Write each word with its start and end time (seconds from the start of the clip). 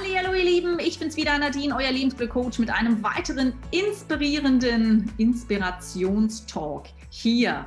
Hallo 0.00 0.32
ihr 0.34 0.44
Lieben, 0.44 0.78
ich 0.78 0.98
bin's 0.98 1.16
wieder 1.16 1.38
Nadine, 1.38 1.76
euer 1.76 1.90
Lebensglückcoach 1.90 2.58
mit 2.58 2.70
einem 2.70 3.02
weiteren 3.02 3.52
inspirierenden 3.70 5.12
Inspirationstalk 5.18 6.86
hier. 7.10 7.66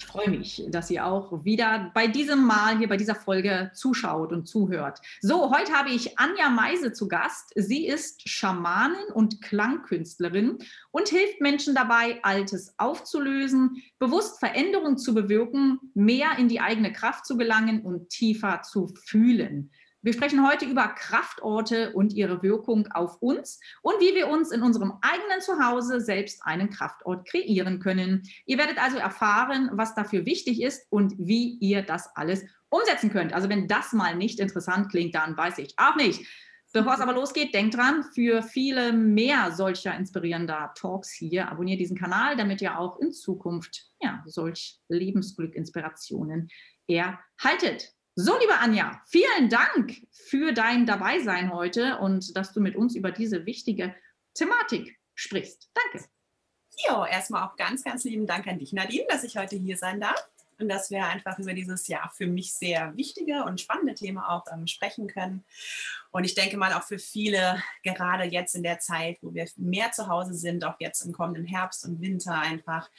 Ich 0.00 0.06
freue 0.06 0.28
mich, 0.28 0.64
dass 0.70 0.90
ihr 0.90 1.06
auch 1.06 1.44
wieder 1.44 1.92
bei 1.94 2.08
diesem 2.08 2.44
Mal 2.44 2.78
hier 2.78 2.88
bei 2.88 2.96
dieser 2.96 3.14
Folge 3.14 3.70
zuschaut 3.74 4.32
und 4.32 4.48
zuhört. 4.48 5.00
So, 5.20 5.56
heute 5.56 5.72
habe 5.72 5.90
ich 5.90 6.18
Anja 6.18 6.48
Meise 6.50 6.92
zu 6.92 7.06
Gast. 7.06 7.52
Sie 7.54 7.86
ist 7.86 8.28
Schamanin 8.28 9.12
und 9.14 9.40
Klangkünstlerin 9.40 10.58
und 10.90 11.08
hilft 11.08 11.40
Menschen 11.40 11.76
dabei, 11.76 12.18
Altes 12.22 12.74
aufzulösen, 12.78 13.82
bewusst 14.00 14.40
Veränderungen 14.40 14.98
zu 14.98 15.14
bewirken, 15.14 15.78
mehr 15.94 16.38
in 16.38 16.48
die 16.48 16.60
eigene 16.60 16.92
Kraft 16.92 17.24
zu 17.24 17.36
gelangen 17.36 17.82
und 17.82 18.08
tiefer 18.08 18.62
zu 18.62 18.88
fühlen. 18.88 19.70
Wir 20.00 20.12
sprechen 20.12 20.46
heute 20.48 20.64
über 20.64 20.86
Kraftorte 20.88 21.92
und 21.92 22.12
ihre 22.12 22.40
Wirkung 22.42 22.86
auf 22.92 23.20
uns 23.20 23.58
und 23.82 24.00
wie 24.00 24.14
wir 24.14 24.28
uns 24.28 24.52
in 24.52 24.62
unserem 24.62 24.92
eigenen 25.00 25.40
Zuhause 25.40 26.00
selbst 26.00 26.40
einen 26.44 26.70
Kraftort 26.70 27.26
kreieren 27.26 27.80
können. 27.80 28.22
Ihr 28.46 28.58
werdet 28.58 28.80
also 28.80 28.96
erfahren, 28.98 29.70
was 29.72 29.96
dafür 29.96 30.24
wichtig 30.24 30.62
ist 30.62 30.86
und 30.90 31.14
wie 31.18 31.58
ihr 31.58 31.82
das 31.82 32.14
alles 32.14 32.44
umsetzen 32.68 33.10
könnt. 33.10 33.32
Also 33.32 33.48
wenn 33.48 33.66
das 33.66 33.92
mal 33.92 34.14
nicht 34.14 34.38
interessant 34.38 34.88
klingt, 34.88 35.16
dann 35.16 35.36
weiß 35.36 35.58
ich 35.58 35.74
auch 35.76 35.96
nicht. 35.96 36.24
Bevor 36.72 36.94
es 36.94 37.00
aber 37.00 37.14
losgeht, 37.14 37.54
denkt 37.54 37.76
dran, 37.76 38.04
für 38.14 38.42
viele 38.42 38.92
mehr 38.92 39.52
solcher 39.52 39.96
inspirierender 39.96 40.72
Talks 40.76 41.10
hier, 41.10 41.50
abonniert 41.50 41.80
diesen 41.80 41.98
Kanal, 41.98 42.36
damit 42.36 42.60
ihr 42.60 42.78
auch 42.78 43.00
in 43.00 43.10
Zukunft 43.10 43.86
ja, 44.00 44.22
solch 44.26 44.78
Lebensglück-Inspirationen 44.88 46.50
erhaltet. 46.86 47.94
So, 48.20 48.36
liebe 48.36 48.58
Anja, 48.58 49.00
vielen 49.06 49.48
Dank 49.48 49.94
für 50.10 50.52
dein 50.52 50.86
Dabeisein 50.86 51.52
heute 51.52 51.98
und 51.98 52.36
dass 52.36 52.52
du 52.52 52.58
mit 52.60 52.74
uns 52.74 52.96
über 52.96 53.12
diese 53.12 53.46
wichtige 53.46 53.94
Thematik 54.34 54.98
sprichst. 55.14 55.70
Danke. 55.72 56.04
Jo, 56.88 57.04
erstmal 57.04 57.46
auch 57.46 57.54
ganz, 57.54 57.84
ganz 57.84 58.02
lieben 58.02 58.26
Dank 58.26 58.48
an 58.48 58.58
dich, 58.58 58.72
Nadine, 58.72 59.06
dass 59.08 59.22
ich 59.22 59.36
heute 59.36 59.54
hier 59.54 59.76
sein 59.76 60.00
darf 60.00 60.20
und 60.58 60.68
dass 60.68 60.90
wir 60.90 61.04
einfach 61.06 61.38
über 61.38 61.54
dieses 61.54 61.86
ja 61.88 62.10
für 62.14 62.26
mich 62.26 62.52
sehr 62.52 62.96
wichtige 62.96 63.44
und 63.44 63.60
spannende 63.60 63.94
Thema 63.94 64.30
auch 64.30 64.44
ähm, 64.52 64.66
sprechen 64.66 65.06
können. 65.06 65.44
Und 66.10 66.24
ich 66.24 66.34
denke 66.34 66.56
mal 66.56 66.72
auch 66.72 66.82
für 66.82 66.98
viele, 66.98 67.62
gerade 67.82 68.24
jetzt 68.24 68.54
in 68.54 68.62
der 68.62 68.78
Zeit, 68.78 69.18
wo 69.22 69.34
wir 69.34 69.46
mehr 69.56 69.92
zu 69.92 70.08
Hause 70.08 70.34
sind, 70.34 70.64
auch 70.64 70.76
jetzt 70.80 71.02
im 71.02 71.12
kommenden 71.12 71.44
Herbst 71.44 71.84
und 71.84 72.00
Winter 72.00 72.34
einfach, 72.34 72.90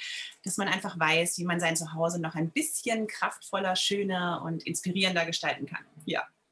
dass 0.44 0.58
man 0.58 0.68
einfach 0.68 1.00
weiß, 1.00 1.38
wie 1.40 1.46
man 1.46 1.60
sein 1.60 1.76
Zuhause 1.76 2.22
noch 2.22 2.36
ein 2.36 2.52
bisschen 2.52 3.08
kraftvoller, 3.08 3.76
schöner 3.76 4.44
und 4.46 4.66
inspirierender 4.66 5.26
gestalten 5.26 5.66
kann. 5.66 5.84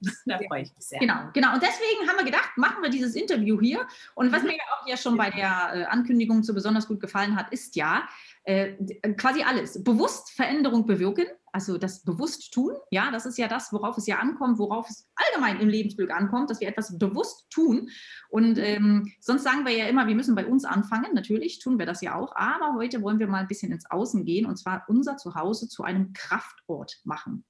Da 0.26 0.40
freue 0.48 0.64
ich 0.64 0.76
mich 0.76 0.86
sehr. 0.86 1.00
Genau, 1.00 1.30
genau. 1.34 1.54
Und 1.54 1.64
deswegen 1.64 2.08
haben 2.08 2.18
wir 2.18 2.26
gedacht, 2.26 2.52
machen 2.58 2.82
wir 2.82 2.90
dieses 2.90 3.16
Interview 3.16 3.60
hier. 3.60 3.88
Und 4.16 4.32
was 4.32 4.42
mhm. 4.42 4.50
mir 4.50 4.56
ja 4.56 4.64
auch 4.76 4.88
ja 4.88 4.98
schon 4.98 5.18
bei 5.18 5.30
der 5.30 5.72
äh, 5.74 5.84
Ankündigung 5.86 6.44
so 6.44 6.54
besonders 6.54 6.88
gut 6.88 7.00
gefallen 7.00 7.36
hat, 7.36 7.52
ist 7.52 7.76
ja, 7.76 8.08
äh, 8.44 8.76
quasi 9.18 9.44
alles. 9.44 9.84
Bewusst 9.84 10.32
Veränderung 10.32 10.86
bewirken, 10.86 11.26
also 11.52 11.78
das 11.78 12.04
bewusst 12.04 12.54
tun, 12.54 12.76
ja, 12.92 13.12
das 13.12 13.26
ist 13.26 13.38
ja 13.38 13.50
das, 13.50 13.74
worauf 13.74 13.98
es 13.98 14.08
ja 14.08 14.20
ankommt, 14.20 14.58
worauf 14.58 14.90
es 14.90 15.10
allgemein 15.16 15.60
im 15.60 15.68
Lebensglück 15.68 16.12
ankommt, 16.12 16.50
dass 16.50 16.62
wir 16.62 16.68
etwas 16.70 16.98
bewusst 16.98 17.50
tun. 17.50 17.90
Und 18.30 18.58
ähm, 18.58 19.12
sonst 19.20 19.44
sagen 19.44 19.66
wir 19.66 19.74
ja 19.74 19.88
immer, 19.88 20.08
wir 20.08 20.16
müssen 20.16 20.36
bei 20.36 20.46
uns 20.46 20.64
anfangen. 20.64 21.14
Natürlich 21.14 21.60
tun 21.60 21.78
wir 21.78 21.86
das 21.86 22.02
ja 22.02 22.16
auch, 22.16 22.36
aber 22.36 22.76
heute 22.76 23.02
wollen 23.02 23.20
wir 23.20 23.28
mal 23.28 23.40
ein 23.40 23.48
bisschen 23.48 23.72
ins 23.72 23.90
Außen 23.90 24.24
gehen 24.24 24.46
und 24.46 24.58
zwar 24.58 24.86
unser 24.88 25.18
Zuhause 25.18 25.68
zu 25.68 25.84
einem 25.84 26.14
Kraftort 26.14 27.02
machen. 27.04 27.44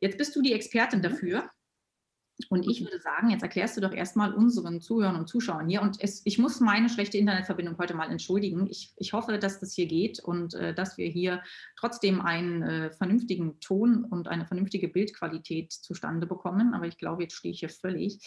Jetzt 0.00 0.16
bist 0.16 0.34
du 0.34 0.40
die 0.40 0.54
Expertin 0.54 1.00
mhm. 1.00 1.02
dafür. 1.02 1.50
Und 2.48 2.68
ich 2.68 2.82
würde 2.82 3.00
sagen, 3.00 3.30
jetzt 3.30 3.42
erklärst 3.42 3.76
du 3.76 3.80
doch 3.80 3.92
erstmal 3.92 4.32
unseren 4.32 4.80
Zuhörern 4.80 5.16
und 5.16 5.28
Zuschauern 5.28 5.68
hier. 5.68 5.82
Und 5.82 5.96
es, 6.00 6.22
ich 6.24 6.38
muss 6.38 6.60
meine 6.60 6.88
schlechte 6.88 7.18
Internetverbindung 7.18 7.76
heute 7.78 7.94
mal 7.94 8.10
entschuldigen. 8.10 8.66
Ich, 8.70 8.92
ich 8.96 9.12
hoffe, 9.12 9.38
dass 9.38 9.60
das 9.60 9.74
hier 9.74 9.86
geht 9.86 10.20
und 10.20 10.54
äh, 10.54 10.74
dass 10.74 10.96
wir 10.98 11.08
hier 11.08 11.42
trotzdem 11.76 12.20
einen 12.20 12.62
äh, 12.62 12.90
vernünftigen 12.92 13.60
Ton 13.60 14.04
und 14.04 14.28
eine 14.28 14.46
vernünftige 14.46 14.88
Bildqualität 14.88 15.72
zustande 15.72 16.26
bekommen. 16.26 16.74
Aber 16.74 16.86
ich 16.86 16.98
glaube, 16.98 17.22
jetzt 17.22 17.34
stehe 17.34 17.52
ich 17.52 17.60
hier 17.60 17.68
völlig. 17.68 18.20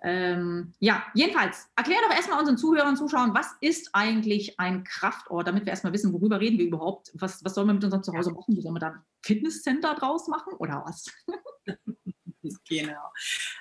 Ähm, 0.00 0.74
ja, 0.78 1.02
jedenfalls, 1.14 1.68
erklär 1.74 1.98
doch 2.06 2.14
erstmal 2.14 2.38
unseren 2.38 2.56
Zuhörern 2.56 2.90
und 2.90 2.96
Zuschauern, 2.96 3.34
was 3.34 3.56
ist 3.60 3.90
eigentlich 3.94 4.60
ein 4.60 4.84
Kraftort, 4.84 5.48
damit 5.48 5.64
wir 5.66 5.70
erstmal 5.70 5.92
wissen, 5.92 6.12
worüber 6.12 6.40
reden 6.40 6.58
wir 6.58 6.66
überhaupt? 6.66 7.10
Was, 7.14 7.44
was 7.44 7.54
sollen 7.54 7.66
wir 7.66 7.74
mit 7.74 7.84
unserem 7.84 8.04
Zuhause 8.04 8.30
machen? 8.30 8.60
Sollen 8.60 8.74
wir 8.74 8.80
da 8.80 8.88
ein 8.88 9.02
Fitnesscenter 9.22 9.94
draus 9.96 10.28
machen 10.28 10.52
oder 10.54 10.84
was? 10.86 11.06
Genau. 12.68 13.12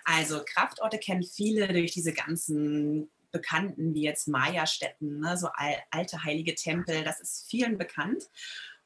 Also 0.04 0.42
Kraftorte 0.46 0.98
kennen 0.98 1.24
viele 1.24 1.68
durch 1.68 1.92
diese 1.92 2.14
ganzen 2.14 3.10
Bekannten, 3.32 3.94
wie 3.94 4.04
jetzt 4.04 4.28
Maya-Städten, 4.28 5.20
ne, 5.20 5.38
so 5.38 5.50
alte 5.92 6.24
heilige 6.24 6.56
Tempel, 6.56 7.04
das 7.04 7.20
ist 7.20 7.50
vielen 7.50 7.78
bekannt. 7.78 8.24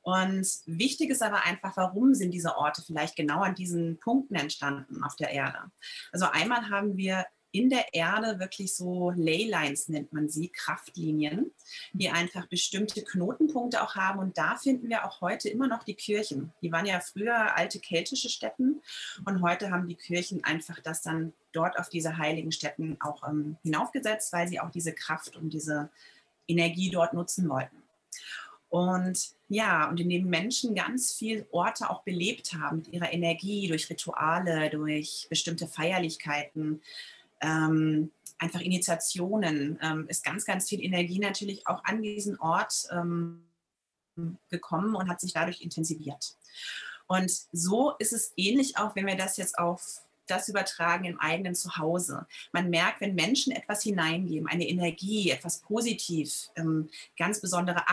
Und 0.02 0.48
wichtig 0.66 1.12
ist 1.12 1.22
aber 1.22 1.44
einfach, 1.44 1.78
warum 1.78 2.16
sind 2.16 2.32
diese 2.32 2.58
Orte 2.58 2.82
vielleicht 2.82 3.16
genau 3.16 3.42
an 3.42 3.54
diesen 3.54 4.00
Punkten 4.00 4.36
entstanden 4.36 5.04
auf 5.04 5.16
der 5.16 5.30
Erde? 5.30 5.72
Also 6.12 6.26
einmal 6.26 6.70
haben 6.70 6.98
wir 6.98 7.26
in 7.52 7.70
der 7.70 7.94
Erde 7.94 8.40
wirklich 8.40 8.76
so 8.76 9.12
Leylines 9.12 9.90
nennt 9.90 10.14
man 10.14 10.30
sie, 10.30 10.50
Kraftlinien, 10.50 11.52
die 11.94 12.10
einfach 12.10 12.48
bestimmte 12.48 13.04
Knotenpunkte 13.04 13.84
auch 13.84 13.96
haben. 13.96 14.20
Und 14.20 14.38
da 14.38 14.56
finden 14.56 14.90
wir 14.90 15.06
auch 15.06 15.22
heute 15.22 15.50
immer 15.50 15.68
noch 15.68 15.84
die 15.84 15.96
Kirchen. 15.96 16.54
Die 16.62 16.72
waren 16.72 16.86
ja 16.86 17.00
früher 17.00 17.56
alte 17.58 17.80
keltische 17.80 18.30
Städten 18.30 18.82
und 19.26 19.42
heute 19.42 19.70
haben 19.70 19.88
die 19.88 19.96
Kirchen 19.96 20.44
einfach 20.44 20.80
das 20.80 21.02
dann 21.02 21.34
dort 21.52 21.78
auf 21.78 21.90
diese 21.90 22.18
heiligen 22.18 22.52
Städten 22.52 22.98
auch 23.02 23.28
ähm, 23.28 23.58
hinaufgesetzt, 23.64 24.32
weil 24.32 24.48
sie 24.48 24.60
auch 24.60 24.72
diese 24.72 24.94
Kraft 24.94 25.36
und 25.36 25.52
diese 25.52 25.90
Energie 26.48 26.90
dort 26.90 27.14
nutzen 27.14 27.50
wollten. 27.50 27.82
Und 28.70 29.32
ja, 29.50 29.90
und 29.90 30.00
indem 30.00 30.30
Menschen 30.30 30.76
ganz 30.76 31.12
viele 31.12 31.46
Orte 31.52 31.90
auch 31.90 32.04
belebt 32.04 32.54
haben 32.54 32.78
mit 32.78 32.88
ihrer 32.88 33.12
Energie, 33.12 33.68
durch 33.68 33.90
Rituale, 33.90 34.70
durch 34.70 35.28
bestimmte 35.30 35.68
Feierlichkeiten, 35.68 36.82
ähm, 37.42 38.12
einfach 38.38 38.62
Initiationen, 38.62 39.80
ähm, 39.82 40.08
ist 40.08 40.24
ganz, 40.24 40.46
ganz 40.46 40.68
viel 40.70 40.82
Energie 40.82 41.20
natürlich 41.20 41.68
auch 41.68 41.84
an 41.84 42.02
diesen 42.02 42.40
Ort 42.40 42.88
ähm, 42.92 43.46
gekommen 44.50 44.96
und 44.96 45.10
hat 45.10 45.22
sich 45.22 45.34
dadurch 45.34 45.62
intensiviert. 45.62 46.36
Und 47.08 47.32
so 47.52 47.94
ist 48.00 48.14
es 48.14 48.34
ähnlich 48.38 48.78
auch, 48.78 48.96
wenn 48.96 49.06
wir 49.06 49.18
das 49.18 49.38
jetzt 49.38 49.58
auf 49.58 50.02
das 50.28 50.48
übertragen 50.48 51.06
im 51.06 51.20
eigenen 51.20 51.56
Zuhause. 51.56 52.26
Man 52.54 52.70
merkt, 52.70 53.02
wenn 53.02 53.16
Menschen 53.16 53.52
etwas 53.52 53.84
hineingeben, 53.84 54.48
eine 54.48 54.68
Energie, 54.68 55.30
etwas 55.30 55.60
positiv, 55.60 56.50
ähm, 56.56 56.90
ganz 57.18 57.42
besondere 57.42 57.84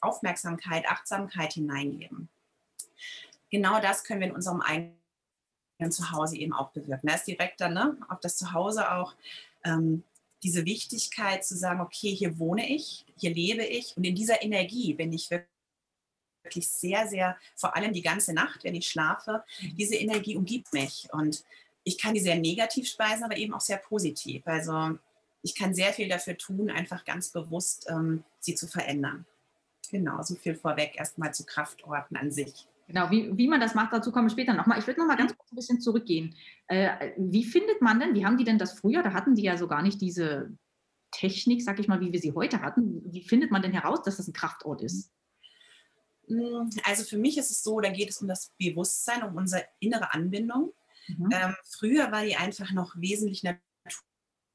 Aufmerksamkeit, 0.00 0.86
Achtsamkeit 0.88 1.52
hineingeben. 1.52 2.28
Genau 3.50 3.80
das 3.80 4.02
können 4.02 4.20
wir 4.20 4.28
in 4.28 4.34
unserem 4.34 4.60
eigenen 4.60 4.96
zu 5.90 6.10
Hause 6.10 6.36
eben 6.36 6.52
auch 6.52 6.70
bewirken. 6.70 7.06
Da 7.06 7.14
ist 7.14 7.26
direkt 7.26 7.60
dann 7.60 7.74
ne, 7.74 7.96
auf 8.08 8.20
das 8.20 8.36
Zuhause 8.36 8.92
auch 8.92 9.14
ähm, 9.64 10.02
diese 10.42 10.64
Wichtigkeit 10.64 11.44
zu 11.44 11.56
sagen, 11.56 11.80
okay, 11.80 12.14
hier 12.14 12.38
wohne 12.38 12.68
ich, 12.68 13.04
hier 13.16 13.34
lebe 13.34 13.64
ich 13.64 13.96
und 13.96 14.04
in 14.04 14.14
dieser 14.14 14.42
Energie 14.42 14.94
bin 14.94 15.12
ich 15.12 15.30
wirklich 15.30 16.68
sehr, 16.68 17.06
sehr, 17.08 17.36
vor 17.54 17.76
allem 17.76 17.92
die 17.92 18.02
ganze 18.02 18.32
Nacht, 18.32 18.64
wenn 18.64 18.74
ich 18.74 18.88
schlafe, 18.88 19.44
mhm. 19.60 19.76
diese 19.76 19.96
Energie 19.96 20.36
umgibt 20.36 20.72
mich 20.72 21.08
und 21.12 21.44
ich 21.82 21.98
kann 21.98 22.14
die 22.14 22.20
sehr 22.20 22.36
negativ 22.36 22.88
speisen, 22.88 23.24
aber 23.24 23.36
eben 23.36 23.54
auch 23.54 23.60
sehr 23.60 23.76
positiv. 23.76 24.46
Also 24.46 24.98
ich 25.42 25.54
kann 25.54 25.74
sehr 25.74 25.92
viel 25.92 26.08
dafür 26.08 26.36
tun, 26.36 26.70
einfach 26.70 27.04
ganz 27.04 27.28
bewusst 27.28 27.86
ähm, 27.88 28.24
sie 28.40 28.56
zu 28.56 28.66
verändern. 28.66 29.24
Genau, 29.90 30.20
so 30.22 30.34
viel 30.34 30.56
vorweg 30.56 30.96
erstmal 30.96 31.32
zu 31.32 31.44
Kraftorten 31.44 32.16
an 32.16 32.32
sich. 32.32 32.66
Genau, 32.86 33.10
wie, 33.10 33.36
wie 33.36 33.48
man 33.48 33.60
das 33.60 33.74
macht, 33.74 33.92
dazu 33.92 34.12
kommen 34.12 34.26
wir 34.26 34.32
später 34.32 34.54
nochmal. 34.54 34.78
Ich 34.78 34.86
würde 34.86 35.00
nochmal 35.00 35.16
ganz 35.16 35.36
kurz 35.36 35.50
ein 35.50 35.56
bisschen 35.56 35.80
zurückgehen. 35.80 36.36
Äh, 36.68 37.12
wie 37.18 37.44
findet 37.44 37.82
man 37.82 37.98
denn, 37.98 38.14
wie 38.14 38.24
haben 38.24 38.36
die 38.36 38.44
denn 38.44 38.58
das 38.58 38.78
früher? 38.78 39.02
Da 39.02 39.12
hatten 39.12 39.34
die 39.34 39.42
ja 39.42 39.56
so 39.56 39.66
gar 39.66 39.82
nicht 39.82 40.00
diese 40.00 40.56
Technik, 41.10 41.62
sag 41.62 41.80
ich 41.80 41.88
mal, 41.88 42.00
wie 42.00 42.12
wir 42.12 42.20
sie 42.20 42.32
heute 42.32 42.60
hatten. 42.62 43.02
Wie 43.12 43.22
findet 43.22 43.50
man 43.50 43.62
denn 43.62 43.72
heraus, 43.72 44.02
dass 44.02 44.18
das 44.18 44.28
ein 44.28 44.32
Kraftort 44.32 44.82
ist? 44.82 45.10
Hm, 46.28 46.70
also 46.84 47.04
für 47.04 47.18
mich 47.18 47.38
ist 47.38 47.50
es 47.50 47.62
so, 47.62 47.80
da 47.80 47.90
geht 47.90 48.10
es 48.10 48.20
um 48.20 48.28
das 48.28 48.52
Bewusstsein, 48.58 49.22
um 49.22 49.34
unsere 49.34 49.64
innere 49.80 50.12
Anbindung. 50.12 50.72
Mhm. 51.08 51.30
Ähm, 51.32 51.56
früher 51.64 52.12
war 52.12 52.24
die 52.24 52.36
einfach 52.36 52.72
noch 52.72 52.94
wesentlich 52.96 53.42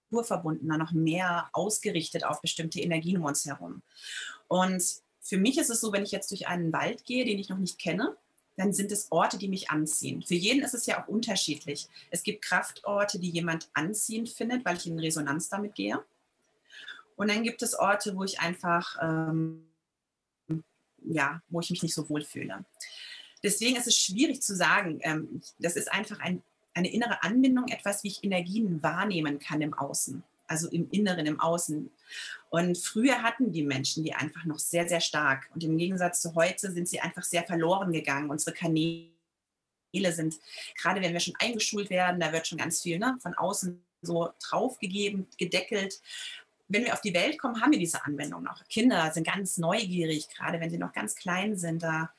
naturverbundener, 0.09 0.77
noch 0.77 0.91
mehr 0.91 1.50
ausgerichtet 1.53 2.25
auf 2.25 2.41
bestimmte 2.41 2.79
Energien 2.79 3.17
um 3.17 3.25
uns 3.25 3.45
herum. 3.45 3.81
Und 4.47 4.83
für 5.21 5.38
mich 5.38 5.57
ist 5.57 5.69
es 5.69 5.81
so, 5.81 5.94
wenn 5.94 6.03
ich 6.03 6.11
jetzt 6.11 6.31
durch 6.31 6.47
einen 6.47 6.73
Wald 6.73 7.05
gehe, 7.05 7.25
den 7.25 7.39
ich 7.39 7.50
noch 7.50 7.59
nicht 7.59 7.79
kenne, 7.79 8.17
dann 8.57 8.74
sind 8.74 8.92
es 8.92 9.12
Orte, 9.12 9.38
die 9.38 9.48
mich 9.48 9.69
anziehen. 9.69 10.21
Für 10.21 10.36
jeden 10.36 10.63
ist 10.63 10.74
es 10.74 10.86
ja 10.86 11.01
auch 11.01 11.07
unterschiedlich. 11.07 11.88
Es 12.09 12.24
gibt 12.24 12.44
Kraftorte, 12.44 13.19
die 13.19 13.30
jemand 13.30 13.69
anziehend 13.74 14.30
findet, 14.30 14.65
weil 14.65 14.77
ich 14.77 14.88
in 14.88 15.00
Resonanz 15.00 15.50
damit 15.50 15.75
gehe. 15.75 16.03
Und 17.15 17.30
dann 17.30 17.44
gibt 17.44 17.62
es 17.62 17.77
Orte, 17.77 18.15
wo 18.15 18.24
ich 18.24 18.39
einfach, 18.39 18.98
ähm, 19.01 19.68
ja, 21.03 21.42
wo 21.50 21.59
ich 21.59 21.69
mich 21.69 21.83
nicht 21.83 21.94
so 21.94 22.09
wohl 22.09 22.24
fühle. 22.24 22.65
Deswegen 23.44 23.75
ist 23.75 23.88
es 23.88 23.98
schwierig 23.98 24.42
zu 24.42 24.56
sagen. 24.56 25.00
Ähm, 25.01 25.42
das 25.59 25.75
ist 25.75 25.92
einfach 25.92 26.19
ein 26.19 26.44
eine 26.74 26.92
innere 26.92 27.24
Anbindung 27.24 27.68
etwas, 27.68 28.03
wie 28.03 28.09
ich 28.09 28.24
Energien 28.24 28.81
wahrnehmen 28.81 29.39
kann 29.39 29.62
im 29.62 29.74
Außen, 29.74 30.24
also 30.48 30.69
im 30.69 30.89
Inneren, 30.92 31.25
im 31.25 31.39
Außen. 31.39 31.89
Und 32.51 32.77
früher 32.77 33.24
hatten 33.24 33.53
die 33.53 33.63
Menschen 33.63 34.03
die 34.03 34.13
einfach 34.13 34.44
noch 34.44 34.59
sehr, 34.59 34.86
sehr 34.88 35.00
stark. 35.00 35.50
Und 35.56 35.63
im 35.63 35.77
Gegensatz 35.77 36.19
zu 36.19 36.36
heute 36.36 36.69
sind 36.69 36.89
sie 36.89 37.00
einfach 37.00 37.24
sehr 37.24 37.45
verloren 37.45 37.94
gegangen. 37.94 38.30
Unsere 38.30 38.53
Kanäle 38.53 39.07
sind, 39.94 40.38
gerade 40.77 41.01
wenn 41.01 41.13
wir 41.13 41.21
schon 41.21 41.33
eingeschult 41.39 41.89
werden, 41.89 42.19
da 42.19 42.33
wird 42.33 42.45
schon 42.45 42.57
ganz 42.57 42.81
viel 42.81 43.00
ne, 43.00 43.18
von 43.21 43.33
außen 43.36 43.81
so 44.01 44.31
draufgegeben, 44.45 45.27
gedeckelt. 45.38 46.01
Wenn 46.68 46.83
wir 46.83 46.94
auf 46.94 47.00
die 47.00 47.13
Welt 47.13 47.39
kommen, 47.39 47.62
haben 47.62 47.71
wir 47.71 47.80
diese 47.80 48.03
Anwendung 48.03 48.44
noch. 48.44 48.68
Kinder 48.68 49.09
sind 49.13 49.25
ganz 49.25 49.57
neugierig, 49.57 50.27
gerade 50.27 50.59
wenn 50.59 50.69
sie 50.69 50.77
noch 50.77 50.92
ganz 50.92 51.15
klein 51.15 51.56
sind. 51.56 51.83
Da 51.83 52.12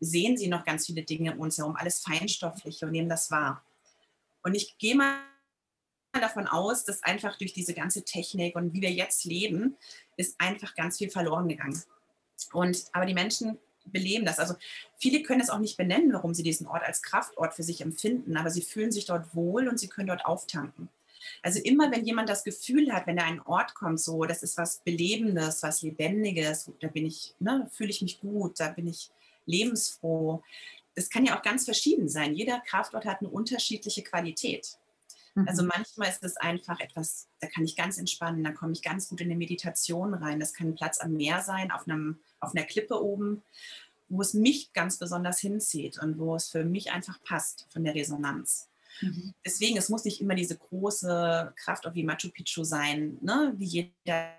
sehen 0.00 0.38
sie 0.38 0.48
noch 0.48 0.64
ganz 0.64 0.86
viele 0.86 1.02
Dinge 1.02 1.34
um 1.34 1.40
uns 1.40 1.58
herum, 1.58 1.76
alles 1.76 1.98
Feinstoffliche 1.98 2.86
und 2.86 2.92
nehmen 2.92 3.10
das 3.10 3.30
wahr. 3.30 3.62
Und 4.42 4.54
ich 4.54 4.78
gehe 4.78 4.96
mal 4.96 5.18
davon 6.20 6.46
aus, 6.46 6.84
dass 6.84 7.02
einfach 7.02 7.36
durch 7.38 7.52
diese 7.52 7.74
ganze 7.74 8.04
Technik 8.04 8.56
und 8.56 8.72
wie 8.72 8.82
wir 8.82 8.90
jetzt 8.90 9.24
leben, 9.24 9.76
ist 10.16 10.40
einfach 10.40 10.74
ganz 10.74 10.98
viel 10.98 11.10
verloren 11.10 11.48
gegangen. 11.48 11.82
Und 12.52 12.84
aber 12.92 13.06
die 13.06 13.14
Menschen 13.14 13.58
beleben 13.86 14.24
das. 14.24 14.38
Also 14.38 14.54
viele 14.98 15.22
können 15.22 15.40
es 15.40 15.50
auch 15.50 15.58
nicht 15.58 15.76
benennen, 15.76 16.12
warum 16.12 16.34
sie 16.34 16.42
diesen 16.42 16.66
Ort 16.66 16.82
als 16.82 17.02
Kraftort 17.02 17.54
für 17.54 17.62
sich 17.62 17.80
empfinden, 17.80 18.36
aber 18.36 18.50
sie 18.50 18.62
fühlen 18.62 18.92
sich 18.92 19.06
dort 19.06 19.34
wohl 19.34 19.68
und 19.68 19.78
sie 19.78 19.88
können 19.88 20.08
dort 20.08 20.24
auftanken. 20.24 20.88
Also 21.42 21.60
immer, 21.60 21.90
wenn 21.90 22.04
jemand 22.04 22.28
das 22.28 22.44
Gefühl 22.44 22.92
hat, 22.92 23.06
wenn 23.06 23.18
er 23.18 23.24
an 23.24 23.30
einen 23.30 23.40
Ort 23.40 23.74
kommt, 23.74 24.00
so, 24.00 24.24
das 24.24 24.42
ist 24.42 24.56
was 24.58 24.78
Belebendes, 24.78 25.62
was 25.62 25.82
Lebendiges, 25.82 26.70
da 26.80 26.88
bin 26.88 27.06
ich, 27.06 27.34
ne, 27.38 27.68
fühle 27.72 27.90
ich 27.90 28.02
mich 28.02 28.20
gut, 28.20 28.60
da 28.60 28.68
bin 28.68 28.86
ich 28.86 29.10
lebensfroh. 29.46 30.42
Es 30.94 31.10
kann 31.10 31.24
ja 31.24 31.36
auch 31.36 31.42
ganz 31.42 31.64
verschieden 31.64 32.08
sein. 32.08 32.34
Jeder 32.34 32.60
Kraftort 32.60 33.04
hat 33.04 33.20
eine 33.20 33.28
unterschiedliche 33.28 34.02
Qualität. 34.02 34.78
Also 35.44 35.62
mhm. 35.62 35.70
manchmal 35.74 36.08
ist 36.08 36.24
es 36.24 36.36
einfach 36.36 36.80
etwas, 36.80 37.28
da 37.40 37.46
kann 37.48 37.64
ich 37.64 37.76
ganz 37.76 37.98
entspannen, 37.98 38.42
da 38.42 38.52
komme 38.52 38.72
ich 38.72 38.82
ganz 38.82 39.08
gut 39.08 39.20
in 39.20 39.26
eine 39.26 39.36
Meditation 39.36 40.14
rein. 40.14 40.40
Das 40.40 40.54
kann 40.54 40.68
ein 40.68 40.74
Platz 40.74 40.98
am 40.98 41.12
Meer 41.12 41.42
sein, 41.42 41.70
auf, 41.70 41.86
einem, 41.86 42.20
auf 42.40 42.54
einer 42.54 42.64
Klippe 42.64 43.02
oben, 43.02 43.42
wo 44.08 44.22
es 44.22 44.34
mich 44.34 44.72
ganz 44.72 44.98
besonders 44.98 45.38
hinzieht 45.38 45.98
und 45.98 46.18
wo 46.18 46.34
es 46.36 46.48
für 46.48 46.64
mich 46.64 46.92
einfach 46.92 47.20
passt 47.22 47.66
von 47.70 47.84
der 47.84 47.94
Resonanz. 47.94 48.68
Mhm. 49.02 49.34
Deswegen, 49.44 49.76
es 49.76 49.90
muss 49.90 50.04
nicht 50.04 50.20
immer 50.20 50.34
diese 50.34 50.56
große 50.56 51.52
Kraft 51.56 51.84
wie 51.92 52.04
Machu 52.04 52.30
Picchu 52.30 52.64
sein, 52.64 53.18
ne? 53.20 53.52
wie 53.56 53.64
jeder 53.64 54.32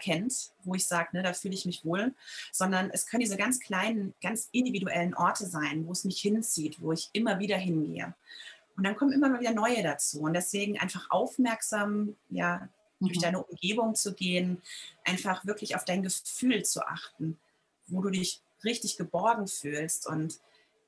kennt, 0.00 0.50
wo 0.64 0.74
ich 0.74 0.86
sage, 0.86 1.08
ne, 1.12 1.22
da 1.22 1.32
fühle 1.32 1.54
ich 1.54 1.64
mich 1.64 1.84
wohl, 1.84 2.14
sondern 2.52 2.90
es 2.90 3.06
können 3.06 3.22
diese 3.22 3.36
ganz 3.38 3.58
kleinen, 3.58 4.14
ganz 4.20 4.48
individuellen 4.52 5.14
Orte 5.14 5.46
sein, 5.46 5.86
wo 5.86 5.92
es 5.92 6.04
mich 6.04 6.20
hinzieht, 6.20 6.80
wo 6.80 6.92
ich 6.92 7.08
immer 7.12 7.38
wieder 7.38 7.56
hingehe. 7.56 8.14
Und 8.78 8.84
dann 8.84 8.94
kommen 8.94 9.12
immer 9.12 9.28
mal 9.28 9.40
wieder 9.40 9.52
neue 9.52 9.82
dazu. 9.82 10.20
Und 10.20 10.34
deswegen 10.34 10.78
einfach 10.78 11.10
aufmerksam, 11.10 12.14
ja, 12.30 12.68
durch 13.00 13.16
mhm. 13.16 13.22
deine 13.22 13.42
Umgebung 13.42 13.96
zu 13.96 14.14
gehen, 14.14 14.62
einfach 15.04 15.44
wirklich 15.44 15.74
auf 15.74 15.84
dein 15.84 16.04
Gefühl 16.04 16.64
zu 16.64 16.86
achten, 16.86 17.38
wo 17.88 18.00
du 18.00 18.10
dich 18.10 18.40
richtig 18.62 18.96
geborgen 18.96 19.48
fühlst. 19.48 20.06
Und 20.06 20.38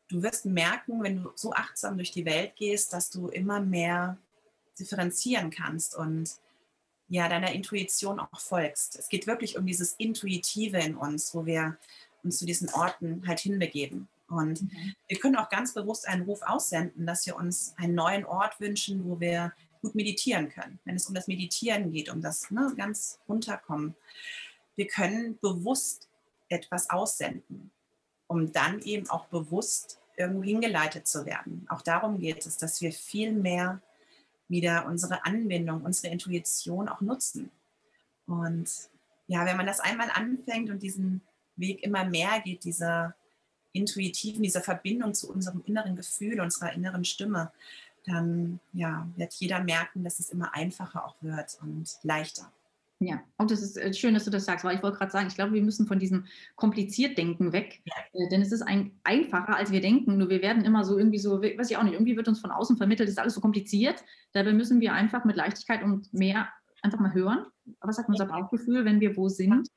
du 0.09 0.23
wirst 0.23 0.47
merken, 0.47 1.03
wenn 1.03 1.25
du 1.25 1.33
so 1.35 1.53
achtsam 1.53 1.97
durch 1.97 2.13
die 2.13 2.25
Welt 2.25 2.55
gehst, 2.55 2.93
dass 2.93 3.11
du 3.11 3.27
immer 3.27 3.59
mehr 3.59 4.19
differenzieren 4.79 5.51
kannst 5.51 5.97
und 5.97 6.31
ja, 7.09 7.29
deiner 7.29 7.53
Intuition 7.53 8.21
auch 8.21 8.39
folgst. 8.39 8.97
Es 8.97 9.09
geht 9.09 9.27
wirklich 9.27 9.59
um 9.59 9.67
dieses 9.67 9.95
Intuitive 9.95 10.79
in 10.79 10.95
uns, 10.95 11.35
wo 11.35 11.45
wir 11.45 11.77
uns 12.23 12.39
zu 12.39 12.47
diesen 12.47 12.69
Orten 12.69 13.27
halt 13.27 13.41
hinbegeben. 13.41 14.09
Und 14.31 14.62
mhm. 14.62 14.94
wir 15.09 15.19
können 15.19 15.37
auch 15.37 15.49
ganz 15.49 15.75
bewusst 15.75 16.09
einen 16.09 16.23
Ruf 16.23 16.41
aussenden, 16.43 17.05
dass 17.05 17.27
wir 17.27 17.37
uns 17.37 17.75
einen 17.77 17.94
neuen 17.94 18.25
Ort 18.25 18.61
wünschen, 18.61 19.05
wo 19.05 19.21
wir 19.21 19.53
gut 19.82 19.94
meditieren 19.94 20.49
können. 20.49 20.79
Wenn 20.85 20.97
es 20.97 21.06
um 21.06 21.15
das 21.15 21.27
Meditieren 21.27 21.91
geht, 21.91 22.11
um 22.11 22.23
das 22.23 22.50
ne, 22.50 22.73
ganz 22.77 23.19
runterkommen. 23.29 23.94
Wir 24.77 24.87
können 24.87 25.38
bewusst 25.41 26.09
etwas 26.49 26.91
aussenden, 26.91 27.71
um 28.29 28.53
dann 28.53 28.81
eben 28.82 29.09
auch 29.11 29.27
bewusst 29.27 29.99
irgendwo 30.17 30.43
hingeleitet 30.43 31.06
zu 31.09 31.27
werden. 31.27 31.67
Auch 31.69 31.82
darum 31.82 32.19
geht 32.19 32.47
es, 32.47 32.56
dass 32.56 32.81
wir 32.81 32.93
viel 32.93 33.32
mehr 33.32 33.81
wieder 34.49 34.87
unsere 34.87 35.25
Anbindung, 35.25 35.82
unsere 35.82 36.12
Intuition 36.12 36.88
auch 36.88 37.00
nutzen. 37.00 37.50
Und 38.27 38.69
ja, 39.27 39.47
wenn 39.47 39.56
man 39.56 39.67
das 39.67 39.81
einmal 39.81 40.11
anfängt 40.11 40.71
und 40.71 40.82
diesen 40.82 41.23
Weg 41.56 41.82
immer 41.82 42.05
mehr 42.05 42.41
geht, 42.41 42.65
dieser 42.65 43.15
intuitiven, 43.72 44.43
dieser 44.43 44.61
Verbindung 44.61 45.14
zu 45.14 45.31
unserem 45.31 45.62
inneren 45.67 45.96
Gefühl, 45.96 46.40
unserer 46.40 46.72
inneren 46.72 47.05
Stimme, 47.05 47.52
dann 48.06 48.61
ja, 48.72 49.06
wird 49.17 49.34
jeder 49.34 49.62
merken, 49.62 50.05
dass 50.05 50.20
es 50.20 50.31
immer 50.31 50.55
einfacher 50.55 51.05
auch 51.05 51.17
wird 51.20 51.58
und 51.62 51.99
leichter. 52.02 52.50
Ja, 53.02 53.22
und 53.38 53.50
das 53.50 53.62
ist 53.62 53.78
äh, 53.78 53.94
schön, 53.94 54.12
dass 54.12 54.26
du 54.26 54.31
das 54.31 54.44
sagst, 54.44 54.62
weil 54.62 54.76
ich 54.76 54.82
wollte 54.82 54.99
gerade 54.99 55.11
sagen, 55.11 55.26
ich 55.26 55.34
glaube, 55.34 55.55
wir 55.55 55.62
müssen 55.62 55.87
von 55.87 55.99
diesem 55.99 56.26
kompliziert 56.55 57.17
Denken 57.17 57.50
weg, 57.55 57.81
ja. 57.84 57.94
Äh, 58.12 58.28
denn 58.28 58.43
es 58.43 58.52
ist 58.52 58.61
ein, 58.61 58.93
einfacher, 59.05 59.56
als 59.56 59.72
wir 59.72 59.81
denken. 59.81 60.19
Nur 60.19 60.28
wir 60.28 60.43
werden 60.43 60.67
immer 60.67 60.84
so 60.84 60.99
irgendwie 60.99 61.19
so, 61.19 61.40
weiß 61.40 61.70
ich 61.70 61.78
auch 61.78 61.82
nicht, 61.82 61.94
irgendwie 61.94 62.19
wird 62.19 62.28
uns 62.28 62.40
von 62.40 62.50
außen 62.50 62.76
vermittelt, 62.76 63.08
es 63.08 63.14
ist 63.14 63.19
alles 63.19 63.34
so 63.34 63.40
kompliziert. 63.40 64.05
Dabei 64.32 64.52
müssen 64.52 64.82
wir 64.82 64.93
einfach 64.93 65.25
mit 65.25 65.37
Leichtigkeit 65.37 65.82
und 65.82 66.12
mehr 66.12 66.50
einfach 66.82 67.00
mal 67.00 67.14
hören. 67.14 67.46
Was 67.81 67.96
sagt 67.96 68.11
unser 68.11 68.26
Bauchgefühl, 68.26 68.84
wenn 68.84 69.00
wir 69.00 69.17
wo 69.17 69.31
sind? 69.31 69.69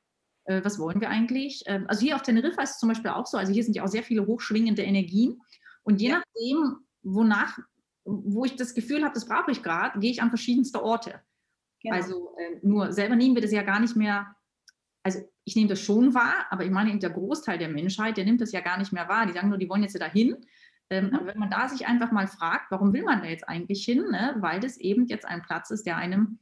Äh, 0.44 0.64
was 0.64 0.78
wollen 0.78 1.00
wir 1.00 1.10
eigentlich? 1.10 1.62
Ähm, 1.66 1.86
also 1.88 2.00
hier 2.00 2.16
auf 2.16 2.22
Teneriffa 2.22 2.62
ist 2.62 2.72
es 2.72 2.78
zum 2.78 2.88
Beispiel 2.88 3.10
auch 3.10 3.26
so, 3.26 3.36
also 3.36 3.52
hier 3.52 3.64
sind 3.64 3.76
ja 3.76 3.84
auch 3.84 3.88
sehr 3.88 4.02
viele 4.02 4.26
hochschwingende 4.26 4.82
Energien 4.82 5.40
und 5.82 6.00
je 6.00 6.10
ja. 6.10 6.18
nachdem, 6.18 6.76
wonach, 7.02 7.58
wo 8.04 8.44
ich 8.44 8.56
das 8.56 8.74
Gefühl 8.74 9.02
habe, 9.02 9.14
das 9.14 9.26
brauche 9.26 9.50
ich 9.50 9.62
gerade, 9.62 9.98
gehe 9.98 10.10
ich 10.10 10.22
an 10.22 10.28
verschiedenste 10.28 10.82
Orte. 10.82 11.20
Genau. 11.82 11.96
Also 11.96 12.36
äh, 12.38 12.58
nur 12.62 12.92
selber 12.92 13.16
nehmen 13.16 13.34
wir 13.34 13.42
das 13.42 13.52
ja 13.52 13.62
gar 13.62 13.80
nicht 13.80 13.96
mehr, 13.96 14.34
also 15.02 15.20
ich 15.44 15.56
nehme 15.56 15.68
das 15.68 15.80
schon 15.80 16.14
wahr, 16.14 16.46
aber 16.50 16.64
ich 16.64 16.70
meine, 16.70 16.98
der 16.98 17.10
Großteil 17.10 17.58
der 17.58 17.68
Menschheit, 17.68 18.16
der 18.16 18.24
nimmt 18.24 18.40
das 18.40 18.52
ja 18.52 18.60
gar 18.60 18.78
nicht 18.78 18.92
mehr 18.92 19.08
wahr. 19.08 19.26
Die 19.26 19.34
sagen 19.34 19.50
nur, 19.50 19.58
die 19.58 19.68
wollen 19.68 19.82
jetzt 19.82 20.00
dahin. 20.00 20.36
Ähm, 20.90 21.08
mhm. 21.08 21.14
Aber 21.14 21.26
wenn 21.26 21.38
man 21.38 21.50
da 21.50 21.68
sich 21.68 21.86
einfach 21.86 22.12
mal 22.12 22.26
fragt, 22.26 22.70
warum 22.70 22.92
will 22.92 23.02
man 23.02 23.20
da 23.20 23.28
jetzt 23.28 23.48
eigentlich 23.48 23.84
hin? 23.84 24.04
Ne? 24.10 24.36
Weil 24.38 24.60
das 24.60 24.78
eben 24.78 25.06
jetzt 25.06 25.26
ein 25.26 25.42
Platz 25.42 25.70
ist, 25.70 25.84
der 25.84 25.96
einem 25.96 26.38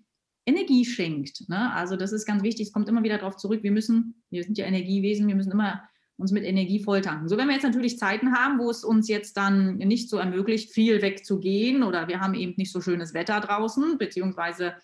Energie 0.46 0.84
schenkt. 0.84 1.48
Ne? 1.48 1.72
Also 1.72 1.96
das 1.96 2.12
ist 2.12 2.26
ganz 2.26 2.42
wichtig, 2.42 2.68
es 2.68 2.72
kommt 2.72 2.88
immer 2.88 3.02
wieder 3.02 3.18
darauf 3.18 3.36
zurück, 3.36 3.62
wir 3.62 3.70
müssen, 3.70 4.22
wir 4.30 4.42
sind 4.42 4.58
ja 4.58 4.66
Energiewesen, 4.66 5.28
wir 5.28 5.36
müssen 5.36 5.52
immer 5.52 5.82
uns 6.16 6.32
mit 6.32 6.44
Energie 6.44 6.82
volltanken. 6.82 7.28
So, 7.28 7.36
wenn 7.36 7.48
wir 7.48 7.54
jetzt 7.54 7.64
natürlich 7.64 7.98
Zeiten 7.98 8.32
haben, 8.36 8.58
wo 8.58 8.70
es 8.70 8.84
uns 8.84 9.08
jetzt 9.08 9.36
dann 9.36 9.76
nicht 9.76 10.08
so 10.08 10.18
ermöglicht, 10.18 10.72
viel 10.72 11.02
wegzugehen 11.02 11.82
oder 11.82 12.08
wir 12.08 12.20
haben 12.20 12.34
eben 12.34 12.54
nicht 12.56 12.72
so 12.72 12.80
schönes 12.80 13.14
Wetter 13.14 13.40
draußen, 13.40 13.98
beziehungsweise 13.98 14.74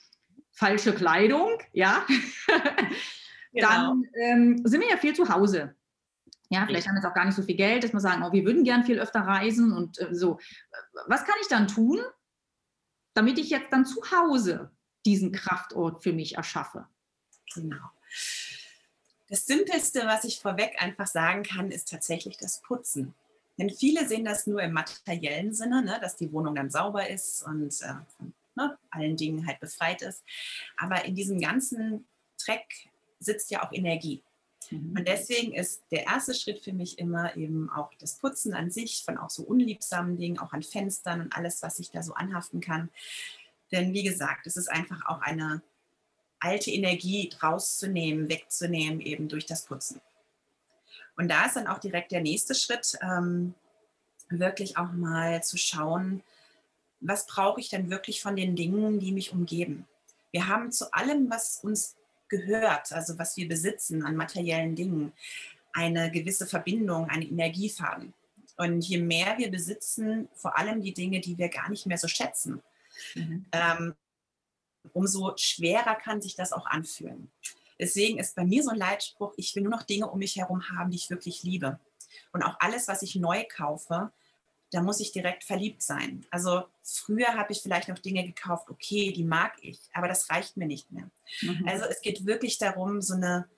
falsche 0.50 0.93
Kleidung, 0.93 1.50
ja, 1.72 2.04
genau. 3.52 3.68
dann 3.68 4.04
ähm, 4.14 4.61
sind 4.64 4.80
wir 4.80 4.88
ja 4.88 4.97
viel 4.97 5.14
zu 5.14 5.28
Hause. 5.28 5.75
Ja, 6.50 6.64
vielleicht 6.66 6.88
haben 6.88 6.94
wir 6.94 7.02
jetzt 7.02 7.11
auch 7.11 7.14
gar 7.14 7.26
nicht 7.26 7.37
so 7.37 7.42
viel 7.42 7.56
Geld, 7.56 7.85
dass 7.85 7.92
wir 7.92 8.00
sagen, 8.00 8.23
oh, 8.23 8.32
wir 8.32 8.44
würden 8.44 8.64
gern 8.64 8.82
viel 8.82 8.99
öfter 8.99 9.21
reisen 9.21 9.71
und 9.73 9.99
äh, 10.00 10.14
so. 10.14 10.38
Was 11.06 11.25
kann 11.25 11.37
ich 11.42 11.49
dann 11.49 11.68
tun, 11.68 12.00
damit 13.12 13.38
ich 13.38 13.50
jetzt 13.50 13.71
dann 13.71 13.85
zu 13.85 14.00
Hause 14.11 14.71
diesen 15.05 15.33
Kraftort 15.33 16.02
für 16.02 16.12
mich 16.12 16.37
erschaffe. 16.37 16.87
Genau. 17.55 17.90
Das 19.28 19.47
Simpelste, 19.47 20.07
was 20.07 20.25
ich 20.25 20.40
vorweg 20.40 20.81
einfach 20.81 21.07
sagen 21.07 21.43
kann, 21.43 21.71
ist 21.71 21.90
tatsächlich 21.90 22.38
das 22.38 22.62
Putzen. 22.62 23.14
Denn 23.59 23.71
viele 23.71 24.07
sehen 24.07 24.25
das 24.25 24.47
nur 24.47 24.62
im 24.62 24.73
materiellen 24.73 25.52
Sinne, 25.52 25.83
ne, 25.83 25.99
dass 26.00 26.17
die 26.17 26.33
Wohnung 26.33 26.55
dann 26.55 26.71
sauber 26.71 27.09
ist 27.09 27.43
und 27.43 27.75
äh, 27.83 27.95
von 28.17 28.33
ne, 28.55 28.78
allen 28.90 29.17
Dingen 29.17 29.47
halt 29.47 29.61
befreit 29.61 30.02
ist. 30.02 30.23
Aber 30.76 31.05
in 31.05 31.14
diesem 31.14 31.40
ganzen 31.40 32.07
Dreck 32.43 32.88
sitzt 33.19 33.50
ja 33.50 33.67
auch 33.67 33.73
Energie. 33.73 34.23
Mhm. 34.71 34.95
Und 34.97 35.09
deswegen 35.09 35.55
ist 35.55 35.83
der 35.90 36.07
erste 36.07 36.35
Schritt 36.35 36.61
für 36.61 36.73
mich 36.73 36.99
immer 36.99 37.37
eben 37.37 37.69
auch 37.71 37.90
das 37.99 38.14
Putzen 38.17 38.55
an 38.55 38.71
sich, 38.71 39.02
von 39.05 39.19
auch 39.19 39.31
so 39.31 39.43
unliebsamen 39.43 40.17
Dingen, 40.17 40.38
auch 40.38 40.52
an 40.52 40.62
Fenstern 40.62 41.21
und 41.21 41.37
alles, 41.37 41.62
was 41.62 41.76
sich 41.76 41.90
da 41.90 42.02
so 42.02 42.14
anhaften 42.14 42.61
kann. 42.61 42.90
Denn 43.72 43.92
wie 43.92 44.02
gesagt, 44.02 44.46
es 44.46 44.56
ist 44.56 44.70
einfach 44.70 45.06
auch 45.06 45.20
eine 45.20 45.62
alte 46.40 46.70
Energie 46.70 47.30
rauszunehmen, 47.42 48.28
wegzunehmen, 48.28 49.00
eben 49.00 49.28
durch 49.28 49.46
das 49.46 49.64
Putzen. 49.66 50.00
Und 51.16 51.28
da 51.28 51.46
ist 51.46 51.56
dann 51.56 51.66
auch 51.66 51.78
direkt 51.78 52.12
der 52.12 52.20
nächste 52.20 52.54
Schritt, 52.54 52.96
ähm, 53.02 53.54
wirklich 54.30 54.76
auch 54.76 54.92
mal 54.92 55.42
zu 55.42 55.56
schauen, 55.56 56.22
was 57.00 57.26
brauche 57.26 57.60
ich 57.60 57.68
denn 57.68 57.90
wirklich 57.90 58.22
von 58.22 58.37
den 58.37 58.56
Dingen, 58.56 59.00
die 59.00 59.12
mich 59.12 59.32
umgeben. 59.32 59.87
Wir 60.30 60.48
haben 60.48 60.70
zu 60.72 60.92
allem, 60.92 61.30
was 61.30 61.60
uns 61.62 61.96
gehört, 62.28 62.92
also 62.92 63.18
was 63.18 63.37
wir 63.37 63.48
besitzen 63.48 64.04
an 64.04 64.16
materiellen 64.16 64.75
Dingen, 64.75 65.12
eine 65.72 66.10
gewisse 66.10 66.46
Verbindung, 66.46 67.08
eine 67.08 67.25
Energiefaden. 67.25 68.12
Und 68.56 68.82
je 68.82 68.98
mehr 68.98 69.38
wir 69.38 69.50
besitzen, 69.50 70.28
vor 70.34 70.58
allem 70.58 70.82
die 70.82 70.92
Dinge, 70.92 71.20
die 71.20 71.38
wir 71.38 71.48
gar 71.48 71.70
nicht 71.70 71.87
mehr 71.87 71.98
so 71.98 72.08
schätzen, 72.08 72.62
Mhm. 73.14 73.47
Ähm, 73.52 73.95
umso 74.93 75.37
schwerer 75.37 75.95
kann 75.97 76.23
sich 76.23 76.35
das 76.35 76.52
auch 76.52 76.67
anfühlen. 76.67 77.31
Deswegen 77.78 78.19
ist 78.19 78.35
bei 78.35 78.45
mir 78.45 78.62
so 78.62 78.71
ein 78.71 78.78
Leitspruch, 78.78 79.35
ich 79.37 79.55
will 79.55 79.62
nur 79.62 79.73
noch 79.73 79.85
Dinge 79.85 80.09
um 80.09 80.19
mich 80.19 80.37
herum 80.37 80.69
haben, 80.71 80.90
die 80.90 80.97
ich 80.97 81.11
wirklich 81.11 81.43
liebe. 81.43 81.78
Und 82.33 82.43
auch 82.43 82.57
alles, 82.61 82.88
was 82.88 83.02
ich 83.02 83.14
neu 83.14 83.45
kaufe, 83.45 84.12
da 84.71 84.83
muss 84.83 85.00
ich 85.00 85.12
direkt 85.12 85.45
verliebt 85.45 85.83
sein. 85.83 86.26
Also 86.31 86.64
früher 86.83 87.35
habe 87.35 87.52
ich 87.52 87.62
vielleicht 87.62 87.88
noch 87.88 87.99
Dinge 87.99 88.25
gekauft, 88.25 88.69
okay, 88.69 89.12
die 89.12 89.25
mag 89.25 89.52
ich, 89.62 89.78
aber 89.95 90.09
das 90.09 90.28
reicht 90.28 90.57
mir 90.57 90.67
nicht 90.67 90.90
mehr. 90.90 91.11
Mhm. 91.40 91.67
Also 91.67 91.85
es 91.87 92.00
geht 92.02 92.26
wirklich 92.26 92.59
darum, 92.59 93.00
so 93.00 93.14
eine, 93.14 93.49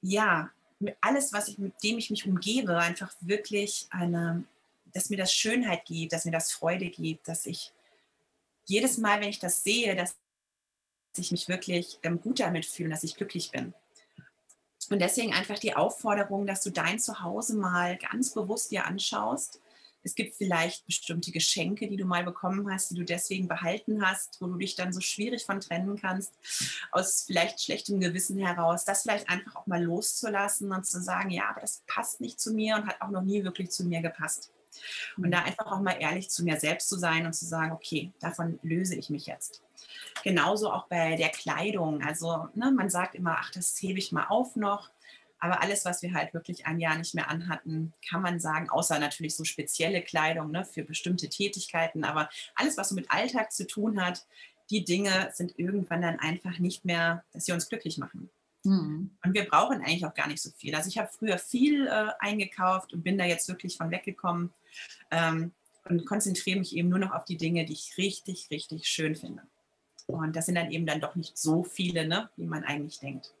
ja, 0.00 0.50
alles, 1.00 1.32
was 1.32 1.48
ich, 1.48 1.58
mit 1.58 1.74
dem 1.82 1.98
ich 1.98 2.10
mich 2.10 2.26
umgebe, 2.26 2.76
einfach 2.76 3.14
wirklich 3.20 3.86
eine, 3.90 4.44
dass 4.92 5.10
mir 5.10 5.16
das 5.16 5.32
Schönheit 5.32 5.84
gibt, 5.84 6.12
dass 6.12 6.24
mir 6.24 6.32
das 6.32 6.52
Freude 6.52 6.90
gibt, 6.90 7.28
dass 7.28 7.46
ich 7.46 7.72
jedes 8.66 8.98
Mal, 8.98 9.20
wenn 9.20 9.28
ich 9.28 9.38
das 9.38 9.62
sehe, 9.62 9.96
dass 9.96 10.16
ich 11.16 11.32
mich 11.32 11.48
wirklich 11.48 11.98
ähm, 12.02 12.20
gut 12.20 12.40
damit 12.40 12.66
fühle, 12.66 12.90
dass 12.90 13.04
ich 13.04 13.16
glücklich 13.16 13.50
bin. 13.50 13.72
Und 14.90 15.00
deswegen 15.00 15.32
einfach 15.32 15.58
die 15.58 15.74
Aufforderung, 15.74 16.46
dass 16.46 16.62
du 16.62 16.70
dein 16.70 16.98
Zuhause 16.98 17.56
mal 17.56 17.96
ganz 17.96 18.34
bewusst 18.34 18.70
dir 18.70 18.84
anschaust 18.84 19.60
es 20.06 20.14
gibt 20.14 20.36
vielleicht 20.36 20.86
bestimmte 20.86 21.32
Geschenke, 21.32 21.88
die 21.88 21.96
du 21.96 22.04
mal 22.04 22.22
bekommen 22.22 22.72
hast, 22.72 22.92
die 22.92 22.94
du 22.94 23.04
deswegen 23.04 23.48
behalten 23.48 24.06
hast, 24.06 24.40
wo 24.40 24.46
du 24.46 24.56
dich 24.56 24.76
dann 24.76 24.92
so 24.92 25.00
schwierig 25.00 25.44
von 25.44 25.60
trennen 25.60 25.96
kannst, 26.00 26.32
aus 26.92 27.24
vielleicht 27.26 27.60
schlechtem 27.60 27.98
Gewissen 27.98 28.38
heraus, 28.38 28.84
das 28.84 29.02
vielleicht 29.02 29.28
einfach 29.28 29.56
auch 29.56 29.66
mal 29.66 29.82
loszulassen 29.82 30.70
und 30.70 30.86
zu 30.86 31.02
sagen, 31.02 31.30
ja, 31.30 31.50
aber 31.50 31.60
das 31.60 31.82
passt 31.88 32.20
nicht 32.20 32.40
zu 32.40 32.54
mir 32.54 32.76
und 32.76 32.86
hat 32.86 33.00
auch 33.00 33.10
noch 33.10 33.22
nie 33.22 33.42
wirklich 33.42 33.72
zu 33.72 33.84
mir 33.84 34.00
gepasst. 34.00 34.52
Und 35.16 35.30
da 35.30 35.42
einfach 35.42 35.66
auch 35.66 35.80
mal 35.80 35.96
ehrlich 36.00 36.30
zu 36.30 36.44
mir 36.44 36.58
selbst 36.58 36.88
zu 36.88 36.98
sein 36.98 37.26
und 37.26 37.32
zu 37.32 37.44
sagen, 37.44 37.72
okay, 37.72 38.12
davon 38.20 38.58
löse 38.62 38.94
ich 38.96 39.10
mich 39.10 39.26
jetzt. 39.26 39.62
Genauso 40.22 40.70
auch 40.72 40.86
bei 40.88 41.16
der 41.16 41.28
Kleidung. 41.28 42.02
Also 42.02 42.48
ne, 42.54 42.72
man 42.72 42.90
sagt 42.90 43.14
immer, 43.14 43.36
ach, 43.38 43.50
das 43.52 43.76
hebe 43.80 43.98
ich 43.98 44.12
mal 44.12 44.26
auf 44.26 44.56
noch. 44.56 44.90
Aber 45.38 45.62
alles, 45.62 45.84
was 45.84 46.02
wir 46.02 46.14
halt 46.14 46.32
wirklich 46.32 46.66
ein 46.66 46.80
Jahr 46.80 46.96
nicht 46.96 47.14
mehr 47.14 47.30
anhatten, 47.30 47.92
kann 48.08 48.22
man 48.22 48.40
sagen, 48.40 48.70
außer 48.70 48.98
natürlich 48.98 49.36
so 49.36 49.44
spezielle 49.44 50.02
Kleidung 50.02 50.50
ne, 50.50 50.64
für 50.64 50.82
bestimmte 50.82 51.28
Tätigkeiten, 51.28 52.04
aber 52.04 52.30
alles, 52.54 52.76
was 52.76 52.88
so 52.88 52.94
mit 52.94 53.10
Alltag 53.10 53.52
zu 53.52 53.66
tun 53.66 54.02
hat, 54.02 54.26
die 54.70 54.84
Dinge 54.84 55.30
sind 55.32 55.58
irgendwann 55.58 56.02
dann 56.02 56.18
einfach 56.18 56.58
nicht 56.58 56.84
mehr, 56.84 57.24
dass 57.32 57.44
sie 57.44 57.52
uns 57.52 57.68
glücklich 57.68 57.98
machen. 57.98 58.30
Mhm. 58.66 59.10
Und 59.24 59.34
wir 59.34 59.44
brauchen 59.44 59.80
eigentlich 59.80 60.04
auch 60.04 60.14
gar 60.14 60.28
nicht 60.28 60.42
so 60.42 60.50
viel. 60.50 60.74
Also 60.74 60.88
ich 60.88 60.98
habe 60.98 61.08
früher 61.10 61.38
viel 61.38 61.86
äh, 61.86 62.08
eingekauft 62.18 62.92
und 62.92 63.02
bin 63.02 63.18
da 63.18 63.24
jetzt 63.24 63.48
wirklich 63.48 63.76
von 63.76 63.90
weggekommen 63.90 64.52
ähm, 65.10 65.52
und 65.88 66.04
konzentriere 66.06 66.58
mich 66.58 66.76
eben 66.76 66.88
nur 66.88 66.98
noch 66.98 67.12
auf 67.12 67.24
die 67.24 67.36
Dinge, 67.36 67.64
die 67.64 67.72
ich 67.72 67.96
richtig, 67.96 68.48
richtig 68.50 68.88
schön 68.88 69.16
finde. 69.16 69.42
Und 70.06 70.36
das 70.36 70.46
sind 70.46 70.54
dann 70.54 70.70
eben 70.70 70.86
dann 70.86 71.00
doch 71.00 71.16
nicht 71.16 71.36
so 71.36 71.64
viele, 71.64 72.06
ne, 72.06 72.30
wie 72.36 72.46
man 72.46 72.64
eigentlich 72.64 73.00
denkt. 73.00 73.32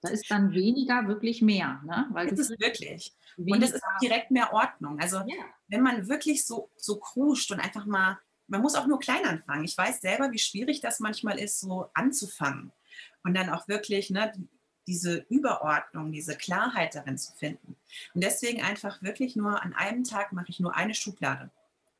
Da 0.00 0.10
ist 0.10 0.30
dann 0.30 0.52
weniger 0.52 1.06
wirklich 1.08 1.42
mehr. 1.42 1.80
Ne? 1.84 2.06
Weil 2.12 2.28
das 2.28 2.38
ist 2.38 2.60
wirklich. 2.60 3.12
Und 3.36 3.62
es 3.62 3.72
ist 3.72 3.82
auch 3.82 3.98
direkt 4.00 4.30
mehr 4.30 4.52
Ordnung. 4.52 5.00
Also 5.00 5.18
ja. 5.18 5.44
wenn 5.68 5.82
man 5.82 6.08
wirklich 6.08 6.44
so, 6.44 6.70
so 6.76 6.96
kruscht 6.98 7.50
und 7.50 7.60
einfach 7.60 7.84
mal, 7.84 8.18
man 8.46 8.62
muss 8.62 8.74
auch 8.74 8.86
nur 8.86 9.00
klein 9.00 9.24
anfangen. 9.24 9.64
Ich 9.64 9.76
weiß 9.76 10.00
selber, 10.00 10.32
wie 10.32 10.38
schwierig 10.38 10.80
das 10.80 11.00
manchmal 11.00 11.38
ist, 11.38 11.60
so 11.60 11.90
anzufangen. 11.94 12.72
Und 13.24 13.34
dann 13.34 13.50
auch 13.50 13.68
wirklich 13.68 14.10
ne, 14.10 14.32
diese 14.88 15.26
Überordnung, 15.28 16.10
diese 16.10 16.34
Klarheit 16.34 16.94
darin 16.94 17.18
zu 17.18 17.32
finden. 17.34 17.76
Und 18.14 18.24
deswegen 18.24 18.62
einfach 18.62 19.02
wirklich 19.02 19.36
nur 19.36 19.62
an 19.62 19.74
einem 19.74 20.02
Tag 20.02 20.32
mache 20.32 20.48
ich 20.48 20.58
nur 20.58 20.74
eine 20.74 20.94
Schublade. 20.94 21.50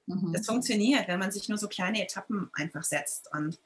Mhm. 0.06 0.32
Das 0.32 0.46
funktioniert, 0.46 1.06
wenn 1.06 1.18
man 1.18 1.30
sich 1.30 1.48
nur 1.48 1.58
so 1.58 1.68
kleine 1.68 2.02
Etappen 2.02 2.50
einfach 2.54 2.82
setzt. 2.82 3.30
Und 3.32 3.60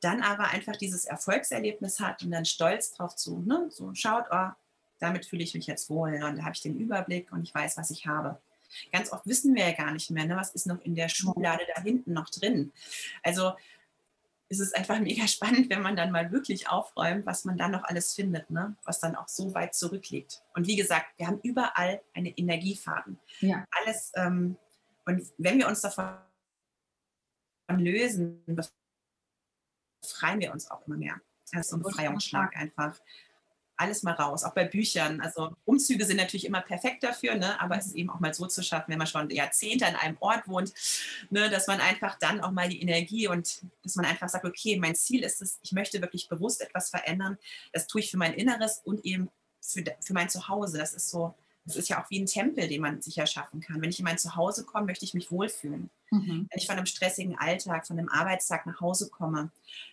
dann 0.00 0.22
aber 0.22 0.48
einfach 0.48 0.76
dieses 0.76 1.04
Erfolgserlebnis 1.04 2.00
hat 2.00 2.22
und 2.22 2.30
dann 2.30 2.44
stolz 2.44 2.92
drauf 2.92 3.16
zu, 3.16 3.40
ne? 3.40 3.66
so 3.70 3.94
schaut, 3.94 4.26
oh, 4.30 4.48
damit 4.98 5.26
fühle 5.26 5.42
ich 5.42 5.54
mich 5.54 5.66
jetzt 5.66 5.90
wohl 5.90 6.22
und 6.22 6.38
da 6.38 6.42
habe 6.42 6.54
ich 6.54 6.62
den 6.62 6.78
Überblick 6.78 7.32
und 7.32 7.42
ich 7.42 7.54
weiß, 7.54 7.76
was 7.76 7.90
ich 7.90 8.06
habe. 8.06 8.40
Ganz 8.92 9.12
oft 9.12 9.26
wissen 9.26 9.54
wir 9.54 9.66
ja 9.66 9.72
gar 9.72 9.92
nicht 9.92 10.10
mehr, 10.10 10.26
ne? 10.26 10.36
was 10.36 10.50
ist 10.50 10.66
noch 10.66 10.80
in 10.82 10.94
der 10.94 11.08
Schublade 11.08 11.62
da 11.74 11.82
hinten 11.82 12.12
noch 12.12 12.28
drin. 12.28 12.72
Also 13.22 13.52
es 14.48 14.60
ist 14.60 14.76
einfach 14.76 14.98
mega 15.00 15.26
spannend, 15.26 15.70
wenn 15.70 15.82
man 15.82 15.96
dann 15.96 16.10
mal 16.10 16.32
wirklich 16.32 16.68
aufräumt, 16.68 17.26
was 17.26 17.44
man 17.44 17.56
dann 17.56 17.72
noch 17.72 17.84
alles 17.84 18.14
findet, 18.14 18.50
ne? 18.50 18.76
was 18.84 19.00
dann 19.00 19.14
auch 19.16 19.28
so 19.28 19.54
weit 19.54 19.74
zurückliegt. 19.74 20.42
Und 20.54 20.66
wie 20.66 20.76
gesagt, 20.76 21.06
wir 21.16 21.26
haben 21.26 21.40
überall 21.42 22.00
eine 22.14 22.30
Energiefaden. 22.30 23.18
Ja. 23.40 23.66
Alles, 23.70 24.12
ähm, 24.14 24.56
und 25.04 25.26
wenn 25.38 25.58
wir 25.58 25.68
uns 25.68 25.80
davon 25.80 26.18
lösen, 27.70 28.42
befreien 30.00 30.40
wir 30.40 30.52
uns 30.52 30.70
auch 30.70 30.86
immer 30.86 30.96
mehr. 30.96 31.20
Das 31.52 31.62
ist 31.62 31.70
so 31.70 31.76
ein 31.76 31.82
Befreiungsschlag 31.82 32.56
einfach. 32.56 32.98
Alles 33.78 34.02
mal 34.02 34.12
raus, 34.12 34.44
auch 34.44 34.52
bei 34.52 34.64
Büchern. 34.64 35.20
Also 35.20 35.56
Umzüge 35.64 36.04
sind 36.04 36.18
natürlich 36.18 36.44
immer 36.44 36.60
perfekt 36.60 37.02
dafür, 37.02 37.36
ne? 37.36 37.60
aber 37.60 37.78
es 37.78 37.86
ist 37.86 37.94
eben 37.94 38.10
auch 38.10 38.20
mal 38.20 38.34
so 38.34 38.46
zu 38.46 38.62
schaffen, 38.62 38.90
wenn 38.90 38.98
man 38.98 39.06
schon 39.06 39.30
Jahrzehnte 39.30 39.86
an 39.86 39.96
einem 39.96 40.16
Ort 40.20 40.46
wohnt, 40.48 40.74
ne? 41.30 41.48
dass 41.48 41.66
man 41.66 41.80
einfach 41.80 42.18
dann 42.18 42.40
auch 42.40 42.50
mal 42.50 42.68
die 42.68 42.82
Energie 42.82 43.28
und 43.28 43.62
dass 43.82 43.96
man 43.96 44.04
einfach 44.04 44.28
sagt, 44.28 44.44
okay, 44.44 44.78
mein 44.78 44.94
Ziel 44.94 45.22
ist 45.22 45.40
es, 45.40 45.58
ich 45.62 45.72
möchte 45.72 46.00
wirklich 46.02 46.28
bewusst 46.28 46.60
etwas 46.60 46.90
verändern. 46.90 47.38
Das 47.72 47.86
tue 47.86 48.00
ich 48.00 48.10
für 48.10 48.18
mein 48.18 48.34
Inneres 48.34 48.82
und 48.84 49.04
eben 49.04 49.30
für, 49.60 49.84
für 50.00 50.12
mein 50.12 50.28
Zuhause. 50.28 50.78
Das 50.78 50.92
ist 50.92 51.10
so, 51.10 51.34
das 51.68 51.76
ist 51.76 51.88
ja 51.88 52.02
auch 52.02 52.10
wie 52.10 52.20
ein 52.20 52.26
Tempel, 52.26 52.66
den 52.66 52.80
man 52.80 53.02
sich 53.02 53.18
erschaffen 53.18 53.60
kann. 53.60 53.80
Wenn 53.80 53.90
ich 53.90 53.98
in 53.98 54.04
mein 54.04 54.18
Zuhause 54.18 54.64
komme, 54.64 54.86
möchte 54.86 55.04
ich 55.04 55.14
mich 55.14 55.30
wohlfühlen. 55.30 55.90
Mhm. 56.10 56.48
Wenn 56.50 56.58
ich 56.58 56.66
von 56.66 56.76
einem 56.76 56.86
stressigen 56.86 57.38
Alltag, 57.38 57.86
von 57.86 57.98
einem 57.98 58.08
Arbeitstag 58.08 58.66
nach 58.66 58.80
Hause 58.80 59.10
komme, 59.10 59.50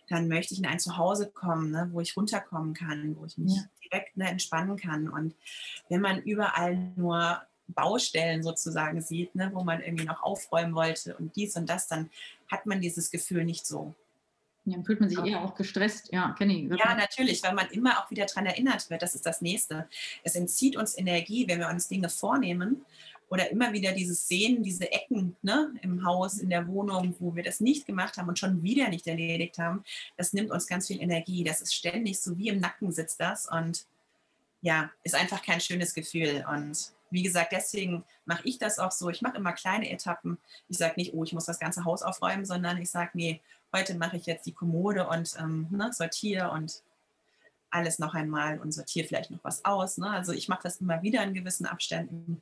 dann 0.08 0.30
möchte 0.30 0.54
ich 0.54 0.60
in 0.60 0.66
ein 0.66 0.80
Zuhause 0.80 1.28
kommen, 1.30 1.72
ne, 1.72 1.90
wo 1.92 2.00
ich 2.00 2.16
runterkommen 2.16 2.74
kann, 2.74 3.18
wo 3.18 3.26
ich 3.26 3.38
mich 3.38 3.58
ja. 3.58 3.64
Direkt 3.90 4.18
ne, 4.18 4.30
entspannen 4.30 4.78
kann. 4.78 5.08
Und 5.08 5.36
wenn 5.90 6.02
man 6.02 6.22
überall 6.22 6.76
nur 6.96 7.42
Baustellen 7.68 8.44
sozusagen 8.44 9.02
sieht, 9.02 9.36
ne, 9.36 9.52
wo 9.54 9.64
man 9.64 9.82
irgendwie 9.82 10.06
noch 10.06 10.22
aufräumen 10.24 10.76
wollte 10.76 11.16
und 11.18 11.36
dies 11.36 11.56
und 11.56 11.70
das, 11.70 11.88
dann 11.88 12.10
hat 12.50 12.66
man 12.66 12.82
dieses 12.82 13.12
Gefühl 13.12 13.44
nicht 13.44 13.66
so. 13.66 13.94
Ja, 14.66 14.74
dann 14.74 14.86
fühlt 14.86 15.00
man 15.00 15.10
sich 15.10 15.20
eher 15.20 15.42
auch 15.42 15.54
gestresst. 15.54 16.12
Ja, 16.12 16.34
kenne 16.38 16.54
ich. 16.54 16.80
Ja, 16.80 16.96
natürlich, 16.96 17.44
weil 17.44 17.54
man 17.54 17.68
immer 17.68 18.00
auch 18.00 18.10
wieder 18.10 18.26
daran 18.26 18.48
erinnert 18.48 18.90
wird. 18.90 19.02
Das 19.04 19.14
ist 19.14 19.26
das 19.26 19.42
Nächste. 19.42 19.88
Es 20.24 20.36
entzieht 20.36 20.76
uns 20.76 20.98
Energie, 20.98 21.48
wenn 21.48 21.60
wir 21.60 21.70
uns 21.70 21.88
Dinge 21.88 22.10
vornehmen 22.10 22.84
oder 23.30 23.50
immer 23.50 23.74
wieder 23.74 23.92
dieses 23.92 24.28
Sehen, 24.28 24.64
diese 24.64 24.92
Ecken 24.92 25.36
ne, 25.42 25.74
im 25.82 26.06
Haus, 26.06 26.38
in 26.38 26.50
der 26.50 26.68
Wohnung, 26.68 27.16
wo 27.20 27.36
wir 27.36 27.44
das 27.44 27.60
nicht 27.60 27.86
gemacht 27.86 28.18
haben 28.18 28.30
und 28.30 28.40
schon 28.40 28.64
wieder 28.64 28.90
nicht 28.90 29.08
erledigt 29.08 29.58
haben. 29.58 29.84
Das 30.18 30.34
nimmt 30.34 30.52
uns 30.52 30.68
ganz 30.68 30.88
viel 30.88 31.02
Energie. 31.02 31.44
Das 31.44 31.62
ist 31.62 31.74
ständig 31.74 32.20
so 32.20 32.38
wie 32.38 32.50
im 32.50 32.60
Nacken 32.60 32.92
sitzt 32.92 33.20
das 33.20 33.48
und 33.48 33.86
ja, 34.62 34.90
ist 35.04 35.16
einfach 35.16 35.44
kein 35.44 35.62
schönes 35.62 35.94
Gefühl. 35.94 36.46
Und 36.52 36.92
wie 37.12 37.24
gesagt, 37.24 37.52
deswegen 37.52 38.04
mache 38.26 38.42
ich 38.46 38.58
das 38.58 38.80
auch 38.80 38.92
so. 38.92 39.10
Ich 39.10 39.22
mache 39.22 39.38
immer 39.38 39.54
kleine 39.54 39.92
Etappen. 39.92 40.38
Ich 40.70 40.78
sage 40.78 40.96
nicht, 40.98 41.14
oh, 41.14 41.24
ich 41.24 41.34
muss 41.34 41.46
das 41.46 41.60
ganze 41.60 41.86
Haus 41.86 42.02
aufräumen, 42.02 42.46
sondern 42.46 42.82
ich 42.82 42.90
sage, 42.90 43.12
nee, 43.14 43.42
heute 43.74 43.96
mache 43.96 44.18
ich 44.18 44.26
jetzt 44.26 44.46
die 44.46 44.54
Kommode 44.54 45.08
und 45.08 45.36
ähm, 45.40 45.68
ne, 45.70 45.92
sortiere 45.94 46.52
und 46.52 46.82
alles 47.70 48.00
noch 48.00 48.14
einmal 48.14 48.60
und 48.60 48.72
sortiere 48.74 49.08
vielleicht 49.08 49.32
noch 49.32 49.44
was 49.44 49.64
aus. 49.66 49.98
Ne? 49.98 50.10
Also 50.10 50.32
ich 50.32 50.48
mache 50.48 50.64
das 50.64 50.78
immer 50.78 51.02
wieder 51.02 51.24
in 51.24 51.34
gewissen 51.34 51.66
Abständen. 51.66 52.42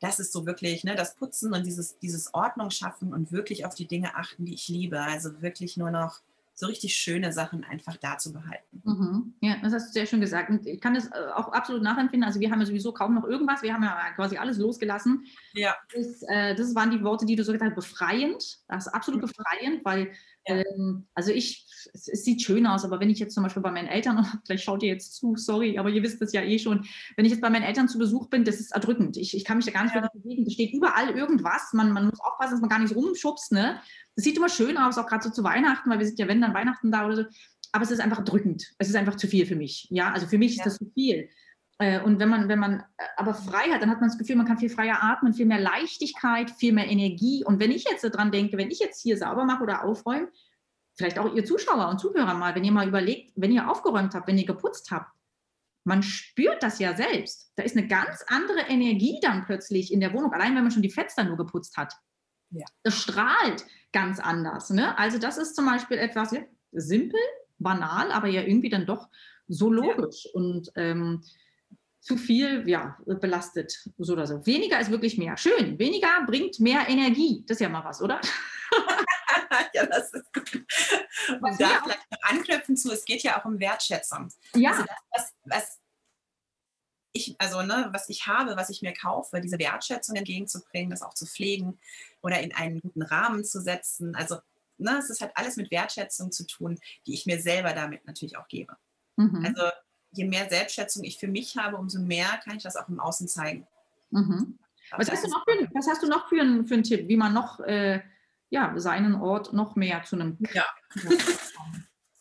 Das 0.00 0.20
ist 0.20 0.32
so 0.32 0.46
wirklich 0.46 0.84
ne, 0.84 0.94
das 0.94 1.16
Putzen 1.16 1.52
und 1.52 1.66
dieses, 1.66 1.98
dieses 1.98 2.32
Ordnung 2.34 2.70
schaffen 2.70 3.12
und 3.12 3.32
wirklich 3.32 3.66
auf 3.66 3.74
die 3.74 3.86
Dinge 3.86 4.14
achten, 4.14 4.44
die 4.44 4.54
ich 4.54 4.68
liebe. 4.68 5.00
Also 5.00 5.42
wirklich 5.42 5.76
nur 5.76 5.90
noch 5.90 6.20
so 6.58 6.66
richtig 6.66 6.96
schöne 6.96 7.32
Sachen 7.32 7.62
einfach 7.62 7.96
da 7.98 8.18
zu 8.18 8.32
behalten. 8.32 8.82
Mhm. 8.82 9.34
Ja, 9.40 9.58
das 9.62 9.72
hast 9.72 9.88
du 9.88 9.92
sehr 9.92 10.06
schön 10.06 10.20
gesagt. 10.20 10.50
Und 10.50 10.66
ich 10.66 10.80
kann 10.80 10.94
das 10.94 11.06
äh, 11.06 11.30
auch 11.36 11.52
absolut 11.52 11.84
nachempfinden. 11.84 12.26
Also 12.26 12.40
wir 12.40 12.50
haben 12.50 12.58
ja 12.58 12.66
sowieso 12.66 12.92
kaum 12.92 13.14
noch 13.14 13.22
irgendwas. 13.22 13.62
Wir 13.62 13.72
haben 13.72 13.84
ja 13.84 14.10
quasi 14.16 14.38
alles 14.38 14.58
losgelassen. 14.58 15.24
Ja. 15.52 15.76
Das, 15.94 16.22
äh, 16.22 16.56
das 16.56 16.74
waren 16.74 16.90
die 16.90 17.04
Worte, 17.04 17.26
die 17.26 17.36
du 17.36 17.44
so 17.44 17.52
gesagt 17.52 17.70
hast, 17.70 17.76
befreiend. 17.76 18.58
Das 18.66 18.88
ist 18.88 18.92
absolut 18.92 19.22
mhm. 19.22 19.26
befreiend, 19.28 19.84
weil 19.84 20.10
ja. 20.48 20.56
ähm, 20.56 21.06
also 21.14 21.30
ich, 21.32 21.66
es, 21.92 22.08
es, 22.08 22.24
sieht 22.24 22.42
schön 22.42 22.66
aus, 22.66 22.84
aber 22.84 23.00
wenn 23.00 23.10
ich 23.10 23.18
jetzt 23.18 23.34
zum 23.34 23.42
Beispiel 23.42 23.62
bei 23.62 23.70
meinen 23.70 23.88
Eltern, 23.88 24.24
vielleicht 24.46 24.64
schaut 24.64 24.82
ihr 24.82 24.88
jetzt 24.88 25.14
zu, 25.14 25.36
sorry, 25.36 25.78
aber 25.78 25.90
ihr 25.90 26.02
wisst 26.02 26.20
das 26.20 26.32
ja 26.32 26.42
eh 26.42 26.58
schon, 26.58 26.86
wenn 27.16 27.24
ich 27.24 27.32
jetzt 27.32 27.40
bei 27.40 27.50
meinen 27.50 27.62
Eltern 27.62 27.88
zu 27.88 27.98
Besuch 27.98 28.28
bin, 28.28 28.44
das 28.44 28.60
ist 28.60 28.72
erdrückend. 28.72 29.16
Ich, 29.16 29.36
ich 29.36 29.44
kann 29.44 29.58
mich 29.58 29.66
da 29.66 29.72
gar 29.72 29.84
nicht 29.84 29.94
ja. 29.94 30.08
bewegen. 30.12 30.44
Da 30.44 30.50
steht 30.50 30.72
überall 30.72 31.10
irgendwas. 31.10 31.72
Man, 31.72 31.92
man 31.92 32.06
muss 32.06 32.20
aufpassen, 32.20 32.52
dass 32.52 32.60
man 32.60 32.70
gar 32.70 32.80
nicht 32.80 32.94
rumschubst. 32.94 33.52
Ne? 33.52 33.80
Das 34.14 34.24
sieht 34.24 34.36
immer 34.36 34.48
schön 34.48 34.76
aus, 34.76 34.98
auch 34.98 35.06
gerade 35.06 35.24
so 35.24 35.30
zu 35.30 35.44
Weihnachten, 35.44 35.90
weil 35.90 35.98
wir 35.98 36.06
sind 36.06 36.18
ja, 36.18 36.28
wenn 36.28 36.40
dann 36.40 36.54
Weihnachten 36.54 36.90
da 36.90 37.06
oder 37.06 37.16
so. 37.16 37.24
Aber 37.72 37.84
es 37.84 37.90
ist 37.90 38.00
einfach 38.00 38.24
drückend. 38.24 38.72
Es 38.78 38.88
ist 38.88 38.96
einfach 38.96 39.16
zu 39.16 39.28
viel 39.28 39.46
für 39.46 39.56
mich. 39.56 39.88
Ja, 39.90 40.10
also 40.12 40.26
für 40.26 40.38
mich 40.38 40.52
ist 40.52 40.58
ja. 40.58 40.64
das 40.64 40.78
zu 40.78 40.90
viel. 40.94 41.28
Äh, 41.78 42.00
und 42.02 42.18
wenn 42.18 42.28
man, 42.28 42.48
wenn 42.48 42.58
man 42.58 42.80
äh, 42.80 43.04
aber 43.16 43.34
frei 43.34 43.70
hat, 43.70 43.82
dann 43.82 43.90
hat 43.90 44.00
man 44.00 44.10
das 44.10 44.18
Gefühl, 44.18 44.36
man 44.36 44.46
kann 44.46 44.58
viel 44.58 44.70
freier 44.70 45.02
atmen, 45.02 45.32
viel 45.32 45.46
mehr 45.46 45.60
Leichtigkeit, 45.60 46.50
viel 46.50 46.72
mehr 46.72 46.88
Energie. 46.88 47.44
Und 47.44 47.60
wenn 47.60 47.70
ich 47.70 47.84
jetzt 47.84 48.04
daran 48.04 48.32
denke, 48.32 48.56
wenn 48.56 48.70
ich 48.70 48.80
jetzt 48.80 49.00
hier 49.00 49.16
sauber 49.16 49.44
mache 49.44 49.62
oder 49.62 49.84
aufräume, 49.84 50.28
vielleicht 50.96 51.18
auch 51.18 51.34
ihr 51.34 51.44
Zuschauer 51.44 51.88
und 51.88 52.00
Zuhörer 52.00 52.34
mal, 52.34 52.54
wenn 52.54 52.64
ihr 52.64 52.72
mal 52.72 52.88
überlegt, 52.88 53.32
wenn 53.36 53.52
ihr 53.52 53.70
aufgeräumt 53.70 54.14
habt, 54.14 54.26
wenn 54.26 54.38
ihr 54.38 54.46
geputzt 54.46 54.90
habt, 54.90 55.12
man 55.84 56.02
spürt 56.02 56.62
das 56.62 56.80
ja 56.80 56.94
selbst. 56.94 57.52
Da 57.56 57.62
ist 57.62 57.76
eine 57.76 57.86
ganz 57.86 58.24
andere 58.26 58.60
Energie 58.68 59.20
dann 59.22 59.46
plötzlich 59.46 59.92
in 59.92 60.00
der 60.00 60.12
Wohnung, 60.12 60.32
allein 60.32 60.54
wenn 60.54 60.64
man 60.64 60.72
schon 60.72 60.82
die 60.82 60.90
Fenster 60.90 61.24
nur 61.24 61.36
geputzt 61.36 61.76
hat. 61.76 61.94
Ja. 62.50 62.66
Das 62.82 63.00
strahlt 63.00 63.64
ganz 63.92 64.18
anders. 64.18 64.70
Ne? 64.70 64.98
Also 64.98 65.18
das 65.18 65.38
ist 65.38 65.54
zum 65.54 65.64
Beispiel 65.64 65.98
etwas 65.98 66.32
ja, 66.32 66.40
simpel, 66.72 67.20
banal, 67.58 68.10
aber 68.12 68.28
ja 68.28 68.42
irgendwie 68.42 68.68
dann 68.68 68.86
doch 68.86 69.08
so 69.46 69.70
logisch. 69.70 70.24
Ja. 70.26 70.30
Und 70.34 70.70
ähm, 70.76 71.22
zu 72.08 72.16
viel, 72.16 72.66
ja, 72.66 72.96
belastet 73.04 73.84
so 73.98 74.14
oder 74.14 74.26
so. 74.26 74.46
Weniger 74.46 74.80
ist 74.80 74.90
wirklich 74.90 75.18
mehr. 75.18 75.36
Schön. 75.36 75.78
Weniger 75.78 76.24
bringt 76.26 76.58
mehr 76.58 76.88
Energie. 76.88 77.44
Das 77.46 77.56
ist 77.56 77.60
ja 77.60 77.68
mal 77.68 77.84
was, 77.84 78.00
oder? 78.00 78.18
ja, 79.74 79.84
das 79.84 80.10
ist 80.14 80.32
gut. 80.32 80.54
Und 80.54 81.60
da 81.60 81.82
vielleicht 81.82 82.10
noch 82.10 82.22
anknüpfen 82.22 82.78
zu, 82.78 82.90
es 82.90 83.04
geht 83.04 83.22
ja 83.22 83.38
auch 83.38 83.44
um 83.44 83.60
Wertschätzung. 83.60 84.32
Ja. 84.54 84.70
Also 84.70 84.84
das, 84.84 84.96
was, 85.10 85.34
was 85.44 85.78
ich, 87.12 87.36
also 87.38 87.60
ne, 87.60 87.90
was 87.92 88.08
ich 88.08 88.26
habe, 88.26 88.56
was 88.56 88.70
ich 88.70 88.80
mir 88.80 88.94
kaufe, 88.94 89.42
diese 89.42 89.58
Wertschätzung 89.58 90.16
entgegenzubringen, 90.16 90.88
das 90.88 91.02
auch 91.02 91.12
zu 91.12 91.26
pflegen 91.26 91.78
oder 92.22 92.40
in 92.40 92.54
einen 92.54 92.80
guten 92.80 93.02
Rahmen 93.02 93.44
zu 93.44 93.60
setzen. 93.60 94.14
Also 94.14 94.38
ne, 94.78 94.96
es 94.98 95.20
hat 95.20 95.32
alles 95.34 95.56
mit 95.56 95.70
Wertschätzung 95.70 96.32
zu 96.32 96.46
tun, 96.46 96.78
die 97.06 97.12
ich 97.12 97.26
mir 97.26 97.38
selber 97.42 97.74
damit 97.74 98.06
natürlich 98.06 98.38
auch 98.38 98.48
gebe. 98.48 98.78
Mhm. 99.16 99.44
Also 99.44 99.70
je 100.18 100.26
mehr 100.26 100.48
Selbstschätzung 100.48 101.04
ich 101.04 101.18
für 101.18 101.28
mich 101.28 101.56
habe, 101.56 101.76
umso 101.76 102.00
mehr 102.00 102.28
kann 102.44 102.56
ich 102.56 102.62
das 102.62 102.76
auch 102.76 102.88
im 102.88 103.00
Außen 103.00 103.28
zeigen. 103.28 103.66
Mhm. 104.10 104.58
Was, 104.96 105.10
hast 105.10 105.24
du 105.24 105.28
noch 105.30 105.44
für, 105.44 105.68
was 105.74 105.86
hast 105.86 106.02
du 106.02 106.08
noch 106.08 106.28
für, 106.28 106.40
einen, 106.40 106.66
für 106.66 106.74
einen 106.74 106.82
Tipp, 106.82 107.08
wie 107.08 107.16
man 107.16 107.32
noch 107.32 107.60
äh, 107.60 108.02
ja, 108.50 108.72
seinen 108.76 109.14
Ort 109.14 109.52
noch 109.52 109.76
mehr 109.76 110.02
zu 110.02 110.16
einem... 110.16 110.38
Ja. 110.52 110.64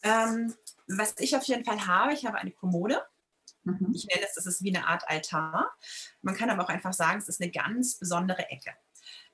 ähm, 0.04 0.54
was 0.88 1.16
ich 1.18 1.36
auf 1.36 1.44
jeden 1.44 1.66
Fall 1.66 1.88
habe, 1.88 2.14
ich 2.14 2.26
habe 2.26 2.38
eine 2.38 2.52
Kommode. 2.52 3.02
Mhm. 3.64 3.92
Ich 3.94 4.06
nenne 4.06 4.26
es, 4.26 4.36
das 4.36 4.46
ist 4.46 4.64
wie 4.64 4.76
eine 4.76 4.88
Art 4.88 5.04
Altar. 5.08 5.74
Man 6.22 6.36
kann 6.36 6.50
aber 6.50 6.64
auch 6.64 6.70
einfach 6.70 6.94
sagen, 6.94 7.20
es 7.20 7.28
ist 7.28 7.42
eine 7.42 7.52
ganz 7.52 7.98
besondere 7.98 8.50
Ecke 8.50 8.74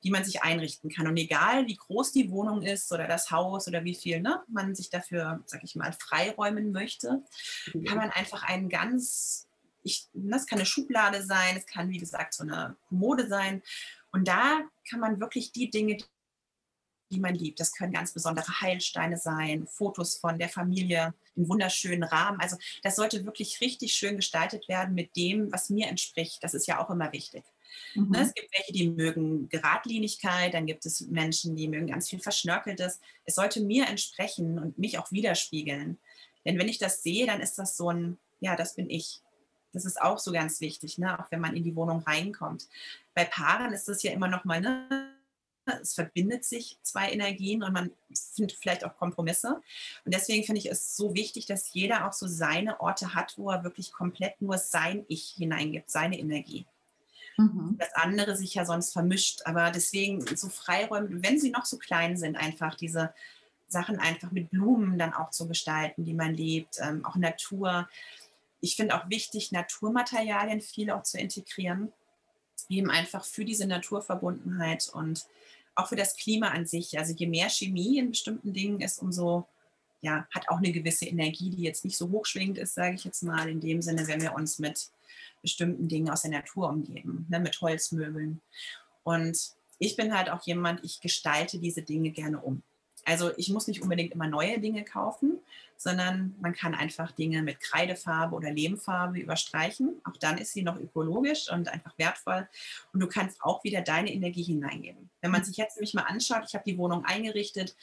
die 0.03 0.11
man 0.11 0.23
sich 0.23 0.43
einrichten 0.43 0.89
kann. 0.89 1.07
Und 1.07 1.17
egal, 1.17 1.65
wie 1.67 1.75
groß 1.75 2.11
die 2.11 2.29
Wohnung 2.29 2.61
ist 2.61 2.91
oder 2.91 3.07
das 3.07 3.31
Haus 3.31 3.67
oder 3.67 3.83
wie 3.83 3.95
viel 3.95 4.19
ne, 4.21 4.43
man 4.47 4.75
sich 4.75 4.89
dafür, 4.89 5.41
sag 5.45 5.63
ich 5.63 5.75
mal, 5.75 5.93
freiräumen 5.93 6.71
möchte, 6.71 7.23
mhm. 7.73 7.85
kann 7.85 7.97
man 7.97 8.09
einfach 8.11 8.43
einen 8.43 8.69
ganz, 8.69 9.47
ich, 9.81 10.09
das 10.13 10.45
kann 10.45 10.59
eine 10.59 10.65
Schublade 10.65 11.23
sein, 11.23 11.55
es 11.57 11.65
kann, 11.65 11.89
wie 11.89 11.97
gesagt, 11.97 12.33
so 12.33 12.43
eine 12.43 12.75
Kommode 12.89 13.27
sein. 13.27 13.61
Und 14.11 14.27
da 14.27 14.61
kann 14.89 14.99
man 14.99 15.19
wirklich 15.19 15.51
die 15.53 15.69
Dinge, 15.69 15.97
die 17.11 17.19
man 17.19 17.35
liebt. 17.35 17.59
Das 17.59 17.73
können 17.73 17.93
ganz 17.93 18.11
besondere 18.11 18.61
Heilsteine 18.61 19.17
sein, 19.17 19.67
Fotos 19.67 20.17
von 20.17 20.37
der 20.37 20.49
Familie, 20.49 21.13
den 21.35 21.47
wunderschönen 21.47 22.03
Rahmen. 22.03 22.39
Also 22.39 22.57
das 22.81 22.95
sollte 22.95 23.25
wirklich 23.25 23.61
richtig 23.61 23.93
schön 23.93 24.17
gestaltet 24.17 24.67
werden 24.67 24.95
mit 24.95 25.15
dem, 25.15 25.51
was 25.51 25.69
mir 25.69 25.87
entspricht. 25.87 26.43
Das 26.43 26.53
ist 26.53 26.67
ja 26.67 26.83
auch 26.83 26.89
immer 26.89 27.11
wichtig. 27.13 27.43
Ne, 27.95 28.03
mhm. 28.03 28.15
Es 28.15 28.33
gibt 28.33 28.49
welche, 28.57 28.73
die 28.73 28.89
mögen 28.89 29.49
Geradlinigkeit, 29.49 30.53
dann 30.53 30.65
gibt 30.65 30.85
es 30.85 31.01
Menschen, 31.01 31.55
die 31.55 31.67
mögen 31.67 31.87
ganz 31.87 32.09
viel 32.09 32.19
Verschnörkeltes. 32.19 32.99
Es 33.25 33.35
sollte 33.35 33.61
mir 33.61 33.87
entsprechen 33.87 34.59
und 34.59 34.77
mich 34.77 34.97
auch 34.97 35.11
widerspiegeln. 35.11 35.97
Denn 36.45 36.57
wenn 36.57 36.67
ich 36.67 36.77
das 36.77 37.03
sehe, 37.03 37.25
dann 37.25 37.41
ist 37.41 37.57
das 37.57 37.77
so 37.77 37.89
ein, 37.89 38.17
ja, 38.39 38.55
das 38.55 38.75
bin 38.75 38.89
ich. 38.89 39.21
Das 39.71 39.85
ist 39.85 40.01
auch 40.01 40.19
so 40.19 40.31
ganz 40.31 40.61
wichtig, 40.61 40.99
ne? 40.99 41.19
auch 41.19 41.31
wenn 41.31 41.39
man 41.39 41.55
in 41.55 41.63
die 41.63 41.75
Wohnung 41.75 41.99
reinkommt. 41.99 42.67
Bei 43.15 43.25
Paaren 43.25 43.73
ist 43.73 43.87
das 43.87 44.03
ja 44.03 44.11
immer 44.11 44.27
noch 44.27 44.45
mal, 44.45 44.61
ne? 44.61 44.87
es 45.81 45.93
verbindet 45.93 46.45
sich 46.45 46.77
zwei 46.81 47.11
Energien 47.11 47.63
und 47.63 47.73
man 47.73 47.91
findet 48.35 48.57
vielleicht 48.57 48.85
auch 48.85 48.95
Kompromisse. 48.97 49.61
Und 50.05 50.13
deswegen 50.13 50.43
finde 50.43 50.59
ich 50.59 50.69
es 50.69 50.95
so 50.95 51.15
wichtig, 51.15 51.45
dass 51.45 51.73
jeder 51.73 52.07
auch 52.07 52.13
so 52.13 52.27
seine 52.27 52.81
Orte 52.81 53.15
hat, 53.15 53.37
wo 53.37 53.49
er 53.49 53.63
wirklich 53.63 53.91
komplett 53.91 54.41
nur 54.41 54.57
sein 54.57 55.05
Ich 55.07 55.33
hineingibt, 55.37 55.89
seine 55.89 56.19
Energie. 56.19 56.65
Mhm. 57.37 57.77
Das 57.79 57.93
andere 57.95 58.35
sich 58.35 58.53
ja 58.53 58.65
sonst 58.65 58.93
vermischt. 58.93 59.41
Aber 59.45 59.71
deswegen 59.71 60.21
so 60.35 60.49
Freiräume, 60.49 61.23
wenn 61.23 61.39
sie 61.39 61.49
noch 61.49 61.65
so 61.65 61.77
klein 61.77 62.17
sind, 62.17 62.35
einfach 62.35 62.75
diese 62.75 63.13
Sachen 63.67 63.99
einfach 63.99 64.31
mit 64.31 64.51
Blumen 64.51 64.97
dann 64.97 65.13
auch 65.13 65.31
zu 65.31 65.47
gestalten, 65.47 66.05
die 66.05 66.13
man 66.13 66.33
liebt, 66.33 66.77
ähm, 66.79 67.03
auch 67.05 67.15
Natur. 67.15 67.89
Ich 68.61 68.75
finde 68.75 68.95
auch 68.95 69.09
wichtig, 69.09 69.51
Naturmaterialien 69.51 70.61
viel 70.61 70.91
auch 70.91 71.03
zu 71.03 71.17
integrieren, 71.17 71.91
eben 72.69 72.89
einfach 72.89 73.25
für 73.25 73.43
diese 73.43 73.67
Naturverbundenheit 73.67 74.89
und 74.93 75.25
auch 75.75 75.89
für 75.89 75.95
das 75.95 76.15
Klima 76.15 76.49
an 76.49 76.67
sich. 76.67 76.97
Also 76.97 77.13
je 77.13 77.27
mehr 77.27 77.49
Chemie 77.49 77.97
in 77.97 78.11
bestimmten 78.11 78.53
Dingen 78.53 78.79
ist, 78.79 78.99
umso 78.99 79.47
ja, 80.01 80.27
hat 80.31 80.49
auch 80.49 80.57
eine 80.57 80.71
gewisse 80.71 81.05
Energie, 81.05 81.49
die 81.49 81.63
jetzt 81.63 81.85
nicht 81.85 81.97
so 81.97 82.09
hochschwingend 82.09 82.57
ist, 82.57 82.75
sage 82.75 82.95
ich 82.95 83.05
jetzt 83.05 83.23
mal, 83.23 83.49
in 83.49 83.61
dem 83.61 83.81
Sinne, 83.81 84.05
wenn 84.07 84.21
wir 84.21 84.35
uns 84.35 84.59
mit 84.59 84.91
bestimmten 85.43 85.87
Dingen 85.87 86.09
aus 86.09 86.23
der 86.23 86.31
Natur 86.31 86.69
umgeben, 86.69 87.27
ne, 87.29 87.39
mit 87.39 87.61
Holzmöbeln. 87.61 88.41
Und 89.03 89.37
ich 89.77 89.95
bin 89.95 90.17
halt 90.17 90.31
auch 90.31 90.41
jemand, 90.47 90.83
ich 90.83 91.01
gestalte 91.01 91.59
diese 91.59 91.83
Dinge 91.83 92.09
gerne 92.09 92.39
um. 92.39 92.63
Also 93.05 93.31
ich 93.37 93.49
muss 93.49 93.67
nicht 93.67 93.81
unbedingt 93.81 94.13
immer 94.13 94.27
neue 94.27 94.59
Dinge 94.59 94.83
kaufen, 94.83 95.39
sondern 95.75 96.35
man 96.39 96.53
kann 96.53 96.73
einfach 96.73 97.11
Dinge 97.11 97.41
mit 97.41 97.59
Kreidefarbe 97.59 98.33
oder 98.35 98.51
Lehmfarbe 98.51 99.19
überstreichen. 99.19 100.01
Auch 100.05 100.15
dann 100.15 100.37
ist 100.37 100.53
sie 100.53 100.63
noch 100.63 100.79
ökologisch 100.79 101.51
und 101.51 101.67
einfach 101.67 101.97
wertvoll. 101.97 102.47
Und 102.93 103.01
du 103.01 103.07
kannst 103.07 103.41
auch 103.41 103.63
wieder 103.65 103.81
deine 103.81 104.13
Energie 104.13 104.43
hineingeben. 104.43 105.09
Wenn 105.19 105.31
man 105.31 105.43
sich 105.43 105.57
jetzt 105.57 105.75
nämlich 105.75 105.93
mal 105.93 106.03
anschaut, 106.03 106.43
ich 106.47 106.55
habe 106.55 106.63
die 106.65 106.77
Wohnung 106.77 107.03
eingerichtet, 107.03 107.75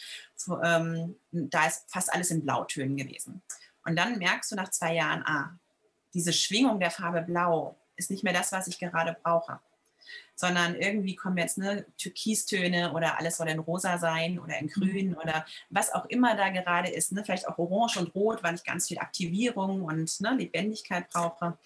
ähm, 0.62 1.16
da 1.31 1.66
ist 1.66 1.85
fast 1.88 2.12
alles 2.12 2.31
in 2.31 2.42
Blautönen 2.42 2.96
gewesen. 2.96 3.42
Und 3.85 3.96
dann 3.96 4.18
merkst 4.18 4.51
du 4.51 4.57
nach 4.57 4.70
zwei 4.70 4.94
Jahren, 4.94 5.23
ah, 5.27 5.59
diese 6.14 6.33
Schwingung 6.33 6.81
der 6.81 6.90
Farbe 6.90 7.23
Blau 7.23 7.77
ist 7.96 8.11
nicht 8.11 8.25
mehr 8.25 8.33
das, 8.33 8.53
was 8.53 8.66
ich 8.66 8.79
gerade 8.79 9.16
brauche. 9.23 9.61
Sondern 10.35 10.75
irgendwie 10.75 11.14
kommen 11.14 11.37
jetzt 11.37 11.59
ne, 11.59 11.87
Türkistöne 11.99 12.92
oder 12.92 13.18
alles 13.18 13.37
soll 13.37 13.49
in 13.49 13.59
rosa 13.59 13.99
sein 13.99 14.38
oder 14.38 14.59
in 14.59 14.68
grün 14.68 15.14
oder 15.14 15.44
was 15.68 15.92
auch 15.92 16.07
immer 16.07 16.35
da 16.35 16.49
gerade 16.49 16.88
ist. 16.90 17.12
Ne? 17.12 17.23
Vielleicht 17.25 17.46
auch 17.46 17.59
orange 17.59 17.99
und 17.99 18.14
rot, 18.14 18.42
weil 18.42 18.55
ich 18.55 18.64
ganz 18.64 18.88
viel 18.88 18.99
Aktivierung 18.99 19.83
und 19.83 20.20
ne, 20.20 20.35
Lebendigkeit 20.35 21.09
brauche. 21.11 21.59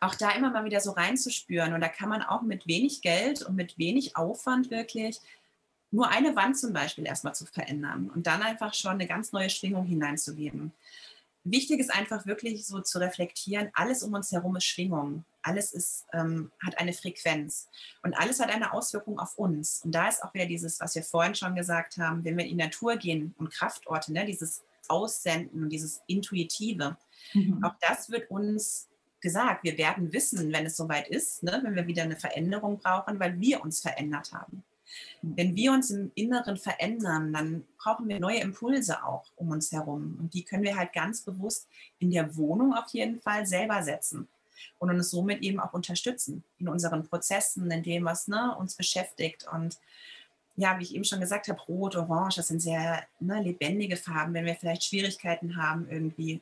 Auch 0.00 0.14
da 0.14 0.30
immer 0.30 0.50
mal 0.50 0.64
wieder 0.64 0.80
so 0.80 0.92
reinzuspüren. 0.92 1.74
Und 1.74 1.80
da 1.80 1.88
kann 1.88 2.08
man 2.08 2.22
auch 2.22 2.42
mit 2.42 2.66
wenig 2.68 3.02
Geld 3.02 3.42
und 3.42 3.56
mit 3.56 3.76
wenig 3.76 4.16
Aufwand 4.16 4.70
wirklich 4.70 5.20
nur 5.90 6.08
eine 6.08 6.36
Wand 6.36 6.58
zum 6.58 6.72
Beispiel 6.72 7.06
erstmal 7.06 7.34
zu 7.34 7.46
verändern 7.46 8.10
und 8.14 8.26
dann 8.26 8.42
einfach 8.42 8.74
schon 8.74 8.92
eine 8.92 9.06
ganz 9.06 9.32
neue 9.32 9.48
Schwingung 9.48 9.86
hineinzugeben 9.86 10.72
wichtig 11.44 11.80
ist 11.80 11.92
einfach 11.92 12.26
wirklich 12.26 12.66
so 12.66 12.80
zu 12.80 12.98
reflektieren, 12.98 13.70
alles 13.74 14.02
um 14.02 14.14
uns 14.14 14.32
herum 14.32 14.56
ist 14.56 14.64
Schwingung. 14.64 15.24
Alles 15.42 15.72
ist, 15.72 16.04
ähm, 16.12 16.52
hat 16.62 16.78
eine 16.78 16.92
Frequenz 16.92 17.68
und 18.02 18.12
alles 18.14 18.38
hat 18.40 18.50
eine 18.50 18.72
Auswirkung 18.72 19.18
auf 19.18 19.38
uns. 19.38 19.82
Und 19.82 19.94
da 19.94 20.08
ist 20.08 20.22
auch 20.22 20.34
wieder 20.34 20.46
dieses, 20.46 20.78
was 20.80 20.94
wir 20.94 21.02
vorhin 21.02 21.34
schon 21.34 21.54
gesagt 21.54 21.96
haben, 21.96 22.24
wenn 22.24 22.36
wir 22.36 22.44
in 22.44 22.58
die 22.58 22.64
Natur 22.64 22.96
gehen 22.96 23.34
und 23.38 23.50
Kraftorte, 23.50 24.12
ne, 24.12 24.26
dieses 24.26 24.62
Aussenden 24.88 25.62
und 25.62 25.70
dieses 25.70 26.02
Intuitive, 26.06 26.96
mhm. 27.32 27.64
auch 27.64 27.74
das 27.80 28.10
wird 28.10 28.30
uns 28.30 28.88
gesagt. 29.20 29.64
Wir 29.64 29.78
werden 29.78 30.12
wissen, 30.12 30.52
wenn 30.52 30.66
es 30.66 30.76
soweit 30.76 31.08
ist, 31.08 31.42
ne, 31.42 31.60
wenn 31.62 31.76
wir 31.76 31.86
wieder 31.86 32.02
eine 32.02 32.16
Veränderung 32.16 32.78
brauchen, 32.78 33.18
weil 33.18 33.40
wir 33.40 33.62
uns 33.62 33.80
verändert 33.80 34.32
haben. 34.32 34.64
Wenn 35.22 35.56
wir 35.56 35.72
uns 35.72 35.90
im 35.90 36.10
Inneren 36.14 36.56
verändern, 36.56 37.32
dann 37.32 37.64
brauchen 37.76 38.08
wir 38.08 38.20
neue 38.20 38.40
Impulse 38.40 39.04
auch 39.04 39.24
um 39.36 39.50
uns 39.50 39.72
herum. 39.72 40.16
Und 40.20 40.34
die 40.34 40.44
können 40.44 40.62
wir 40.62 40.76
halt 40.76 40.92
ganz 40.92 41.22
bewusst 41.22 41.68
in 41.98 42.10
der 42.10 42.36
Wohnung 42.36 42.74
auf 42.74 42.88
jeden 42.92 43.20
Fall 43.20 43.46
selber 43.46 43.82
setzen 43.82 44.28
und 44.78 44.90
uns 44.90 45.10
somit 45.10 45.42
eben 45.42 45.60
auch 45.60 45.72
unterstützen 45.72 46.44
in 46.58 46.68
unseren 46.68 47.06
Prozessen, 47.06 47.70
in 47.70 47.82
dem, 47.82 48.04
was 48.04 48.28
ne, 48.28 48.56
uns 48.56 48.74
beschäftigt. 48.74 49.46
Und 49.52 49.78
ja, 50.56 50.78
wie 50.78 50.82
ich 50.84 50.94
eben 50.94 51.04
schon 51.04 51.20
gesagt 51.20 51.48
habe, 51.48 51.60
Rot, 51.62 51.96
Orange, 51.96 52.36
das 52.36 52.48
sind 52.48 52.60
sehr 52.60 53.04
ne, 53.20 53.42
lebendige 53.42 53.96
Farben. 53.96 54.34
Wenn 54.34 54.46
wir 54.46 54.56
vielleicht 54.56 54.84
Schwierigkeiten 54.84 55.56
haben, 55.56 55.88
irgendwie 55.88 56.40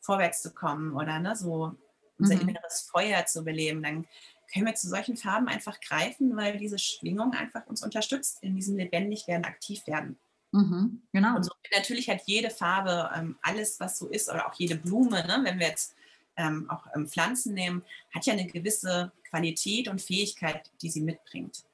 vorwärts 0.00 0.42
zu 0.42 0.52
kommen 0.52 0.94
oder 0.94 1.18
ne, 1.18 1.36
so 1.36 1.74
unser 2.18 2.36
mhm. 2.36 2.48
inneres 2.48 2.82
Feuer 2.82 3.24
zu 3.26 3.44
beleben, 3.44 3.82
dann 3.82 4.06
können 4.52 4.66
wir 4.66 4.74
zu 4.74 4.88
solchen 4.88 5.16
Farben 5.16 5.48
einfach 5.48 5.80
greifen, 5.80 6.36
weil 6.36 6.58
diese 6.58 6.78
Schwingung 6.78 7.32
einfach 7.32 7.66
uns 7.66 7.82
unterstützt 7.82 8.42
in 8.42 8.54
diesem 8.54 8.76
lebendig 8.76 9.26
werden, 9.28 9.44
aktiv 9.44 9.86
werden. 9.86 10.18
Mhm, 10.52 11.02
genau. 11.12 11.36
Und 11.36 11.44
so 11.44 11.52
natürlich 11.74 12.10
hat 12.10 12.22
jede 12.26 12.50
Farbe 12.50 13.10
ähm, 13.14 13.38
alles, 13.42 13.78
was 13.78 13.98
so 13.98 14.08
ist, 14.08 14.28
oder 14.28 14.48
auch 14.48 14.54
jede 14.54 14.76
Blume, 14.76 15.24
ne, 15.26 15.40
wenn 15.44 15.58
wir 15.58 15.68
jetzt 15.68 15.94
ähm, 16.36 16.68
auch 16.68 16.86
ähm, 16.94 17.06
Pflanzen 17.06 17.54
nehmen, 17.54 17.84
hat 18.12 18.26
ja 18.26 18.32
eine 18.32 18.46
gewisse 18.46 19.12
Qualität 19.28 19.88
und 19.88 20.02
Fähigkeit, 20.02 20.70
die 20.82 20.90
sie 20.90 21.02
mitbringt. 21.02 21.64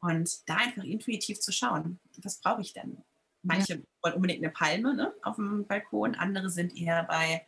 Und 0.00 0.48
da 0.48 0.56
einfach 0.56 0.84
intuitiv 0.84 1.40
zu 1.40 1.52
schauen, 1.52 1.98
was 2.22 2.40
brauche 2.40 2.60
ich 2.60 2.72
denn? 2.72 2.98
Manche 3.42 3.74
ja. 3.74 3.80
wollen 4.02 4.14
unbedingt 4.14 4.44
eine 4.44 4.52
Palme 4.52 4.94
ne, 4.94 5.12
auf 5.22 5.36
dem 5.36 5.66
Balkon, 5.66 6.14
andere 6.14 6.50
sind 6.50 6.76
eher 6.76 7.04
bei 7.04 7.46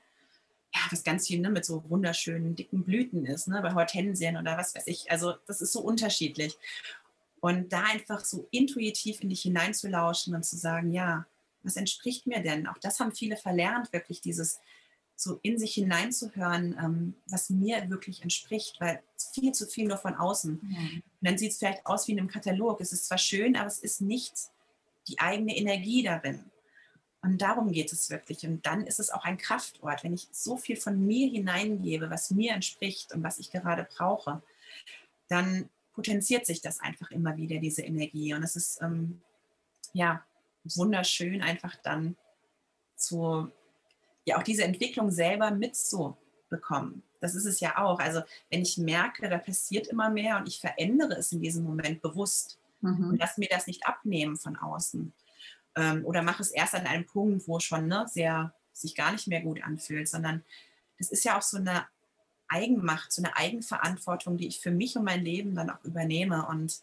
ja, 0.75 0.81
was 0.91 1.03
ganz 1.05 1.27
viel 1.27 1.41
ne, 1.41 1.51
mit 1.51 1.65
so 1.65 1.83
wunderschönen, 1.89 2.55
dicken 2.55 2.85
Blüten 2.85 3.27
ist, 3.27 3.49
ne, 3.49 3.61
bei 3.63 3.75
Hortensien 3.75 4.37
oder 4.37 4.57
was 4.57 4.75
weiß 4.75 4.87
ich. 4.87 5.11
Also 5.11 5.35
das 5.47 5.61
ist 5.61 5.73
so 5.73 5.81
unterschiedlich. 5.81 6.57
Und 7.41 7.73
da 7.73 7.85
einfach 7.85 8.25
so 8.25 8.47
intuitiv 8.51 9.23
in 9.23 9.31
dich 9.31 9.43
hineinzulauschen 9.43 10.35
und 10.35 10.45
zu 10.45 10.57
sagen, 10.57 10.93
ja, 10.93 11.27
was 11.63 11.77
entspricht 11.77 12.27
mir 12.27 12.41
denn? 12.41 12.67
Auch 12.67 12.79
das 12.79 13.01
haben 13.01 13.13
viele 13.13 13.37
verlernt, 13.37 13.93
wirklich 13.93 14.21
dieses 14.21 14.61
so 15.17 15.39
in 15.43 15.59
sich 15.59 15.75
hineinzuhören, 15.75 16.77
ähm, 16.83 17.15
was 17.27 17.51
mir 17.51 17.91
wirklich 17.91 18.23
entspricht, 18.23 18.81
weil 18.81 19.03
viel 19.35 19.53
zu 19.53 19.67
viel 19.67 19.87
nur 19.87 19.99
von 19.99 20.15
außen. 20.15 20.61
Mhm. 20.63 21.03
Und 21.21 21.29
dann 21.29 21.37
sieht 21.37 21.53
es 21.53 21.59
vielleicht 21.59 21.85
aus 21.85 22.09
wie 22.09 22.13
in 22.13 22.19
einem 22.19 22.29
Katalog. 22.29 22.81
Es 22.81 22.93
ist 22.93 23.07
zwar 23.07 23.19
schön, 23.19 23.55
aber 23.57 23.67
es 23.67 23.81
ist 23.81 24.01
nicht 24.01 24.33
die 25.09 25.19
eigene 25.19 25.57
Energie 25.57 26.03
darin. 26.03 26.50
Und 27.23 27.43
darum 27.43 27.71
geht 27.71 27.93
es 27.93 28.09
wirklich. 28.09 28.47
Und 28.47 28.65
dann 28.65 28.87
ist 28.87 28.99
es 28.99 29.11
auch 29.11 29.25
ein 29.25 29.37
Kraftort, 29.37 30.05
wenn 30.05 30.15
ich 30.15 30.29
so 30.33 30.57
viel 30.57 30.77
von 30.77 31.07
mir 31.07 31.29
hineingebe, 31.29 32.09
was 32.11 32.31
mir 32.31 32.55
entspricht 32.55 33.13
und 33.13 33.23
was 33.23 33.39
ich 33.39 33.51
gerade 33.51 33.87
brauche, 33.97 34.43
dann 35.29 35.69
potenziert 35.93 36.47
sich 36.47 36.63
das 36.63 36.81
einfach 36.81 37.11
immer 37.11 37.37
wieder, 37.37 37.59
diese 37.59 37.83
Energie. 37.83 38.33
Und 38.33 38.43
es 38.43 38.57
ist 38.57 38.81
ähm, 38.81 39.21
ja 39.93 40.25
wunderschön, 40.65 41.43
einfach 41.43 41.77
dann 41.77 42.17
zu, 42.97 43.51
ja, 44.25 44.39
auch 44.39 44.43
diese 44.43 44.65
Entwicklung 44.65 45.11
selber 45.11 45.51
mitzubekommen. 45.51 47.03
Das 47.21 47.35
ist 47.35 47.45
es 47.45 47.61
ja 47.61 47.79
auch. 47.79 47.99
Also, 47.99 48.23
wenn 48.49 48.63
ich 48.63 48.79
merke, 48.79 49.29
da 49.29 49.39
passiert 49.39 49.89
immer 49.89 50.09
mehr 50.09 50.39
und 50.39 50.49
ich 50.49 50.59
verändere 50.59 51.15
es 51.15 51.33
in 51.33 51.41
diesem 51.41 51.65
Moment 51.65 52.01
bewusst 52.01 52.59
mhm. 52.81 53.11
und 53.11 53.19
lass 53.19 53.37
mir 53.37 53.49
das 53.51 53.67
nicht 53.67 53.87
abnehmen 53.87 54.37
von 54.37 54.57
außen, 54.57 55.13
ähm, 55.81 56.05
oder 56.05 56.23
mache 56.23 56.43
es 56.43 56.51
erst 56.51 56.75
an 56.75 56.87
einem 56.87 57.07
Punkt, 57.07 57.49
wo 57.49 57.59
schon 57.59 57.89
ne, 57.89 58.07
sehr 58.09 58.55
sich 58.73 58.95
gar 58.95 59.13
nicht 59.13 59.27
mehr 59.27 59.41
gut 59.41 59.63
anfühlt, 59.63 60.09
sondern 60.09 60.45
das 60.99 61.11
ist 61.11 61.25
ja 61.25 61.39
auch 61.39 61.43
so 61.43 61.57
eine 61.57 61.87
Eigenmacht, 62.49 63.13
so 63.13 63.23
eine 63.23 63.37
Eigenverantwortung, 63.37 64.37
die 64.37 64.49
ich 64.49 64.61
für 64.61 64.71
mich 64.71 64.97
und 64.97 65.05
mein 65.05 65.25
Leben 65.25 65.55
dann 65.55 65.71
auch 65.71 65.83
übernehme. 65.85 66.47
Und 66.47 66.81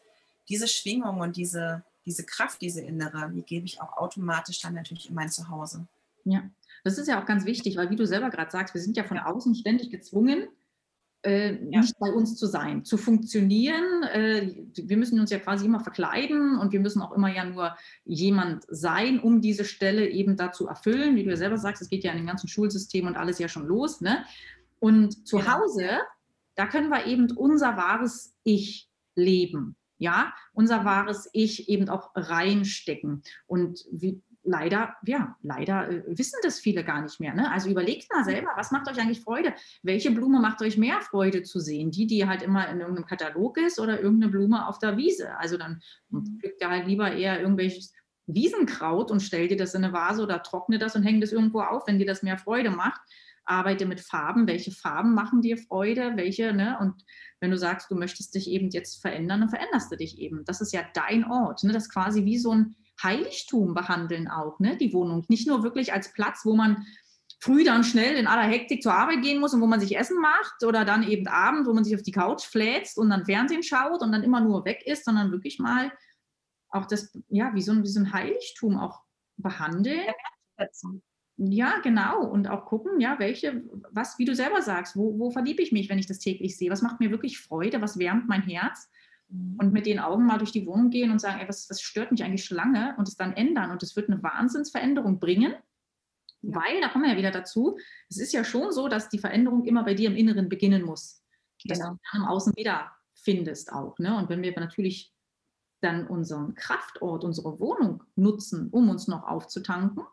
diese 0.50 0.68
Schwingung 0.68 1.20
und 1.20 1.36
diese, 1.36 1.84
diese 2.06 2.26
Kraft, 2.26 2.62
diese 2.62 2.82
innere, 2.82 3.30
die 3.34 3.44
gebe 3.44 3.66
ich 3.66 3.82
auch 3.82 3.98
automatisch 3.98 4.62
dann 4.62 4.74
natürlich 4.74 5.10
in 5.10 5.16
mein 5.16 5.30
Zuhause. 5.30 5.88
Ja, 6.24 6.50
das 6.84 6.98
ist 6.98 7.08
ja 7.08 7.22
auch 7.22 7.26
ganz 7.26 7.46
wichtig, 7.46 7.78
weil 7.78 7.90
wie 7.90 7.96
du 7.96 8.06
selber 8.06 8.30
gerade 8.30 8.52
sagst, 8.52 8.74
wir 8.74 8.82
sind 8.82 8.98
ja 8.98 9.04
von 9.04 9.20
außen 9.20 9.56
ständig 9.56 9.92
gezwungen, 9.92 10.48
äh, 11.28 11.60
ja. 11.70 11.82
nicht 11.82 12.00
bei 12.00 12.10
uns 12.10 12.38
zu 12.38 12.46
sein, 12.46 12.86
zu 12.86 12.96
funktionieren. 12.98 14.04
Äh, 14.04 14.56
wir 14.76 14.96
müssen 14.96 15.20
uns 15.20 15.30
ja 15.30 15.40
quasi 15.40 15.66
immer 15.66 15.82
verkleiden 15.82 16.58
und 16.58 16.72
wir 16.72 16.80
müssen 16.80 17.02
auch 17.02 17.12
immer 17.12 17.34
ja 17.34 17.44
nur 17.44 17.76
jemand 18.06 18.64
sein, 18.70 19.20
um 19.20 19.42
diese 19.42 19.66
Stelle 19.66 20.08
eben 20.08 20.38
da 20.38 20.54
zu 20.54 20.68
erfüllen. 20.68 21.18
Wie 21.18 21.24
du 21.24 21.30
ja 21.30 21.36
selber 21.36 21.58
sagst, 21.58 21.82
es 21.82 21.90
geht 21.90 22.06
ja 22.06 22.12
in 22.12 22.18
dem 22.18 22.28
ganzen 22.28 22.48
Schulsystem 22.48 23.08
und 23.08 23.18
alles 23.18 23.40
ja 23.40 23.50
schon 23.50 23.68
los. 23.68 24.00
Ne? 24.00 24.24
Und 24.80 25.28
zu 25.28 25.38
genau. 25.38 25.60
Hause, 25.60 25.90
da 26.56 26.66
können 26.66 26.90
wir 26.90 27.06
eben 27.06 27.30
unser 27.36 27.76
wahres 27.76 28.34
Ich 28.44 28.88
leben. 29.16 29.76
Ja, 30.00 30.32
unser 30.54 30.86
wahres 30.86 31.28
Ich 31.34 31.68
eben 31.68 31.90
auch 31.90 32.12
reinstecken. 32.16 33.24
Und 33.48 33.84
wie, 33.92 34.22
leider, 34.48 34.96
ja, 35.06 35.36
leider 35.44 35.90
äh, 35.90 36.04
wissen 36.08 36.40
das 36.42 36.60
viele 36.60 36.84
gar 36.84 37.02
nicht 37.02 37.20
mehr. 37.20 37.34
Ne? 37.34 37.52
Also 37.52 37.70
überlegt 37.70 38.12
mal 38.12 38.24
selber, 38.24 38.50
was 38.56 38.72
macht 38.72 38.90
euch 38.90 39.00
eigentlich 39.00 39.22
Freude? 39.22 39.54
Welche 39.84 40.12
Blume 40.12 40.40
macht 40.40 40.62
euch 40.62 40.78
mehr 40.78 41.02
Freude 41.02 41.44
zu 41.44 41.60
sehen? 41.60 41.92
Die, 41.92 42.08
die 42.08 42.26
halt 42.26 42.42
immer 42.42 42.68
in 42.70 42.80
irgendeinem 42.80 43.06
Katalog 43.06 43.58
ist 43.58 43.80
oder 43.80 44.02
irgendeine 44.02 44.32
Blume 44.32 44.68
auf 44.68 44.80
der 44.80 44.98
Wiese? 44.98 45.38
Also 45.38 45.58
dann 45.58 45.82
mhm. 46.10 46.40
pflückt 46.40 46.62
ihr 46.62 46.70
halt 46.70 46.88
lieber 46.88 47.12
eher 47.12 47.40
irgendwelches 47.40 47.94
Wiesenkraut 48.26 49.12
und 49.12 49.22
stellt 49.22 49.52
dir 49.52 49.58
das 49.58 49.74
in 49.74 49.84
eine 49.84 49.94
Vase 49.94 50.24
oder 50.24 50.42
trocknet 50.42 50.82
das 50.82 50.96
und 50.96 51.04
hängt 51.04 51.24
es 51.24 51.32
irgendwo 51.32 51.62
auf, 51.62 51.88
wenn 51.88 52.00
dir 52.00 52.08
das 52.08 52.24
mehr 52.24 52.38
Freude 52.38 52.72
macht. 52.72 53.02
Arbeite 53.46 53.86
mit 53.86 54.02
Farben. 54.02 54.48
Welche 54.48 54.72
Farben 54.72 55.14
machen 55.14 55.42
dir 55.42 55.58
Freude? 55.58 56.14
Welche, 56.16 56.54
ne? 56.54 56.78
Und 56.82 57.06
wenn 57.40 57.52
du 57.52 57.58
sagst, 57.58 57.90
du 57.90 57.96
möchtest 57.96 58.36
dich 58.36 58.50
eben 58.50 58.70
jetzt 58.70 59.02
verändern, 59.02 59.42
dann 59.42 59.50
veränderst 59.50 59.90
du 59.92 59.96
dich 59.96 60.20
eben. 60.20 60.44
Das 60.44 60.60
ist 60.60 60.74
ja 60.74 60.82
dein 60.94 61.24
Ort. 61.24 61.64
Ne? 61.64 61.72
Das 61.72 61.84
ist 61.84 61.94
quasi 61.94 62.26
wie 62.26 62.38
so 62.38 62.52
ein 62.52 62.76
Heiligtum 63.02 63.74
behandeln 63.74 64.28
auch, 64.28 64.60
ne, 64.60 64.78
die 64.78 64.94
Wohnung. 64.94 65.26
Nicht 65.28 65.48
nur 65.48 65.64
wirklich 65.64 65.94
als 65.94 66.14
Platz, 66.14 66.42
wo 66.44 66.56
man 66.56 66.86
früh 67.40 67.64
dann 67.64 67.84
schnell 67.84 68.16
in 68.16 68.28
aller 68.28 68.50
Hektik 68.50 68.82
zur 68.82 68.94
Arbeit 68.94 69.22
gehen 69.22 69.40
muss 69.40 69.54
und 69.54 69.62
wo 69.62 69.68
man 69.68 69.80
sich 69.80 69.96
Essen 69.96 70.20
macht 70.20 70.64
oder 70.66 70.86
dann 70.86 71.08
eben 71.08 71.28
Abend, 71.28 71.68
wo 71.68 71.74
man 71.74 71.84
sich 71.84 71.96
auf 71.96 72.02
die 72.02 72.12
Couch 72.12 72.44
fläzt 72.44 72.98
und 72.98 73.10
dann 73.10 73.26
Fernsehen 73.26 73.64
schaut 73.64 74.02
und 74.02 74.12
dann 74.12 74.24
immer 74.24 74.42
nur 74.42 74.66
weg 74.66 74.82
ist, 74.86 75.06
sondern 75.06 75.32
wirklich 75.32 75.60
mal 75.60 75.92
auch 76.70 76.86
das, 76.86 77.18
ja, 77.30 77.54
wie 77.54 77.62
so 77.62 77.72
ein, 77.72 77.84
wie 77.84 77.88
so 77.88 78.00
ein 78.00 78.12
Heiligtum 78.12 78.78
auch 78.78 79.04
behandeln. 79.38 80.02
Ja, 81.38 81.80
genau. 81.84 82.26
Und 82.26 82.48
auch 82.48 82.66
gucken, 82.66 83.00
ja, 83.00 83.20
welche, 83.20 83.64
was, 83.92 84.18
wie 84.18 84.26
du 84.26 84.34
selber 84.34 84.64
sagst, 84.64 84.96
wo, 84.96 85.20
wo 85.20 85.30
verliebe 85.30 85.62
ich 85.62 85.72
mich, 85.72 85.88
wenn 85.88 86.00
ich 86.00 86.08
das 86.08 86.18
täglich 86.18 86.58
sehe? 86.58 86.72
Was 86.72 86.82
macht 86.82 87.00
mir 87.00 87.12
wirklich 87.12 87.40
Freude? 87.40 87.80
Was 87.80 88.00
wärmt 88.00 88.28
mein 88.28 88.42
Herz? 88.42 88.90
Mhm. 89.30 89.58
und 89.60 89.74
mit 89.74 89.86
den 89.86 90.00
Augen 90.00 90.26
mal 90.26 90.38
durch 90.38 90.52
die 90.52 90.66
Wohnung 90.66 90.90
gehen 90.90 91.12
und 91.12 91.20
sagen, 91.20 91.40
ey, 91.40 91.48
was, 91.48 91.70
was 91.70 91.82
stört 91.82 92.12
mich 92.12 92.24
eigentlich 92.24 92.46
schon 92.46 92.58
lange 92.58 92.96
und 92.98 93.08
es 93.08 93.16
dann 93.16 93.34
ändern. 93.34 93.72
Und 93.72 93.84
es 93.84 93.96
wird 93.96 94.10
eine 94.10 94.22
Wahnsinnsveränderung 94.24 95.20
bringen, 95.20 95.54
ja. 96.42 96.56
weil, 96.56 96.82
da 96.82 96.90
kommen 96.90 97.06
wir 97.06 97.12
ja 97.12 97.18
wieder 97.18 97.32
dazu, 97.32 97.78
es 98.10 98.18
ist 98.18 98.34
ja 98.34 98.44
schon 98.44 98.72
so, 98.72 98.88
dass 98.88 99.10
die 99.10 99.20
Veränderung 99.20 99.66
immer 99.66 99.84
bei 99.84 99.94
dir 99.94 100.10
im 100.10 100.16
Inneren 100.16 100.50
beginnen 100.50 100.84
muss. 100.84 101.24
Dass 101.66 101.80
genau. 101.80 101.92
du 101.92 102.00
dann 102.12 102.22
im 102.22 102.28
Außen 102.28 102.56
wieder 102.56 102.92
findest 103.16 103.74
auch. 103.74 103.98
Ne? 104.00 104.16
Und 104.16 104.30
wenn 104.30 104.42
wir 104.42 104.58
natürlich 104.58 105.14
dann 105.82 106.08
unseren 106.08 106.56
Kraftort, 106.56 107.24
unsere 107.24 107.60
Wohnung 107.60 108.04
nutzen, 108.16 108.70
um 108.70 108.90
uns 108.90 109.08
noch 109.08 109.24
aufzutanken, 109.24 110.04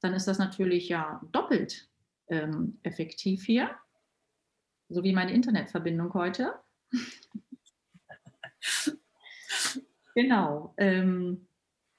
dann 0.00 0.14
ist 0.14 0.28
das 0.28 0.38
natürlich 0.38 0.88
ja 0.88 1.20
doppelt 1.32 1.88
ähm, 2.28 2.78
effektiv 2.82 3.44
hier. 3.44 3.70
So 4.88 5.02
wie 5.02 5.12
meine 5.12 5.32
Internetverbindung 5.32 6.14
heute. 6.14 6.54
Genau. 10.14 10.74
Ähm, 10.76 11.46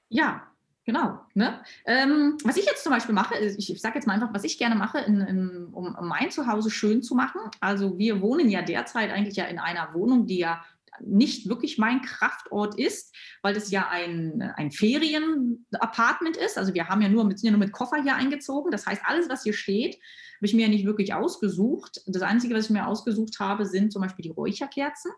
ja, 0.09 0.47
genau. 0.85 1.19
Ne? 1.33 1.61
Ähm, 1.85 2.37
was 2.43 2.57
ich 2.57 2.65
jetzt 2.65 2.83
zum 2.83 2.91
Beispiel 2.91 3.15
mache, 3.15 3.37
ich, 3.37 3.71
ich 3.71 3.81
sage 3.81 3.95
jetzt 3.95 4.07
mal 4.07 4.13
einfach, 4.13 4.33
was 4.33 4.43
ich 4.43 4.57
gerne 4.57 4.75
mache, 4.75 4.99
in, 4.99 5.21
in, 5.21 5.65
um 5.67 5.95
mein 6.01 6.31
Zuhause 6.31 6.71
schön 6.71 7.03
zu 7.03 7.15
machen. 7.15 7.41
Also 7.59 7.97
wir 7.97 8.21
wohnen 8.21 8.49
ja 8.49 8.61
derzeit 8.61 9.11
eigentlich 9.11 9.35
ja 9.35 9.45
in 9.45 9.59
einer 9.59 9.93
Wohnung, 9.93 10.25
die 10.25 10.39
ja 10.39 10.63
nicht 11.01 11.47
wirklich 11.47 11.77
mein 11.77 12.01
Kraftort 12.01 12.79
ist, 12.79 13.15
weil 13.41 13.53
das 13.53 13.71
ja 13.71 13.87
ein, 13.89 14.41
ein 14.55 14.71
Ferienapartment 14.71 16.37
ist. 16.37 16.57
Also 16.57 16.73
wir 16.73 16.87
haben 16.87 17.01
ja 17.01 17.09
nur, 17.09 17.23
sind 17.29 17.43
ja 17.43 17.51
nur 17.51 17.59
mit 17.59 17.71
Koffer 17.71 18.01
hier 18.01 18.15
eingezogen. 18.15 18.71
Das 18.71 18.85
heißt, 18.85 19.01
alles, 19.05 19.29
was 19.29 19.43
hier 19.43 19.53
steht, 19.53 19.95
habe 19.95 20.45
ich 20.45 20.53
mir 20.53 20.63
ja 20.63 20.69
nicht 20.69 20.85
wirklich 20.85 21.13
ausgesucht. 21.13 22.01
Das 22.07 22.21
Einzige, 22.21 22.55
was 22.55 22.65
ich 22.65 22.71
mir 22.71 22.87
ausgesucht 22.87 23.39
habe, 23.39 23.65
sind 23.65 23.91
zum 23.91 24.01
Beispiel 24.01 24.23
die 24.23 24.29
Räucherkerzen. 24.29 25.11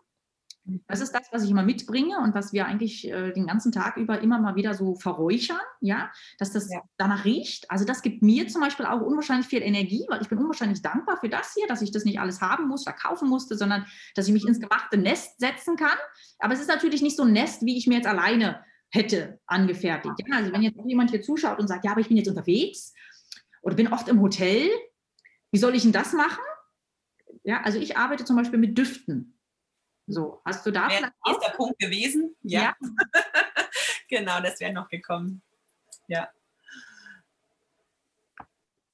Das 0.86 1.00
ist 1.00 1.12
das, 1.12 1.28
was 1.32 1.42
ich 1.42 1.50
immer 1.50 1.64
mitbringe 1.64 2.18
und 2.18 2.34
was 2.34 2.52
wir 2.52 2.66
eigentlich 2.66 3.10
äh, 3.10 3.32
den 3.32 3.48
ganzen 3.48 3.72
Tag 3.72 3.96
über 3.96 4.20
immer 4.20 4.38
mal 4.38 4.54
wieder 4.54 4.74
so 4.74 4.94
verräuchern, 4.94 5.60
ja, 5.80 6.10
dass 6.38 6.52
das 6.52 6.70
ja. 6.70 6.82
danach 6.98 7.24
riecht. 7.24 7.68
Also 7.68 7.84
das 7.84 8.00
gibt 8.02 8.22
mir 8.22 8.46
zum 8.46 8.60
Beispiel 8.60 8.86
auch 8.86 9.00
unwahrscheinlich 9.00 9.48
viel 9.48 9.62
Energie, 9.62 10.06
weil 10.08 10.22
ich 10.22 10.28
bin 10.28 10.38
unwahrscheinlich 10.38 10.80
dankbar 10.80 11.16
für 11.16 11.28
das 11.28 11.54
hier, 11.54 11.66
dass 11.66 11.82
ich 11.82 11.90
das 11.90 12.04
nicht 12.04 12.20
alles 12.20 12.40
haben 12.40 12.68
muss, 12.68 12.84
verkaufen 12.84 13.28
musste, 13.28 13.56
sondern 13.56 13.86
dass 14.14 14.28
ich 14.28 14.32
mich 14.32 14.46
ins 14.46 14.60
gemachte 14.60 14.98
Nest 14.98 15.40
setzen 15.40 15.76
kann. 15.76 15.98
Aber 16.38 16.54
es 16.54 16.60
ist 16.60 16.68
natürlich 16.68 17.02
nicht 17.02 17.16
so 17.16 17.24
ein 17.24 17.32
Nest, 17.32 17.62
wie 17.62 17.76
ich 17.76 17.88
mir 17.88 17.96
jetzt 17.96 18.06
alleine 18.06 18.64
hätte 18.90 19.40
angefertigt. 19.46 20.14
Ja, 20.26 20.36
also 20.36 20.52
wenn 20.52 20.62
jetzt 20.62 20.78
jemand 20.84 21.10
hier 21.10 21.22
zuschaut 21.22 21.58
und 21.58 21.66
sagt, 21.66 21.84
ja, 21.84 21.90
aber 21.90 22.00
ich 22.00 22.08
bin 22.08 22.16
jetzt 22.16 22.28
unterwegs 22.28 22.92
oder 23.62 23.74
bin 23.74 23.88
oft 23.88 24.06
im 24.08 24.20
Hotel, 24.20 24.68
wie 25.50 25.58
soll 25.58 25.74
ich 25.74 25.82
denn 25.82 25.92
das 25.92 26.12
machen? 26.12 26.42
Ja, 27.42 27.62
also 27.62 27.78
ich 27.78 27.96
arbeite 27.96 28.24
zum 28.24 28.36
Beispiel 28.36 28.58
mit 28.58 28.78
Düften. 28.78 29.38
So, 30.06 30.40
hast 30.44 30.66
du 30.66 30.70
da 30.70 30.88
wäre 30.88 31.00
der 31.02 31.12
nächste 31.26 31.52
Punkt 31.56 31.78
gewesen? 31.78 32.34
Ja. 32.42 32.60
ja. 32.60 32.76
genau, 34.08 34.40
das 34.40 34.60
wäre 34.60 34.72
noch 34.72 34.88
gekommen. 34.88 35.42
Ja. 36.08 36.28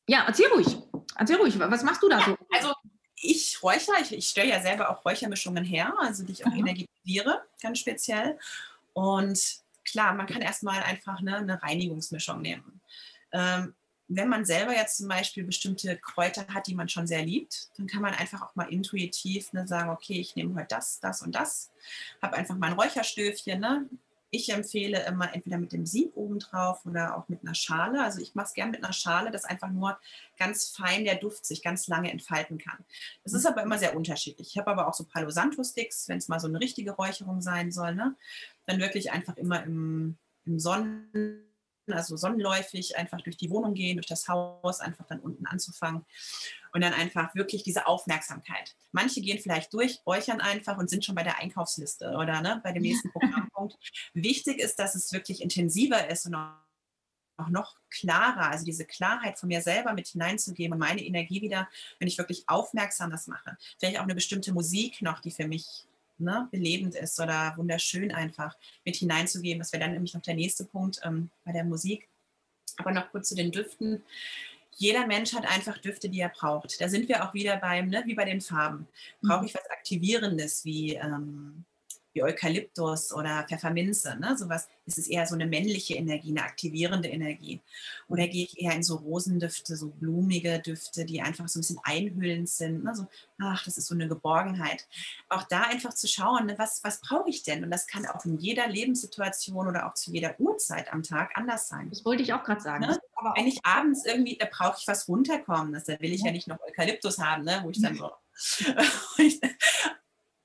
Ja, 0.07 0.25
erzähl 0.27 0.49
ruhig. 0.49 0.79
Erzähl 1.17 1.37
ruhig, 1.37 1.59
was 1.59 1.83
machst 1.83 2.03
du 2.03 2.09
da 2.09 2.19
ja, 2.19 2.25
so? 2.25 2.37
Also 2.51 2.75
ich 3.17 3.63
räuchere, 3.63 3.97
ich, 4.01 4.13
ich 4.13 4.29
stelle 4.29 4.51
ja 4.51 4.61
selber 4.61 4.91
auch 4.91 5.05
Räuchermischungen 5.05 5.65
her, 5.65 5.93
also 5.99 6.25
die 6.25 6.33
ich 6.33 6.47
auch 6.47 6.51
mhm. 6.51 6.67
energetisiere, 6.67 7.43
ganz 7.61 7.79
speziell. 7.79 8.39
Und 8.93 9.61
klar, 9.85 10.15
man 10.15 10.27
kann 10.27 10.41
erstmal 10.41 10.83
einfach 10.83 11.21
ne, 11.21 11.37
eine 11.37 11.63
Reinigungsmischung 11.63 12.41
nehmen. 12.41 12.81
Ähm, 13.33 13.75
wenn 14.09 14.29
man 14.29 14.47
selber 14.47 14.75
jetzt 14.75 14.97
zum 14.97 15.09
Beispiel 15.09 15.45
bestimmte 15.45 15.97
Kräuter 15.99 16.47
hat, 16.49 16.67
die 16.67 16.75
man 16.75 16.89
schon 16.89 17.07
sehr 17.07 17.23
liebt, 17.23 17.69
dann 17.77 17.87
kann 17.87 18.01
man 18.01 18.15
einfach 18.15 18.43
auch 18.43 18.57
mal 18.57 18.73
intuitiv 18.73 19.53
ne, 19.53 19.69
sagen, 19.69 19.91
okay, 19.91 20.19
ich 20.19 20.35
nehme 20.35 20.55
heute 20.55 20.69
das, 20.71 20.99
das 21.01 21.23
und 21.23 21.35
das, 21.35 21.71
habe 22.23 22.37
einfach 22.37 22.57
mal 22.57 22.69
ein 22.69 22.79
Räucherstöfchen. 22.79 23.61
Ne? 23.61 23.87
Ich 24.31 24.51
empfehle 24.51 25.05
immer 25.07 25.35
entweder 25.35 25.59
mit 25.59 25.73
dem 25.73 25.85
Sieb 25.85 26.13
oben 26.17 26.39
drauf 26.39 26.87
oder 26.87 27.19
auch 27.19 27.29
mit 27.29 27.43
einer 27.43 27.55
Schale. 27.55 28.03
Also 28.03 28.21
ich 28.21 28.35
mache 28.35 28.47
es 28.47 28.55
gerne 28.55 28.73
mit 28.73 28.83
einer 28.83 28.95
Schale, 28.95 29.31
dass 29.31 29.45
einfach 29.45 29.69
nur 29.69 29.99
ganz 30.39 30.69
fein 30.69 31.05
der 31.05 31.17
Duft 31.17 31.45
sich 31.45 31.63
ganz 31.63 31.87
lange 31.87 32.11
entfalten 32.11 32.57
kann. 32.57 32.79
Das 33.25 33.35
ist 33.35 33.47
aber 33.47 33.63
immer 33.63 33.79
sehr 33.79 33.95
unterschiedlich. 33.95 34.49
Ich 34.49 34.59
habe 34.59 34.71
aber 34.71 34.89
auch 34.89 34.95
so 34.95 35.05
Palo 35.05 35.29
Santo 35.29 35.63
Sticks, 35.63 36.09
wenn 36.09 36.19
es 36.19 36.29
mal 36.29 36.41
so 36.41 36.49
eine 36.49 36.61
richtige 36.61 36.93
Räucherung 36.93 37.43
sein 37.43 37.71
soll, 37.73 37.95
ne? 37.95 38.17
dann 38.65 38.81
wirklich 38.81 39.13
einfach 39.13 39.37
immer 39.37 39.63
im, 39.65 40.17
im 40.47 40.59
Sonnen 40.59 41.48
also 41.93 42.17
sonnenläufig 42.17 42.97
einfach 42.97 43.21
durch 43.21 43.37
die 43.37 43.51
Wohnung 43.51 43.75
gehen, 43.75 43.97
durch 43.97 44.07
das 44.07 44.29
Haus, 44.29 44.81
einfach 44.81 45.07
dann 45.07 45.21
unten 45.21 45.47
anzufangen 45.47 46.05
und 46.73 46.83
dann 46.83 46.93
einfach 46.93 47.35
wirklich 47.35 47.63
diese 47.63 47.87
Aufmerksamkeit. 47.87 48.75
Manche 48.93 49.21
gehen 49.21 49.39
vielleicht 49.39 49.73
durch, 49.73 50.01
räuchern 50.07 50.41
einfach 50.41 50.79
und 50.79 50.91
sind 50.91 51.05
schon 51.05 51.15
bei 51.15 51.23
der 51.23 51.39
Einkaufsliste 51.39 52.11
oder 52.13 52.41
ne, 52.41 52.61
bei 52.63 52.73
dem 52.73 52.83
nächsten 52.83 53.11
Programmpunkt. 53.13 53.77
Wichtig 54.15 54.59
ist, 54.59 54.79
dass 54.79 54.95
es 54.95 55.13
wirklich 55.13 55.43
intensiver 55.43 56.09
ist 56.09 56.27
und 56.27 56.35
auch 56.35 57.49
noch 57.49 57.77
klarer, 57.91 58.51
also 58.51 58.65
diese 58.65 58.85
Klarheit 58.85 59.39
von 59.39 59.49
mir 59.49 59.63
selber 59.63 59.93
mit 59.93 60.09
hineinzugeben 60.09 60.75
und 60.75 60.81
meine 60.81 61.05
Energie 61.05 61.41
wieder, 61.41 61.69
wenn 61.99 62.09
ich 62.09 62.19
wirklich 62.19 62.49
aufmerksam 62.49 63.11
das 63.11 63.29
mache. 63.29 63.57
Vielleicht 63.79 63.99
auch 63.99 64.05
eine 64.05 64.15
bestimmte 64.15 64.53
Musik 64.53 65.03
noch, 65.03 65.21
die 65.21 65.31
für 65.31 65.47
mich 65.47 65.88
ne, 66.21 66.49
belebend 66.51 66.95
ist 66.95 67.19
oder 67.21 67.55
wunderschön 67.57 68.13
einfach 68.13 68.57
mit 68.85 68.97
hineinzugeben. 68.97 69.61
Das 69.61 69.73
wäre 69.73 69.83
dann 69.83 69.93
nämlich 69.93 70.15
noch 70.15 70.23
der 70.23 70.35
nächste 70.35 70.65
Punkt 70.65 71.01
ähm, 71.05 71.31
bei 71.45 71.53
der 71.53 71.65
Musik. 71.65 72.09
Aber 72.77 72.93
noch 72.93 73.11
kurz 73.11 73.29
zu 73.29 73.35
den 73.35 73.51
Düften. 73.51 74.03
Jeder 74.77 75.07
Mensch 75.07 75.35
hat 75.35 75.45
einfach 75.45 75.79
Düfte, 75.79 76.09
die 76.09 76.21
er 76.21 76.29
braucht. 76.29 76.81
Da 76.81 76.89
sind 76.89 77.09
wir 77.09 77.25
auch 77.25 77.35
wieder 77.35 77.57
beim, 77.57 77.89
ne, 77.89 78.03
wie 78.07 78.15
bei 78.15 78.25
den 78.25 78.41
Farben. 78.41 78.87
Brauche 79.21 79.41
mhm. 79.41 79.47
ich 79.47 79.55
was 79.55 79.71
Aktivierendes 79.71 80.65
wie 80.65 80.95
ähm, 80.95 81.65
wie 82.13 82.23
Eukalyptus 82.23 83.13
oder 83.13 83.45
Pfefferminze, 83.49 84.17
ne? 84.19 84.37
sowas, 84.37 84.69
ist 84.87 84.99
es 84.99 85.09
eher 85.09 85.27
so 85.27 85.35
eine 85.35 85.47
männliche 85.47 85.95
Energie, 85.95 86.31
eine 86.31 86.43
aktivierende 86.43 87.09
Energie. 87.09 87.61
Oder 88.09 88.27
gehe 88.27 88.45
ich 88.45 88.59
eher 88.59 88.73
in 88.73 88.83
so 88.83 88.97
Rosendüfte, 88.97 89.77
so 89.77 89.89
blumige 89.89 90.59
Düfte, 90.61 91.05
die 91.05 91.21
einfach 91.21 91.49
so 91.49 91.59
ein 91.59 91.63
bisschen 91.63 91.81
einhüllend 91.83 92.49
sind, 92.49 92.85
ne? 92.85 92.95
so, 92.95 93.07
ach, 93.41 93.65
das 93.65 93.77
ist 93.79 93.87
so 93.87 93.95
eine 93.95 94.09
Geborgenheit. 94.09 94.89
Auch 95.29 95.45
da 95.45 95.63
einfach 95.63 95.93
zu 95.93 96.09
schauen, 96.09 96.47
ne? 96.47 96.55
was, 96.59 96.83
was 96.83 97.01
brauche 97.01 97.29
ich 97.29 97.43
denn? 97.43 97.63
Und 97.63 97.71
das 97.71 97.87
kann 97.87 98.07
auch 98.07 98.25
in 98.25 98.39
jeder 98.39 98.67
Lebenssituation 98.69 99.69
oder 99.69 99.87
auch 99.87 99.95
zu 99.95 100.11
jeder 100.11 100.39
Uhrzeit 100.41 100.93
am 100.93 101.03
Tag 101.03 101.33
anders 101.35 101.69
sein. 101.69 101.91
Das 101.91 102.05
wollte 102.05 102.23
ich 102.23 102.33
auch 102.33 102.45
gerade 102.45 102.61
sagen. 102.61 102.87
Ne? 102.87 102.99
Wenn 103.37 103.47
ich 103.47 103.65
abends 103.65 104.05
irgendwie, 104.07 104.37
da 104.37 104.47
brauche 104.51 104.79
ich 104.81 104.89
was 104.89 105.09
runterkommen, 105.09 105.73
da 105.73 106.01
will 106.01 106.13
ich 106.13 106.21
ja. 106.21 106.27
ja 106.27 106.33
nicht 106.33 106.49
noch 106.49 106.61
Eukalyptus 106.61 107.19
haben, 107.19 107.45
ne? 107.45 107.61
wo 107.63 107.71
ich 107.71 107.83
dann 107.83 107.97
so 107.97 108.11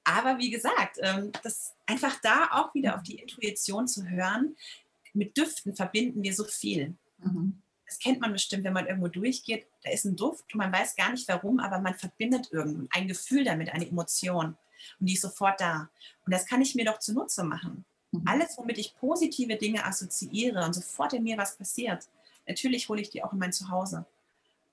Aber 0.04 0.38
wie 0.38 0.50
gesagt, 0.50 1.00
ähm, 1.02 1.32
das 1.44 1.74
einfach 1.86 2.20
da 2.22 2.50
auch 2.52 2.74
wieder 2.74 2.96
auf 2.96 3.04
die 3.04 3.20
Intuition 3.20 3.88
zu 3.88 4.08
hören. 4.08 4.56
Mit 5.14 5.38
Düften 5.38 5.76
verbinden 5.76 6.24
wir 6.24 6.34
so 6.34 6.44
viel. 6.44 6.96
Mhm. 7.20 7.62
Das 7.86 8.00
kennt 8.00 8.20
man 8.20 8.34
bestimmt, 8.34 8.64
wenn 8.64 8.74
man 8.74 8.88
irgendwo 8.88 9.08
durchgeht. 9.08 9.68
Da 9.84 9.92
ist 9.92 10.06
ein 10.06 10.16
Duft 10.16 10.54
und 10.54 10.58
man 10.58 10.72
weiß 10.72 10.96
gar 10.96 11.12
nicht 11.12 11.28
warum, 11.28 11.60
aber 11.60 11.80
man 11.80 11.94
verbindet 11.94 12.50
irgendwie 12.52 12.88
ein 12.92 13.08
Gefühl 13.08 13.44
damit, 13.44 13.72
eine 13.72 13.88
Emotion. 13.88 14.58
Und 15.00 15.10
die 15.10 15.14
ist 15.14 15.22
sofort 15.22 15.62
da. 15.62 15.90
Und 16.26 16.34
das 16.34 16.46
kann 16.46 16.62
ich 16.62 16.76
mir 16.76 16.86
doch 16.86 17.00
zunutze 17.00 17.44
machen. 17.44 17.86
Mhm. 18.12 18.24
Alles, 18.26 18.58
womit 18.58 18.78
ich 18.78 18.96
positive 18.96 19.56
Dinge 19.56 19.86
assoziiere 19.86 20.66
und 20.66 20.74
sofort 20.74 21.14
in 21.14 21.24
mir 21.24 21.38
was 21.38 21.58
passiert, 21.58 22.08
natürlich 22.48 22.90
hole 22.90 23.02
ich 23.02 23.10
die 23.10 23.24
auch 23.24 23.34
in 23.34 23.40
mein 23.40 23.54
Zuhause. 23.54 24.06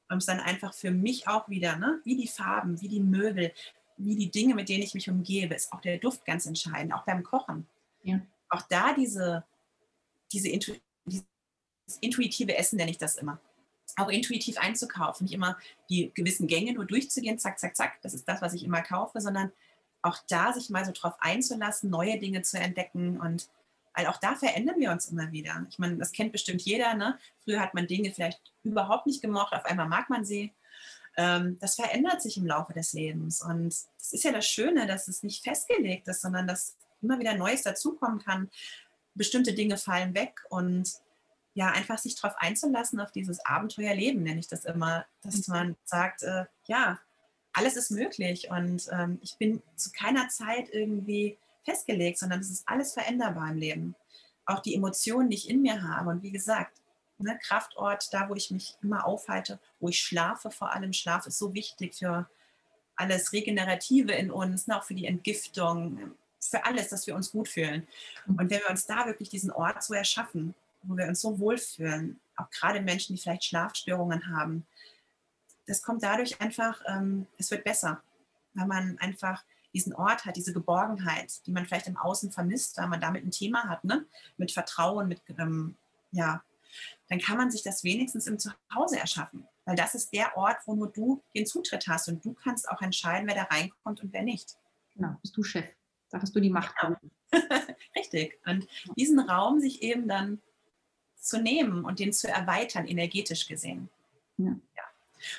Und 0.08 0.18
es 0.18 0.26
dann 0.26 0.40
einfach 0.40 0.74
für 0.74 0.90
mich 0.90 1.28
auch 1.28 1.48
wieder, 1.48 1.76
ne? 1.76 2.00
wie 2.02 2.16
die 2.16 2.26
Farben, 2.26 2.80
wie 2.80 2.88
die 2.88 3.00
Möbel, 3.00 3.52
wie 4.04 4.16
die 4.16 4.30
Dinge, 4.30 4.54
mit 4.54 4.68
denen 4.68 4.82
ich 4.82 4.94
mich 4.94 5.08
umgebe, 5.08 5.54
ist 5.54 5.72
auch 5.72 5.80
der 5.80 5.98
Duft 5.98 6.24
ganz 6.24 6.46
entscheidend, 6.46 6.94
auch 6.94 7.04
beim 7.04 7.22
Kochen. 7.22 7.66
Ja. 8.02 8.20
Auch 8.48 8.62
da 8.62 8.94
diese, 8.94 9.44
diese 10.32 10.48
Intu 10.48 10.72
dieses 11.06 11.26
intuitive 12.00 12.56
Essen 12.56 12.76
nenne 12.76 12.90
ich 12.90 12.98
das 12.98 13.16
immer. 13.16 13.40
Auch 13.96 14.08
intuitiv 14.08 14.58
einzukaufen, 14.58 15.24
nicht 15.24 15.34
immer 15.34 15.58
die 15.88 16.12
gewissen 16.14 16.46
Gänge 16.46 16.72
nur 16.72 16.84
durchzugehen, 16.84 17.38
zack, 17.38 17.58
zack, 17.58 17.76
zack, 17.76 18.00
das 18.02 18.14
ist 18.14 18.28
das, 18.28 18.40
was 18.40 18.54
ich 18.54 18.64
immer 18.64 18.82
kaufe, 18.82 19.20
sondern 19.20 19.50
auch 20.02 20.18
da 20.28 20.52
sich 20.52 20.70
mal 20.70 20.84
so 20.84 20.92
drauf 20.92 21.14
einzulassen, 21.18 21.90
neue 21.90 22.18
Dinge 22.18 22.42
zu 22.42 22.58
entdecken 22.58 23.20
und 23.20 23.48
weil 23.94 24.06
auch 24.06 24.18
da 24.18 24.36
verändern 24.36 24.78
wir 24.78 24.92
uns 24.92 25.08
immer 25.08 25.32
wieder. 25.32 25.66
Ich 25.68 25.78
meine, 25.78 25.96
das 25.96 26.12
kennt 26.12 26.30
bestimmt 26.30 26.62
jeder. 26.62 26.94
Ne? 26.94 27.18
Früher 27.42 27.60
hat 27.60 27.74
man 27.74 27.88
Dinge 27.88 28.12
vielleicht 28.12 28.40
überhaupt 28.62 29.06
nicht 29.06 29.20
gemocht, 29.20 29.52
auf 29.52 29.64
einmal 29.64 29.88
mag 29.88 30.08
man 30.08 30.24
sie 30.24 30.54
das 31.60 31.74
verändert 31.74 32.22
sich 32.22 32.36
im 32.36 32.46
Laufe 32.46 32.72
des 32.72 32.92
Lebens. 32.92 33.42
Und 33.42 33.74
das 33.98 34.12
ist 34.12 34.24
ja 34.24 34.32
das 34.32 34.46
Schöne, 34.46 34.86
dass 34.86 35.08
es 35.08 35.22
nicht 35.22 35.44
festgelegt 35.44 36.08
ist, 36.08 36.22
sondern 36.22 36.46
dass 36.46 36.76
immer 37.02 37.18
wieder 37.18 37.34
Neues 37.34 37.62
dazukommen 37.62 38.20
kann. 38.20 38.50
Bestimmte 39.14 39.54
Dinge 39.54 39.76
fallen 39.76 40.14
weg 40.14 40.40
und 40.48 40.90
ja, 41.54 41.70
einfach 41.70 41.98
sich 41.98 42.14
darauf 42.14 42.36
einzulassen, 42.38 43.00
auf 43.00 43.10
dieses 43.10 43.44
Abenteuerleben, 43.44 44.22
nenne 44.22 44.40
ich 44.40 44.48
das 44.48 44.64
immer, 44.64 45.04
dass 45.22 45.48
mhm. 45.48 45.54
man 45.54 45.76
sagt, 45.84 46.22
äh, 46.22 46.44
ja, 46.66 47.00
alles 47.52 47.76
ist 47.76 47.90
möglich 47.90 48.48
und 48.50 48.88
ähm, 48.92 49.18
ich 49.22 49.36
bin 49.36 49.60
zu 49.74 49.90
keiner 49.90 50.28
Zeit 50.28 50.68
irgendwie 50.72 51.36
festgelegt, 51.64 52.18
sondern 52.18 52.40
es 52.40 52.50
ist 52.50 52.68
alles 52.68 52.92
veränderbar 52.92 53.50
im 53.50 53.58
Leben. 53.58 53.94
Auch 54.46 54.60
die 54.60 54.74
Emotionen, 54.74 55.30
die 55.30 55.36
ich 55.36 55.50
in 55.50 55.62
mir 55.62 55.82
habe. 55.82 56.10
Und 56.10 56.22
wie 56.22 56.30
gesagt, 56.30 56.80
ne, 57.22 57.38
Kraftort, 57.42 58.12
da 58.12 58.28
wo 58.28 58.34
ich 58.34 58.50
mich 58.50 58.76
immer 58.82 59.06
aufhalte, 59.06 59.58
wo 59.78 59.88
ich 59.88 60.00
schlafe 60.00 60.50
vor 60.50 60.72
allem. 60.72 60.92
Schlaf 60.92 61.26
ist 61.26 61.38
so 61.38 61.54
wichtig 61.54 61.94
für 61.94 62.28
alles 62.96 63.32
Regenerative 63.32 64.12
in 64.12 64.30
uns, 64.30 64.66
ne, 64.66 64.76
auch 64.76 64.84
für 64.84 64.94
die 64.94 65.06
Entgiftung, 65.06 66.12
für 66.40 66.64
alles, 66.64 66.88
dass 66.88 67.06
wir 67.06 67.14
uns 67.14 67.32
gut 67.32 67.48
fühlen. 67.48 67.86
Und 68.26 68.38
wenn 68.38 68.60
wir 68.60 68.70
uns 68.70 68.86
da 68.86 69.06
wirklich 69.06 69.28
diesen 69.28 69.50
Ort 69.50 69.82
so 69.82 69.94
erschaffen, 69.94 70.54
wo 70.82 70.96
wir 70.96 71.06
uns 71.06 71.20
so 71.20 71.38
wohlfühlen, 71.38 72.18
auch 72.36 72.50
gerade 72.50 72.80
Menschen, 72.80 73.14
die 73.14 73.22
vielleicht 73.22 73.44
Schlafstörungen 73.44 74.34
haben, 74.34 74.66
das 75.66 75.82
kommt 75.82 76.02
dadurch 76.02 76.40
einfach, 76.40 76.82
ähm, 76.86 77.26
es 77.38 77.50
wird 77.50 77.64
besser, 77.64 78.02
weil 78.54 78.66
man 78.66 78.98
einfach 78.98 79.44
diesen 79.72 79.94
Ort 79.94 80.24
hat, 80.24 80.36
diese 80.36 80.52
Geborgenheit, 80.52 81.46
die 81.46 81.52
man 81.52 81.64
vielleicht 81.64 81.86
im 81.86 81.96
Außen 81.96 82.32
vermisst, 82.32 82.78
weil 82.78 82.88
man 82.88 83.00
damit 83.00 83.24
ein 83.24 83.30
Thema 83.30 83.68
hat, 83.68 83.84
ne? 83.84 84.04
mit 84.36 84.50
Vertrauen, 84.50 85.06
mit 85.06 85.20
ähm, 85.38 85.76
ja, 86.10 86.42
dann 87.08 87.20
kann 87.20 87.36
man 87.36 87.50
sich 87.50 87.62
das 87.62 87.84
wenigstens 87.84 88.26
im 88.26 88.38
Zuhause 88.38 88.98
erschaffen. 88.98 89.46
Weil 89.64 89.76
das 89.76 89.94
ist 89.94 90.12
der 90.12 90.36
Ort, 90.36 90.58
wo 90.66 90.74
nur 90.74 90.88
du 90.88 91.22
den 91.34 91.46
Zutritt 91.46 91.86
hast 91.88 92.08
und 92.08 92.24
du 92.24 92.32
kannst 92.32 92.68
auch 92.68 92.82
entscheiden, 92.82 93.28
wer 93.28 93.34
da 93.34 93.42
reinkommt 93.42 94.02
und 94.02 94.12
wer 94.12 94.22
nicht. 94.22 94.56
Genau, 94.94 95.16
bist 95.22 95.36
du 95.36 95.42
Chef. 95.42 95.66
Da 96.10 96.20
hast 96.20 96.34
du 96.34 96.40
die 96.40 96.50
Macht. 96.50 96.74
Genau. 96.80 96.96
Richtig. 97.96 98.38
Und 98.46 98.66
diesen 98.96 99.20
Raum 99.20 99.60
sich 99.60 99.82
eben 99.82 100.08
dann 100.08 100.40
zu 101.16 101.40
nehmen 101.40 101.84
und 101.84 101.98
den 101.98 102.12
zu 102.12 102.28
erweitern, 102.28 102.86
energetisch 102.86 103.46
gesehen. 103.46 103.88
Ja. 104.38 104.56
ja. 104.76 104.82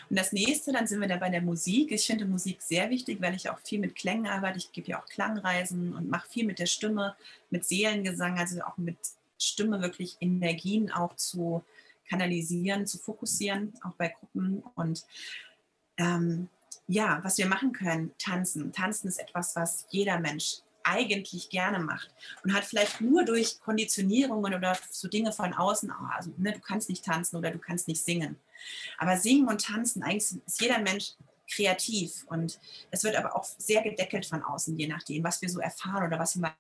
Und 0.10 0.18
das 0.18 0.32
nächste, 0.32 0.72
dann 0.72 0.88
sind 0.88 1.02
wir 1.02 1.08
da 1.08 1.18
bei 1.18 1.30
der 1.30 1.42
Musik. 1.42 1.92
Ich 1.92 2.06
finde 2.06 2.26
Musik 2.26 2.62
sehr 2.62 2.90
wichtig, 2.90 3.22
weil 3.22 3.36
ich 3.36 3.50
auch 3.50 3.60
viel 3.60 3.80
mit 3.80 3.96
Klängen 3.96 4.28
arbeite. 4.28 4.60
Ich 4.60 4.72
gebe 4.72 4.88
ja 4.88 5.02
auch 5.02 5.06
Klangreisen 5.08 5.94
und 5.96 6.10
mache 6.10 6.30
viel 6.30 6.46
mit 6.46 6.60
der 6.60 6.68
Stimme, 6.68 7.16
mit 7.50 7.66
Seelengesang, 7.66 8.38
also 8.38 8.62
auch 8.62 8.78
mit 8.78 8.98
Stimme 9.42 9.82
wirklich 9.82 10.18
Energien 10.20 10.92
auch 10.92 11.16
zu 11.16 11.64
kanalisieren, 12.10 12.86
zu 12.86 12.98
fokussieren, 12.98 13.74
auch 13.84 13.94
bei 13.94 14.10
Gruppen. 14.10 14.64
Und 14.76 15.06
ähm, 15.98 16.50
ja, 16.88 17.20
was 17.24 17.38
wir 17.38 17.48
machen 17.48 17.72
können, 17.72 18.12
tanzen. 18.18 18.72
Tanzen 18.74 19.08
ist 19.08 19.20
etwas, 19.20 19.56
was 19.56 19.86
jeder 19.90 20.20
Mensch 20.20 20.58
eigentlich 20.84 21.50
gerne 21.50 21.80
macht 21.80 22.10
und 22.44 22.54
hat 22.54 22.66
vielleicht 22.66 23.02
nur 23.02 23.24
durch 23.24 23.60
Konditionierungen 23.60 24.54
oder 24.54 24.78
so 24.90 25.08
Dinge 25.08 25.32
von 25.32 25.54
außen, 25.54 25.92
oh, 25.92 26.08
also 26.16 26.32
ne, 26.38 26.54
du 26.54 26.60
kannst 26.60 26.90
nicht 26.90 27.06
tanzen 27.06 27.38
oder 27.38 27.52
du 27.52 27.60
kannst 27.60 27.88
nicht 27.88 28.04
singen. 28.04 28.36
Aber 28.98 29.18
singen 29.18 29.48
und 29.48 29.64
tanzen, 29.64 30.04
eigentlich 30.04 30.42
ist 30.46 30.62
jeder 30.62 30.80
Mensch 30.80 31.14
kreativ 31.54 32.26
und 32.28 32.60
es 32.90 33.04
wird 33.04 33.16
aber 33.16 33.36
auch 33.36 33.44
sehr 33.44 33.84
gedeckelt 33.84 34.26
von 34.26 34.42
außen, 34.42 34.78
je 34.78 34.88
nachdem, 34.88 35.24
was 35.24 35.42
wir 35.42 35.50
so 35.50 35.60
erfahren 35.60 36.08
oder 36.08 36.18
was 36.18 36.36
wir 36.36 36.42
mal 36.42 36.56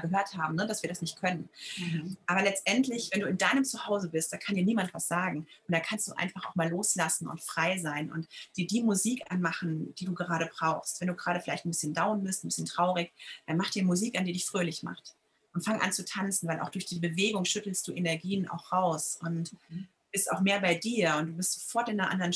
gehört 0.00 0.36
haben, 0.36 0.54
ne, 0.54 0.66
dass 0.66 0.82
wir 0.82 0.88
das 0.88 1.00
nicht 1.00 1.18
können. 1.18 1.48
Mhm. 1.78 2.16
Aber 2.26 2.42
letztendlich, 2.42 3.10
wenn 3.12 3.20
du 3.20 3.26
in 3.26 3.38
deinem 3.38 3.64
Zuhause 3.64 4.08
bist, 4.08 4.32
da 4.32 4.36
kann 4.36 4.54
dir 4.54 4.64
niemand 4.64 4.92
was 4.94 5.08
sagen. 5.08 5.46
Und 5.66 5.74
da 5.74 5.80
kannst 5.80 6.08
du 6.08 6.12
einfach 6.12 6.46
auch 6.46 6.54
mal 6.54 6.68
loslassen 6.68 7.28
und 7.28 7.40
frei 7.40 7.78
sein 7.78 8.12
und 8.12 8.28
dir 8.56 8.66
die 8.66 8.82
Musik 8.82 9.22
anmachen, 9.30 9.94
die 9.94 10.04
du 10.04 10.14
gerade 10.14 10.50
brauchst. 10.52 11.00
Wenn 11.00 11.08
du 11.08 11.14
gerade 11.14 11.40
vielleicht 11.40 11.64
ein 11.64 11.70
bisschen 11.70 11.94
down 11.94 12.22
bist, 12.22 12.44
ein 12.44 12.48
bisschen 12.48 12.66
traurig, 12.66 13.12
dann 13.46 13.56
mach 13.56 13.70
dir 13.70 13.84
Musik 13.84 14.18
an, 14.18 14.24
die 14.24 14.32
dich 14.32 14.46
fröhlich 14.46 14.82
macht. 14.82 15.16
Und 15.52 15.62
fang 15.64 15.80
an 15.80 15.92
zu 15.92 16.04
tanzen, 16.04 16.48
weil 16.48 16.60
auch 16.60 16.68
durch 16.68 16.84
die 16.84 17.00
Bewegung 17.00 17.46
schüttelst 17.46 17.88
du 17.88 17.92
Energien 17.92 18.48
auch 18.48 18.72
raus 18.72 19.18
und 19.22 19.54
mhm. 19.70 19.88
bist 20.12 20.30
auch 20.30 20.40
mehr 20.40 20.60
bei 20.60 20.74
dir 20.74 21.16
und 21.16 21.28
du 21.28 21.32
bist 21.32 21.54
sofort 21.54 21.88
in 21.88 21.98
einer 21.98 22.10
anderen 22.10 22.34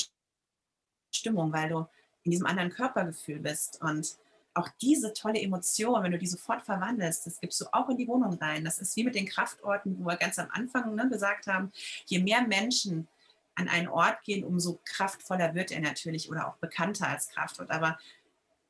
Stimmung, 1.11 1.53
weil 1.53 1.69
du 1.69 1.87
in 2.23 2.31
diesem 2.31 2.47
anderen 2.47 2.69
Körpergefühl 2.69 3.39
bist. 3.39 3.81
Und 3.81 4.17
auch 4.53 4.69
diese 4.81 5.13
tolle 5.13 5.41
Emotion, 5.41 6.03
wenn 6.03 6.11
du 6.11 6.17
die 6.17 6.27
sofort 6.27 6.61
verwandelst, 6.61 7.25
das 7.25 7.39
gibst 7.39 7.59
du 7.61 7.65
auch 7.71 7.89
in 7.89 7.97
die 7.97 8.07
Wohnung 8.07 8.33
rein. 8.33 8.65
Das 8.65 8.79
ist 8.79 8.95
wie 8.95 9.03
mit 9.03 9.15
den 9.15 9.25
Kraftorten, 9.25 9.97
wo 9.99 10.07
wir 10.07 10.17
ganz 10.17 10.39
am 10.39 10.49
Anfang 10.51 10.93
ne, 10.95 11.07
gesagt 11.09 11.47
haben, 11.47 11.71
je 12.05 12.19
mehr 12.19 12.41
Menschen 12.41 13.07
an 13.55 13.67
einen 13.67 13.87
Ort 13.87 14.23
gehen, 14.23 14.43
umso 14.43 14.79
kraftvoller 14.83 15.55
wird 15.55 15.71
er 15.71 15.81
natürlich 15.81 16.29
oder 16.29 16.47
auch 16.47 16.57
bekannter 16.57 17.07
als 17.07 17.29
Kraftort. 17.29 17.71
Aber 17.71 17.97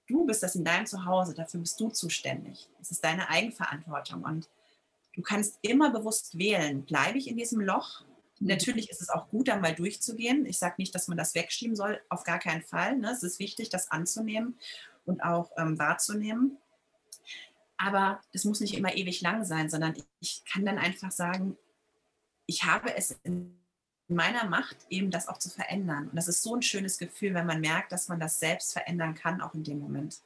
du 0.08 0.26
bist 0.26 0.44
das 0.44 0.56
in 0.56 0.64
deinem 0.64 0.86
Zuhause, 0.86 1.34
dafür 1.34 1.60
bist 1.60 1.80
du 1.80 1.90
zuständig. 1.90 2.70
Es 2.80 2.92
ist 2.92 3.04
deine 3.04 3.30
Eigenverantwortung 3.30 4.24
und 4.24 4.50
du 5.16 5.22
kannst 5.22 5.58
immer 5.62 5.92
bewusst 5.92 6.38
wählen, 6.38 6.86
bleibe 6.86 7.18
ich 7.18 7.28
in 7.28 7.38
diesem 7.38 7.62
Loch? 7.62 8.04
Mhm. 8.40 8.48
Natürlich 8.48 8.90
ist 8.90 9.02
es 9.02 9.10
auch 9.10 9.30
gut, 9.30 9.48
da 9.48 9.58
mal 9.58 9.74
durchzugehen. 9.74 10.46
Ich 10.46 10.60
sage 10.60 10.76
nicht, 10.78 10.94
dass 10.94 11.08
man 11.08 11.18
das 11.18 11.34
wegschieben 11.34 11.76
soll, 11.76 12.00
auf 12.10 12.24
gar 12.24 12.40
keinen 12.40 12.64
Fall. 12.64 12.98
Ne? 12.98 13.12
Es 13.12 13.24
ist 13.24 13.40
wichtig, 13.40 13.70
das 13.70 13.92
anzunehmen 13.92 14.58
und 15.06 15.24
auch 15.24 15.52
ähm, 15.58 15.78
wahrzunehmen. 15.80 16.58
Aber 17.78 18.22
das 18.32 18.46
muss 18.46 18.60
nicht 18.60 18.76
immer 18.76 18.96
ewig 18.96 19.22
lang 19.22 19.44
sein, 19.44 19.70
sondern 19.70 19.96
ich 20.20 20.44
kann 20.46 20.66
dann 20.66 20.78
einfach 20.78 21.12
sagen, 21.12 21.58
ich 22.46 22.64
habe 22.64 22.96
es 22.96 23.20
in 23.24 23.58
meiner 24.08 24.46
Macht, 24.46 24.78
eben 24.90 25.10
das 25.10 25.28
auch 25.28 25.38
zu 25.38 25.50
verändern. 25.50 26.10
Und 26.10 26.16
das 26.16 26.28
ist 26.28 26.44
so 26.44 26.56
ein 26.56 26.62
schönes 26.62 26.98
Gefühl, 26.98 27.34
wenn 27.34 27.46
man 27.46 27.62
merkt, 27.62 27.92
dass 27.92 28.08
man 28.08 28.20
das 28.20 28.40
selbst 28.40 28.74
verändern 28.74 29.16
kann, 29.16 29.42
auch 29.42 29.54
in 29.54 29.64
dem 29.64 29.80
Moment. 29.80 30.20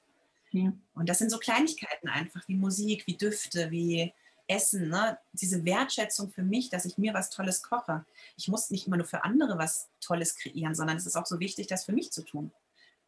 Ja. 0.51 0.73
Und 0.95 1.07
das 1.07 1.19
sind 1.19 1.29
so 1.29 1.37
Kleinigkeiten 1.37 2.09
einfach, 2.09 2.47
wie 2.47 2.55
Musik, 2.55 3.07
wie 3.07 3.15
Düfte, 3.15 3.71
wie 3.71 4.13
Essen. 4.47 4.89
Ne? 4.89 5.17
Diese 5.33 5.65
Wertschätzung 5.65 6.31
für 6.31 6.43
mich, 6.43 6.69
dass 6.69 6.85
ich 6.85 6.97
mir 6.97 7.13
was 7.13 7.29
Tolles 7.29 7.63
koche. 7.63 8.05
Ich 8.37 8.47
muss 8.47 8.69
nicht 8.69 8.87
immer 8.87 8.97
nur 8.97 9.05
für 9.05 9.23
andere 9.23 9.57
was 9.57 9.89
Tolles 10.01 10.35
kreieren, 10.35 10.75
sondern 10.75 10.97
es 10.97 11.05
ist 11.05 11.15
auch 11.15 11.25
so 11.25 11.39
wichtig, 11.39 11.67
das 11.67 11.85
für 11.85 11.93
mich 11.93 12.11
zu 12.11 12.23
tun. 12.23 12.51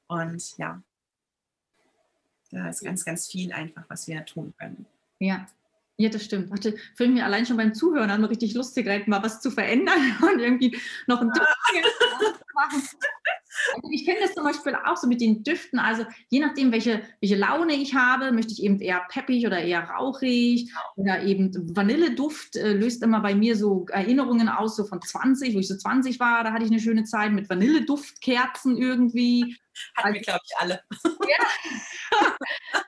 Und 0.08 0.58
ja, 0.58 0.82
da 2.52 2.70
ist 2.70 2.84
ganz, 2.84 3.06
ganz 3.06 3.28
viel 3.28 3.52
einfach, 3.54 3.84
was 3.90 4.08
wir 4.08 4.26
tun 4.26 4.54
können. 4.58 4.86
Ja, 5.20 5.48
Ja, 6.00 6.10
das 6.10 6.24
stimmt. 6.26 6.52
Warte, 6.52 6.76
für 6.96 7.08
mich 7.08 7.24
allein 7.24 7.46
schon 7.46 7.58
beim 7.58 7.74
Zuhören 7.74 8.12
an 8.12 8.24
richtig 8.24 8.54
lustig, 8.54 8.86
mal 9.08 9.24
was 9.24 9.42
zu 9.42 9.50
verändern 9.50 10.00
und 10.22 10.40
irgendwie 10.40 10.78
noch 11.08 11.22
ein 11.22 11.30
Duft 11.30 11.48
zu 12.20 12.32
machen. 12.54 12.82
Also 13.76 13.90
ich 13.92 14.06
kenne 14.06 14.20
das 14.22 14.34
zum 14.34 14.44
Beispiel 14.44 14.76
auch 14.86 14.98
so 14.98 15.08
mit 15.08 15.22
den 15.22 15.44
Düften. 15.44 15.80
Also 15.80 16.06
je 16.30 16.40
nachdem, 16.40 16.72
welche, 16.72 17.02
welche 17.20 17.36
Laune 17.36 17.74
ich 17.74 17.96
habe, 17.96 18.32
möchte 18.32 18.54
ich 18.54 18.64
eben 18.64 18.80
eher 18.80 19.02
peppig 19.10 19.46
oder 19.46 19.60
eher 19.60 19.84
rauchig 19.84 20.72
oder 20.96 21.24
eben 21.24 21.52
Vanilleduft 21.76 22.56
äh, 22.56 22.74
löst 22.74 23.04
immer 23.04 23.22
bei 23.22 23.36
mir 23.36 23.56
so 23.56 23.86
Erinnerungen 23.90 24.50
aus, 24.50 24.76
so 24.76 24.86
von 24.86 25.02
20, 25.02 25.56
wo 25.56 25.60
ich 25.60 25.68
so 25.68 25.76
20 25.76 26.20
war, 26.20 26.44
da 26.44 26.54
hatte 26.54 26.64
ich 26.64 26.72
eine 26.72 26.80
schöne 26.80 27.04
Zeit 27.04 27.32
mit 27.32 27.50
Vanilleduftkerzen 27.50 28.78
irgendwie. 28.78 29.58
Hatten 29.96 30.08
also, 30.08 30.14
wir, 30.14 30.22
glaube 30.22 30.42
ich, 30.46 30.58
alle. 30.58 30.82
Ja. 31.04 31.46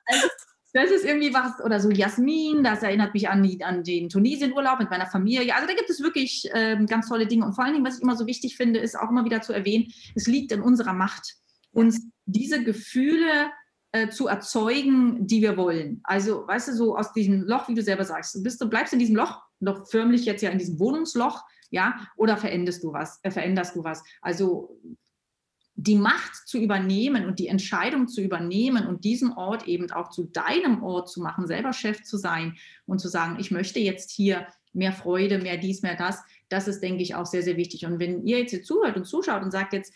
Also, 0.06 0.28
das 0.74 0.92
ist 0.92 1.06
irgendwie 1.06 1.34
was, 1.34 1.60
oder 1.64 1.80
so 1.80 1.90
Jasmin, 1.90 2.64
das 2.64 2.84
erinnert 2.84 3.14
mich 3.14 3.28
an, 3.28 3.42
die, 3.42 3.64
an 3.64 3.84
den 3.84 4.10
Tunesienurlaub 4.10 4.80
mit 4.80 4.90
meiner 4.90 5.08
Familie. 5.08 5.56
Also 5.56 5.68
da 5.68 5.74
gibt 5.74 5.90
es 5.90 6.02
wirklich 6.02 6.48
ähm, 6.54 6.86
ganz 6.86 7.10
tolle 7.10 7.26
Dinge. 7.26 7.46
Und 7.46 7.54
vor 7.54 7.64
allen 7.64 7.74
Dingen, 7.74 7.86
was 7.86 7.98
ich 7.98 8.04
immer 8.04 8.16
so 8.16 8.28
wichtig 8.28 8.56
finde, 8.56 8.80
ist 8.80 8.98
auch 8.98 9.10
immer 9.10 9.26
wieder 9.26 9.42
zu 9.42 9.54
erwähnen, 9.54 9.92
es 10.16 10.28
liegt 10.28 10.52
in 10.52 10.62
unserer 10.62 10.94
Macht, 10.94 11.36
uns 11.72 12.02
diese 12.26 12.64
Gefühle 12.64 13.52
äh, 13.92 14.10
zu 14.10 14.28
erzeugen, 14.28 15.26
die 15.26 15.42
wir 15.42 15.58
wollen. 15.58 16.02
Also, 16.04 16.48
weißt 16.48 16.68
du, 16.70 16.74
so 16.74 16.96
aus 16.96 17.14
diesem 17.14 17.42
Loch, 17.42 17.68
wie 17.68 17.74
du 17.74 17.82
selber 17.82 18.06
sagst, 18.06 18.36
du, 18.36 18.44
bist, 18.44 18.62
du 18.62 18.70
bleibst 18.70 18.94
in 18.94 19.00
diesem 19.00 19.16
Loch, 19.16 19.42
noch 19.60 19.88
förmlich 19.88 20.26
jetzt 20.26 20.44
ja 20.44 20.52
in 20.52 20.60
diesem 20.60 20.80
Wohnungsloch, 20.80 21.44
ja, 21.72 22.08
oder 22.16 22.38
veränderst 22.38 22.84
du 22.84 22.94
was, 22.94 23.20
äh, 23.24 23.32
veränderst 23.32 23.76
du 23.76 23.84
was. 23.84 24.04
Also 24.22 24.80
die 25.82 25.96
Macht 25.96 26.36
zu 26.46 26.58
übernehmen 26.58 27.26
und 27.26 27.40
die 27.40 27.48
Entscheidung 27.48 28.10
zu 28.10 28.22
übernehmen 28.22 28.86
und 28.86 29.06
diesen 29.06 29.32
Ort 29.32 29.66
eben 29.66 29.90
auch 29.92 30.10
zu 30.10 30.26
deinem 30.26 30.84
Ort 30.84 31.10
zu 31.10 31.22
machen, 31.22 31.48
selber 31.48 31.72
Chef 31.72 32.04
zu 32.04 32.18
sein 32.18 32.58
und 32.86 33.00
zu 33.00 33.08
sagen, 33.08 33.38
ich 33.40 33.50
möchte 33.50 33.80
jetzt 33.80 34.12
hier 34.12 34.46
mehr 34.74 34.92
Freude, 34.92 35.38
mehr 35.38 35.56
dies, 35.56 35.82
mehr 35.82 35.96
das, 35.96 36.22
das 36.50 36.68
ist, 36.68 36.82
denke 36.82 37.02
ich, 37.02 37.16
auch 37.16 37.26
sehr, 37.26 37.44
sehr 37.44 37.56
wichtig. 37.56 37.86
Und 37.86 37.98
wenn 38.00 38.26
ihr 38.26 38.40
jetzt 38.40 38.52
hier 38.52 38.62
zuhört 38.62 38.98
und 38.98 39.06
zuschaut 39.06 39.42
und 39.42 39.52
sagt 39.52 39.72
jetzt, 39.72 39.94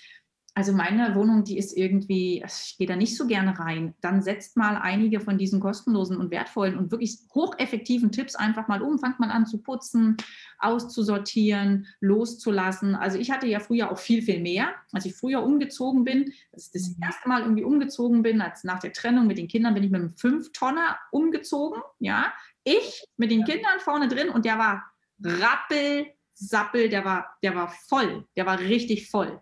also 0.56 0.72
meine 0.72 1.16
Wohnung, 1.16 1.44
die 1.44 1.58
ist 1.58 1.76
irgendwie, 1.76 2.44
ich 2.46 2.78
gehe 2.78 2.86
da 2.86 2.96
nicht 2.96 3.18
so 3.18 3.26
gerne 3.26 3.58
rein. 3.58 3.96
Dann 4.02 4.22
setzt 4.22 4.56
mal 4.56 4.78
einige 4.78 5.20
von 5.20 5.40
diesen 5.40 5.60
kostenlosen 5.60 6.18
und 6.18 6.30
wertvollen 6.30 6.78
und 6.78 6.92
wirklich 6.92 7.18
hocheffektiven 7.34 8.12
Tipps 8.12 8.36
einfach 8.36 8.68
mal 8.68 8.84
um. 8.84 9.00
Fangt 9.00 9.20
mal 9.20 9.32
an 9.32 9.48
zu 9.48 9.58
putzen, 9.58 10.16
auszusortieren, 10.60 11.88
loszulassen. 12.02 12.94
Also 12.94 13.18
ich 13.18 13.32
hatte 13.32 13.48
ja 13.48 13.60
früher 13.60 13.92
auch 13.92 13.98
viel, 13.98 14.22
viel 14.22 14.42
mehr. 14.42 14.70
Als 14.92 15.06
ich 15.06 15.16
früher 15.16 15.42
umgezogen 15.42 16.04
bin, 16.04 16.32
das 16.52 16.68
ist 16.68 16.76
das 16.76 16.90
mhm. 16.90 17.04
erste 17.04 17.30
Mal 17.30 17.42
irgendwie 17.42 17.64
umgezogen 17.64 18.22
bin, 18.22 18.40
als 18.40 18.64
nach 18.64 18.80
der 18.80 18.94
Trennung 18.94 19.26
mit 19.26 19.40
den 19.40 19.48
Kindern 19.48 19.74
bin 19.74 19.84
ich 19.84 19.90
mit 19.90 20.02
einem 20.02 20.16
Fünftonner 20.16 21.00
umgezogen. 21.12 21.82
Ja, 21.98 22.32
ich 22.64 23.04
mit 23.18 23.32
den 23.32 23.44
Kindern 23.44 23.80
vorne 23.80 24.08
drin 24.08 24.30
und 24.30 24.46
der 24.46 24.60
war 24.60 24.84
rappel, 25.24 26.06
sappel, 26.36 26.90
der 26.90 27.06
war, 27.06 27.38
der 27.42 27.56
war 27.56 27.70
voll, 27.70 28.28
der 28.36 28.46
war 28.46 28.60
richtig 28.60 29.10
voll. 29.10 29.42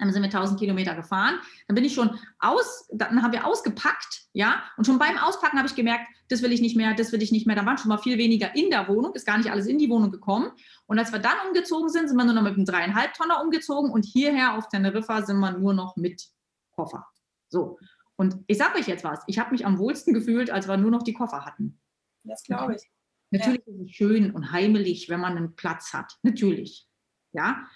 Dann 0.00 0.12
sind 0.12 0.22
wir 0.22 0.28
1000 0.28 0.58
Kilometer 0.58 0.94
gefahren. 0.94 1.38
Dann 1.68 1.74
bin 1.74 1.84
ich 1.84 1.94
schon 1.94 2.18
aus, 2.38 2.88
dann 2.92 3.22
haben 3.22 3.32
wir 3.32 3.46
ausgepackt, 3.46 4.22
ja. 4.32 4.62
Und 4.76 4.86
schon 4.86 4.98
beim 4.98 5.18
Auspacken 5.18 5.58
habe 5.58 5.68
ich 5.68 5.74
gemerkt, 5.74 6.06
das 6.28 6.42
will 6.42 6.52
ich 6.52 6.60
nicht 6.60 6.76
mehr, 6.76 6.94
das 6.94 7.12
will 7.12 7.22
ich 7.22 7.32
nicht 7.32 7.46
mehr. 7.46 7.56
Da 7.56 7.66
waren 7.66 7.78
schon 7.78 7.88
mal 7.88 7.98
viel 7.98 8.18
weniger 8.18 8.54
in 8.56 8.70
der 8.70 8.88
Wohnung, 8.88 9.14
ist 9.14 9.26
gar 9.26 9.38
nicht 9.38 9.50
alles 9.50 9.66
in 9.66 9.78
die 9.78 9.90
Wohnung 9.90 10.10
gekommen. 10.10 10.50
Und 10.86 10.98
als 10.98 11.12
wir 11.12 11.18
dann 11.18 11.36
umgezogen 11.46 11.88
sind, 11.88 12.08
sind 12.08 12.16
wir 12.16 12.24
nur 12.24 12.34
noch 12.34 12.42
mit 12.42 12.54
einem 12.54 12.64
dreieinhalb 12.64 13.14
Tonner 13.14 13.42
umgezogen 13.42 13.90
und 13.90 14.04
hierher 14.04 14.56
auf 14.56 14.68
Teneriffa 14.68 15.22
sind 15.22 15.38
wir 15.38 15.52
nur 15.52 15.74
noch 15.74 15.96
mit 15.96 16.28
Koffer. 16.72 17.06
So. 17.48 17.78
Und 18.16 18.36
ich 18.46 18.58
sage 18.58 18.78
euch 18.78 18.86
jetzt 18.86 19.04
was, 19.04 19.22
ich 19.26 19.38
habe 19.38 19.50
mich 19.50 19.64
am 19.66 19.78
wohlsten 19.78 20.14
gefühlt, 20.14 20.50
als 20.50 20.68
wir 20.68 20.76
nur 20.76 20.90
noch 20.90 21.02
die 21.02 21.14
Koffer 21.14 21.44
hatten. 21.44 21.80
Das 22.24 22.42
glaube 22.42 22.74
ich. 22.74 22.82
Natürlich 23.30 23.62
ja. 23.66 23.72
ist 23.72 23.80
es 23.82 23.90
schön 23.92 24.30
und 24.32 24.52
heimelig, 24.52 25.08
wenn 25.08 25.20
man 25.20 25.36
einen 25.36 25.54
Platz 25.54 25.92
hat. 25.92 26.18
Natürlich. 26.22 26.86
Ja, 27.32 27.66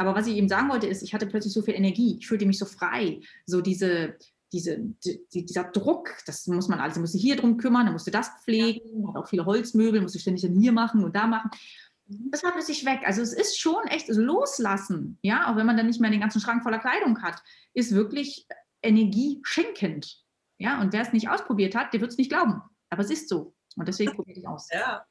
aber 0.00 0.14
was 0.14 0.26
ich 0.26 0.36
eben 0.36 0.48
sagen 0.48 0.70
wollte, 0.70 0.86
ist, 0.86 1.02
ich 1.02 1.12
hatte 1.12 1.26
plötzlich 1.26 1.52
so 1.52 1.60
viel 1.60 1.74
Energie, 1.74 2.16
ich 2.18 2.26
fühlte 2.26 2.46
mich 2.46 2.58
so 2.58 2.64
frei, 2.64 3.20
so 3.44 3.60
diese, 3.60 4.16
diese, 4.50 4.78
die, 4.78 5.44
dieser 5.44 5.64
Druck, 5.64 6.14
das 6.24 6.46
muss 6.46 6.68
man 6.68 6.80
alles, 6.80 6.98
musste 6.98 7.18
hier 7.18 7.36
drum 7.36 7.58
kümmern, 7.58 7.84
dann 7.84 7.92
musste 7.92 8.10
das 8.10 8.30
pflegen, 8.42 9.06
hat 9.08 9.16
auch 9.16 9.28
viele 9.28 9.44
Holzmöbel, 9.44 10.00
musste 10.00 10.18
ständig 10.18 10.40
dann 10.40 10.58
hier 10.58 10.72
machen 10.72 11.04
und 11.04 11.14
da 11.14 11.26
machen. 11.26 11.50
Das 12.06 12.42
war 12.42 12.52
plötzlich 12.52 12.86
weg. 12.86 13.00
Also 13.04 13.20
es 13.20 13.34
ist 13.34 13.60
schon 13.60 13.86
echt 13.88 14.08
loslassen, 14.08 15.18
ja, 15.20 15.52
auch 15.52 15.56
wenn 15.56 15.66
man 15.66 15.76
dann 15.76 15.86
nicht 15.86 16.00
mehr 16.00 16.10
den 16.10 16.20
ganzen 16.20 16.40
Schrank 16.40 16.62
voller 16.62 16.78
Kleidung 16.78 17.20
hat, 17.20 17.42
ist 17.74 17.92
wirklich 17.94 18.46
energieschenkend. 18.80 20.24
Ja, 20.56 20.80
und 20.80 20.94
wer 20.94 21.02
es 21.02 21.12
nicht 21.12 21.28
ausprobiert 21.28 21.74
hat, 21.74 21.92
der 21.92 22.00
wird 22.00 22.12
es 22.12 22.16
nicht 22.16 22.30
glauben. 22.30 22.62
Aber 22.88 23.02
es 23.02 23.10
ist 23.10 23.28
so. 23.28 23.54
Und 23.76 23.86
deswegen 23.86 24.14
probiere 24.14 24.38
ich 24.38 24.48
aus. 24.48 24.66
Ja. 24.72 25.04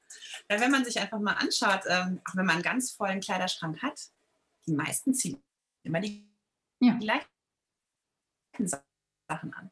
ja, 0.49 0.60
wenn 0.60 0.71
man 0.71 0.84
sich 0.84 0.99
einfach 0.99 1.19
mal 1.19 1.34
anschaut, 1.34 1.82
ähm, 1.88 2.21
auch 2.28 2.36
wenn 2.36 2.47
man 2.47 2.56
einen 2.56 2.63
ganz 2.63 2.91
vollen 2.91 3.19
Kleiderschrank 3.19 3.84
hat, 3.84 3.99
die 4.67 4.73
meisten 4.73 5.13
ziehen 5.13 5.41
immer 5.83 5.99
die 5.99 6.27
ja. 6.79 6.93
gleichen 6.97 7.27
Sachen 9.27 9.53
an. 9.53 9.71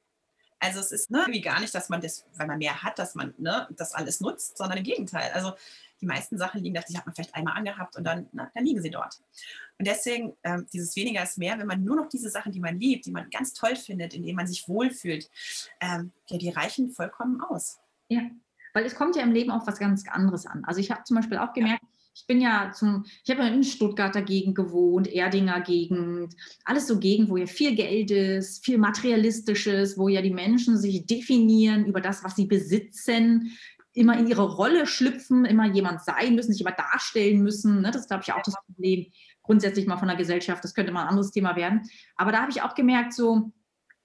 Also 0.60 0.80
es 0.80 0.91
ist 0.91 1.12
ne, 1.12 1.19
irgendwie 1.19 1.41
gar 1.41 1.60
nicht, 1.60 1.73
dass 1.76 1.89
man 1.89 2.02
das, 2.02 2.26
weil 2.36 2.47
man 2.47 2.58
mehr 2.58 2.82
hat, 2.82 2.97
dass 2.97 3.13
man 3.13 3.34
ne, 3.38 3.67
das 3.78 3.93
alles 3.93 4.19
nutzt, 4.21 4.58
sondern 4.58 4.80
im 4.80 4.84
Gegenteil. 4.84 5.32
Also 5.34 5.54
die 6.02 6.08
meisten 6.08 6.38
Sachen 6.38 6.63
liegen, 6.63 6.80
die 6.89 6.97
hat 6.97 7.06
man 7.06 7.13
vielleicht 7.13 7.36
einmal 7.36 7.56
angehabt 7.56 7.95
und 7.95 8.04
dann, 8.04 8.28
na, 8.32 8.50
dann 8.54 8.65
liegen 8.65 8.82
sie 8.82 8.89
dort. 8.89 9.21
Und 9.78 9.88
deswegen, 9.88 10.36
ähm, 10.43 10.65
dieses 10.73 10.95
weniger 10.95 11.21
ist 11.21 11.38
mehr, 11.38 11.60
wenn 11.60 11.67
man 11.67 11.84
nur 11.84 11.95
noch 11.95 12.10
diese 12.10 12.32
Sachen, 12.32 12.52
die 12.52 12.60
man 12.60 12.80
liebt, 12.80 13.06
die 13.06 13.12
man 13.12 13.30
ganz 13.30 13.54
toll 13.54 13.76
findet, 13.76 14.15
in 14.15 14.23
denen 14.23 14.36
man 14.36 14.47
sich 14.47 14.67
wohlfühlt, 14.67 15.30
ähm, 15.80 16.12
ja, 16.28 16.38
die 16.39 16.50
reichen 16.50 16.89
vollkommen 16.89 17.39
aus. 17.41 17.80
Ja, 18.10 18.21
weil 18.73 18.86
es 18.86 18.95
kommt 18.95 19.15
ja 19.15 19.21
im 19.21 19.32
Leben 19.32 19.52
auch 19.52 19.65
was 19.67 19.78
ganz 19.78 20.08
anderes 20.08 20.47
an. 20.47 20.65
Also 20.65 20.80
ich 20.80 20.89
habe 20.89 21.04
zum 21.04 21.17
Beispiel 21.17 21.38
auch 21.38 21.54
gemerkt, 21.54 21.84
ja 21.84 21.97
ich 22.18 22.26
bin 22.26 22.42
ja 22.42 22.72
zum, 22.74 23.06
ich 23.24 23.30
habe 23.30 23.44
ja 23.44 23.54
in 23.54 23.64
Stuttgarter 23.64 24.24
Gegend 24.24 24.56
gewohnt, 24.56 25.08
Erdinger 25.08 25.62
Gegend, 25.62 26.36
alles 26.66 26.88
so 26.88 26.98
Gegend, 26.98 27.30
wo 27.30 27.38
ja 27.38 27.46
viel 27.46 27.76
Geld 27.76 28.10
ist, 28.10 28.66
viel 28.66 28.80
Materialistisches, 28.80 30.00
wo 30.00 30.08
ja 30.08 30.24
die 30.24 30.34
Menschen 30.34 30.78
sich 30.78 31.06
definieren 31.06 31.86
über 31.86 32.02
das, 32.02 32.24
was 32.24 32.36
sie 32.36 32.48
besitzen, 32.48 33.52
immer 33.94 34.18
in 34.18 34.28
ihre 34.28 34.56
Rolle 34.56 34.88
schlüpfen, 34.88 35.46
immer 35.46 35.68
jemand 35.68 36.04
sein 36.04 36.34
müssen, 36.34 36.54
sich 36.54 36.62
immer 36.62 36.72
darstellen 36.72 37.44
müssen. 37.44 37.82
Ne? 37.82 37.92
Das 37.92 38.02
ist, 38.02 38.10
glaube 38.10 38.24
ich, 38.26 38.34
auch 38.34 38.42
das 38.42 38.56
Problem 38.66 39.06
grundsätzlich 39.44 39.86
mal 39.86 39.98
von 39.98 40.08
der 40.08 40.18
Gesellschaft. 40.18 40.64
Das 40.64 40.74
könnte 40.74 40.92
mal 40.92 41.04
ein 41.04 41.10
anderes 41.10 41.32
Thema 41.32 41.56
werden. 41.56 41.84
Aber 42.16 42.32
da 42.32 42.42
habe 42.42 42.52
ich 42.52 42.64
auch 42.64 42.74
gemerkt, 42.74 43.14
so, 43.14 43.52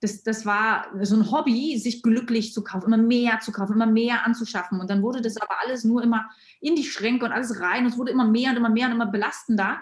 das, 0.02 0.24
das 0.24 0.44
war 0.44 0.88
so 1.02 1.14
ein 1.14 1.30
Hobby, 1.30 1.78
sich 1.78 2.02
glücklich 2.02 2.52
zu 2.52 2.64
kaufen, 2.64 2.86
immer 2.86 2.96
mehr 2.96 3.38
zu 3.38 3.52
kaufen, 3.52 3.74
immer 3.74 3.86
mehr 3.86 4.26
anzuschaffen. 4.26 4.80
Und 4.80 4.90
dann 4.90 5.00
wurde 5.00 5.22
das 5.22 5.36
aber 5.36 5.60
alles 5.60 5.84
nur 5.84 6.02
immer 6.02 6.28
in 6.60 6.74
die 6.74 6.82
Schränke 6.82 7.24
und 7.24 7.30
alles 7.30 7.60
rein. 7.60 7.84
Und 7.84 7.92
es 7.92 7.98
wurde 7.98 8.10
immer 8.10 8.26
mehr 8.26 8.50
und 8.50 8.56
immer 8.56 8.68
mehr 8.68 8.88
und 8.88 8.94
immer 8.94 9.06
belastender. 9.06 9.80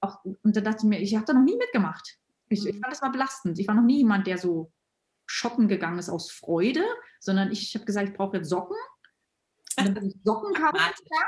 Auch, 0.00 0.24
und 0.24 0.56
da 0.56 0.62
dachte 0.62 0.78
ich 0.78 0.84
mir, 0.84 1.00
ich 1.00 1.14
habe 1.14 1.26
da 1.26 1.34
noch 1.34 1.42
nie 1.42 1.56
mitgemacht. 1.56 2.16
Ich, 2.48 2.66
ich, 2.66 2.76
mhm. 2.76 2.80
fand 2.80 2.92
das 2.92 3.02
mal 3.02 3.10
belastend. 3.10 3.58
Ich 3.58 3.68
war 3.68 3.74
noch 3.74 3.82
nie 3.82 3.98
jemand, 3.98 4.26
der 4.26 4.38
so 4.38 4.72
shoppen 5.26 5.68
gegangen 5.68 5.98
ist 5.98 6.08
aus 6.08 6.30
Freude, 6.30 6.82
sondern 7.20 7.52
ich 7.52 7.74
habe 7.74 7.84
gesagt, 7.84 8.08
ich 8.08 8.14
brauche 8.14 8.38
jetzt 8.38 8.48
Socken. 8.48 8.76
Und 9.78 9.84
dann 9.84 9.94
bin 9.94 10.06
ich 10.06 10.16
Socken 10.24 10.54
kaufen. 10.54 10.80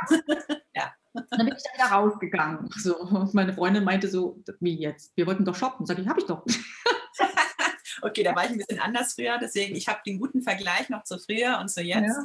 ja. 0.74 0.94
Und 1.12 1.26
dann 1.30 1.44
bin 1.44 1.54
ich 1.54 1.62
dann 1.62 1.74
wieder 1.74 1.94
rausgegangen. 1.94 2.70
So, 2.78 3.28
meine 3.34 3.52
Freundin 3.52 3.84
meinte 3.84 4.08
so, 4.08 4.42
wie 4.60 4.80
jetzt? 4.80 5.14
Wir 5.14 5.26
wollten 5.26 5.44
doch 5.44 5.54
shoppen. 5.54 5.84
Sag 5.84 5.98
ich, 5.98 6.08
habe 6.08 6.20
ich 6.20 6.26
doch. 6.26 6.42
Okay, 8.02 8.22
da 8.22 8.34
war 8.34 8.44
ich 8.44 8.50
ein 8.50 8.58
bisschen 8.58 8.80
anders 8.80 9.14
früher, 9.14 9.38
deswegen 9.38 9.76
ich 9.76 9.88
habe 9.88 10.00
den 10.04 10.18
guten 10.18 10.42
Vergleich 10.42 10.88
noch 10.88 11.04
zu 11.04 11.18
früher 11.18 11.58
und 11.60 11.68
zu 11.68 11.82
jetzt. 11.82 12.16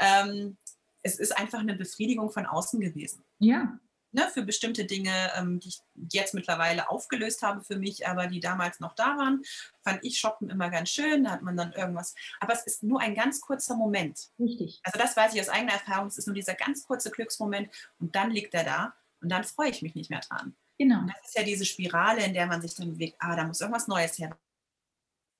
Ja. 0.00 0.24
Ähm, 0.24 0.56
es 1.02 1.18
ist 1.18 1.36
einfach 1.36 1.60
eine 1.60 1.76
Befriedigung 1.76 2.30
von 2.30 2.46
außen 2.46 2.80
gewesen. 2.80 3.24
Ja. 3.38 3.78
Ne, 4.12 4.28
für 4.32 4.42
bestimmte 4.42 4.86
Dinge, 4.86 5.30
ähm, 5.36 5.60
die 5.60 5.68
ich 5.68 5.80
jetzt 6.10 6.32
mittlerweile 6.32 6.88
aufgelöst 6.88 7.42
habe 7.42 7.62
für 7.62 7.76
mich, 7.76 8.08
aber 8.08 8.28
die 8.28 8.40
damals 8.40 8.80
noch 8.80 8.94
da 8.94 9.16
waren, 9.18 9.42
fand 9.82 10.02
ich 10.04 10.18
Shoppen 10.18 10.48
immer 10.48 10.70
ganz 10.70 10.88
schön. 10.88 11.24
Da 11.24 11.32
hat 11.32 11.42
man 11.42 11.56
dann 11.56 11.72
irgendwas. 11.72 12.14
Aber 12.40 12.54
es 12.54 12.66
ist 12.66 12.82
nur 12.82 13.00
ein 13.00 13.14
ganz 13.14 13.40
kurzer 13.40 13.76
Moment. 13.76 14.30
Richtig. 14.38 14.80
Also 14.84 14.98
das 14.98 15.16
weiß 15.16 15.34
ich 15.34 15.40
aus 15.40 15.48
eigener 15.48 15.74
Erfahrung. 15.74 16.06
Es 16.06 16.16
ist 16.16 16.26
nur 16.26 16.34
dieser 16.34 16.54
ganz 16.54 16.86
kurze 16.86 17.10
Glücksmoment 17.10 17.68
und 17.98 18.16
dann 18.16 18.30
liegt 18.30 18.54
er 18.54 18.64
da 18.64 18.94
und 19.20 19.30
dann 19.30 19.44
freue 19.44 19.70
ich 19.70 19.82
mich 19.82 19.94
nicht 19.94 20.08
mehr 20.08 20.20
dran. 20.20 20.56
Genau. 20.78 21.00
Und 21.00 21.08
das 21.08 21.28
ist 21.28 21.36
ja 21.36 21.42
diese 21.42 21.64
Spirale, 21.64 22.24
in 22.24 22.32
der 22.32 22.46
man 22.46 22.62
sich 22.62 22.74
dann 22.74 22.92
bewegt. 22.92 23.16
Ah, 23.18 23.36
da 23.36 23.44
muss 23.44 23.60
irgendwas 23.60 23.88
Neues 23.88 24.18
her 24.18 24.36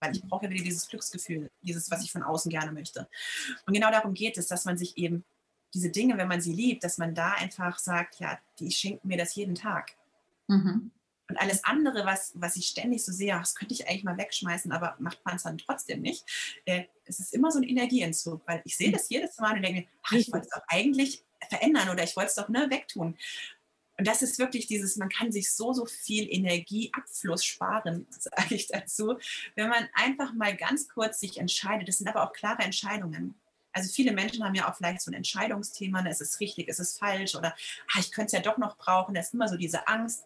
weil 0.01 0.15
ich 0.15 0.23
brauche 0.23 0.45
ja 0.45 0.51
wieder 0.51 0.65
dieses 0.65 0.89
Glücksgefühl, 0.89 1.51
dieses, 1.63 1.91
was 1.91 2.05
ich 2.05 2.13
von 2.13 2.23
außen 2.23 2.51
gerne 2.51 2.73
möchte. 2.73 3.09
Und 3.67 3.75
genau 3.75 3.91
darum 3.91 4.15
geht 4.15 4.39
es, 4.39 4.47
dass 4.49 4.65
man 4.65 4.77
sich 4.77 4.97
eben 4.97 5.25
diese 5.75 5.91
Dinge, 5.91 6.17
wenn 6.17 6.29
man 6.29 6.41
sie 6.41 6.53
liebt, 6.53 6.85
dass 6.85 6.99
man 6.99 7.15
da 7.15 7.33
einfach 7.33 7.79
sagt, 7.79 8.21
ja, 8.21 8.39
die 8.59 8.71
schenken 8.71 9.09
mir 9.09 9.19
das 9.19 9.35
jeden 9.35 9.55
Tag. 9.55 9.97
Mhm. 10.49 10.91
Und 11.29 11.37
alles 11.39 11.65
andere, 11.65 12.07
was, 12.07 12.33
was 12.35 12.57
ich 12.57 12.69
ständig 12.69 13.05
so 13.05 13.11
sehe, 13.11 13.33
das 13.33 13.57
könnte 13.57 13.75
ich 13.75 13.89
eigentlich 13.89 14.05
mal 14.05 14.17
wegschmeißen, 14.17 14.71
aber 14.71 14.95
macht 15.01 15.25
man 15.25 15.37
es 15.37 15.43
dann 15.43 15.59
trotzdem 15.59 16.01
nicht. 16.01 16.25
Äh, 16.67 16.85
es 17.05 17.19
ist 17.19 17.35
immer 17.35 17.51
so 17.51 17.59
ein 17.59 17.65
Energieentzug, 17.65 18.43
weil 18.47 18.63
ich 18.65 18.77
sehe 18.77 18.93
das 18.93 19.09
jedes 19.09 19.37
Mal 19.39 19.57
und 19.57 19.63
denke, 19.63 19.89
ach, 20.05 20.13
ich 20.13 20.33
wollte 20.33 20.47
es 20.47 20.55
doch 20.55 20.63
eigentlich 20.69 21.25
verändern 21.49 21.89
oder 21.89 22.05
ich 22.05 22.17
wollte 22.17 22.29
es 22.29 22.35
doch 22.37 22.49
ne, 22.49 22.69
wegtun. 22.71 23.17
Und 23.99 24.07
das 24.07 24.23
ist 24.23 24.39
wirklich 24.39 24.67
dieses, 24.67 24.97
man 24.97 25.09
kann 25.09 25.33
sich 25.33 25.53
so, 25.53 25.73
so 25.73 25.87
viel 25.87 26.29
Energieabfluss 26.31 27.45
sparen, 27.45 28.07
sage 28.11 28.55
ich 28.55 28.69
dazu, 28.69 29.19
wenn 29.55 29.69
man 29.69 29.89
einfach 29.95 30.35
mal 30.35 30.57
ganz 30.57 30.89
kurz 30.89 31.21
sich 31.21 31.39
entscheidet. 31.39 31.89
Das 31.89 31.99
sind 31.99 32.09
aber 32.09 32.23
auch 32.23 32.33
klare 32.33 32.63
Entscheidungen. 32.63 33.35
Also 33.73 33.93
viele 33.93 34.13
Menschen 34.13 34.43
haben 34.43 34.55
ja 34.55 34.71
auch 34.71 34.77
vielleicht 34.77 35.03
so 35.03 35.11
ein 35.11 35.15
Entscheidungsthema, 35.15 36.01
ne? 36.01 36.11
ist 36.11 36.23
es 36.23 36.41
richtig, 36.41 36.69
ist 36.69 36.81
es 36.81 36.97
falsch 36.97 37.35
oder 37.35 37.55
ah, 37.95 37.99
ich 37.99 38.11
könnte 38.11 38.27
es 38.27 38.33
ja 38.33 38.41
doch 38.41 38.57
noch 38.57 38.79
brauchen. 38.79 39.15
Da 39.15 39.21
ist 39.21 39.35
immer 39.35 39.49
so 39.49 39.57
diese 39.57 39.87
Angst, 39.87 40.25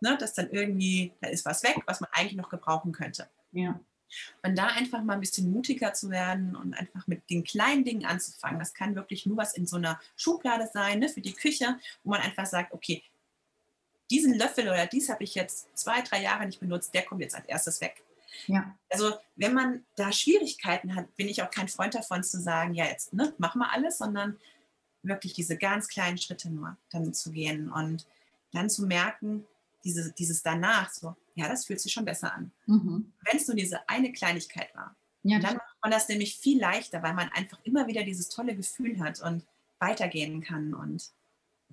ne, 0.00 0.16
dass 0.18 0.34
dann 0.34 0.50
irgendwie, 0.50 1.12
da 1.20 1.28
ist 1.28 1.44
was 1.44 1.62
weg, 1.62 1.76
was 1.86 2.00
man 2.00 2.10
eigentlich 2.12 2.36
noch 2.36 2.50
gebrauchen 2.50 2.92
könnte. 2.92 3.28
Ja. 3.52 3.80
Und 4.42 4.56
da 4.56 4.68
einfach 4.68 5.02
mal 5.02 5.14
ein 5.14 5.20
bisschen 5.20 5.50
mutiger 5.50 5.92
zu 5.92 6.10
werden 6.10 6.56
und 6.56 6.74
einfach 6.74 7.06
mit 7.06 7.28
den 7.30 7.44
kleinen 7.44 7.84
Dingen 7.84 8.06
anzufangen. 8.06 8.58
Das 8.58 8.74
kann 8.74 8.94
wirklich 8.94 9.26
nur 9.26 9.36
was 9.36 9.54
in 9.54 9.66
so 9.66 9.76
einer 9.76 10.00
Schublade 10.16 10.68
sein, 10.72 11.00
ne, 11.00 11.08
für 11.08 11.20
die 11.20 11.32
Küche, 11.32 11.78
wo 12.04 12.10
man 12.10 12.20
einfach 12.20 12.46
sagt, 12.46 12.72
okay, 12.72 13.02
diesen 14.10 14.34
Löffel 14.34 14.68
oder 14.68 14.86
dies 14.86 15.08
habe 15.08 15.24
ich 15.24 15.34
jetzt 15.34 15.76
zwei, 15.76 16.00
drei 16.02 16.22
Jahre 16.22 16.46
nicht 16.46 16.60
benutzt, 16.60 16.94
der 16.94 17.02
kommt 17.02 17.20
jetzt 17.20 17.34
als 17.34 17.46
erstes 17.46 17.80
weg. 17.80 18.02
Ja. 18.46 18.76
Also 18.90 19.14
wenn 19.34 19.54
man 19.54 19.84
da 19.96 20.12
Schwierigkeiten 20.12 20.94
hat, 20.94 21.14
bin 21.16 21.28
ich 21.28 21.42
auch 21.42 21.50
kein 21.50 21.68
Freund 21.68 21.94
davon 21.94 22.22
zu 22.22 22.40
sagen, 22.40 22.74
ja 22.74 22.84
jetzt 22.84 23.12
ne, 23.12 23.34
mach 23.38 23.54
mal 23.54 23.70
alles, 23.70 23.98
sondern 23.98 24.38
wirklich 25.02 25.32
diese 25.32 25.56
ganz 25.56 25.88
kleinen 25.88 26.18
Schritte 26.18 26.50
nur 26.50 26.76
dann 26.90 27.14
zu 27.14 27.32
gehen 27.32 27.70
und 27.70 28.06
dann 28.52 28.70
zu 28.70 28.86
merken, 28.86 29.46
diese, 29.84 30.12
dieses 30.12 30.42
danach, 30.42 30.92
so, 30.92 31.14
ja, 31.36 31.48
das 31.48 31.66
fühlt 31.66 31.80
sich 31.80 31.92
schon 31.92 32.06
besser 32.06 32.34
an. 32.34 32.50
Mhm. 32.66 33.12
Wenn 33.24 33.36
es 33.36 33.46
nur 33.46 33.56
diese 33.56 33.88
eine 33.88 34.10
Kleinigkeit 34.10 34.74
war. 34.74 34.96
Ja, 35.22 35.38
dann 35.38 35.56
macht 35.56 35.76
man 35.82 35.90
das 35.90 36.08
nämlich 36.08 36.38
viel 36.38 36.60
leichter, 36.60 37.02
weil 37.02 37.14
man 37.14 37.28
einfach 37.30 37.58
immer 37.64 37.86
wieder 37.86 38.04
dieses 38.04 38.28
tolle 38.28 38.56
Gefühl 38.56 38.98
hat 39.00 39.20
und 39.20 39.44
weitergehen 39.78 40.40
kann 40.40 40.74
und 40.74 41.10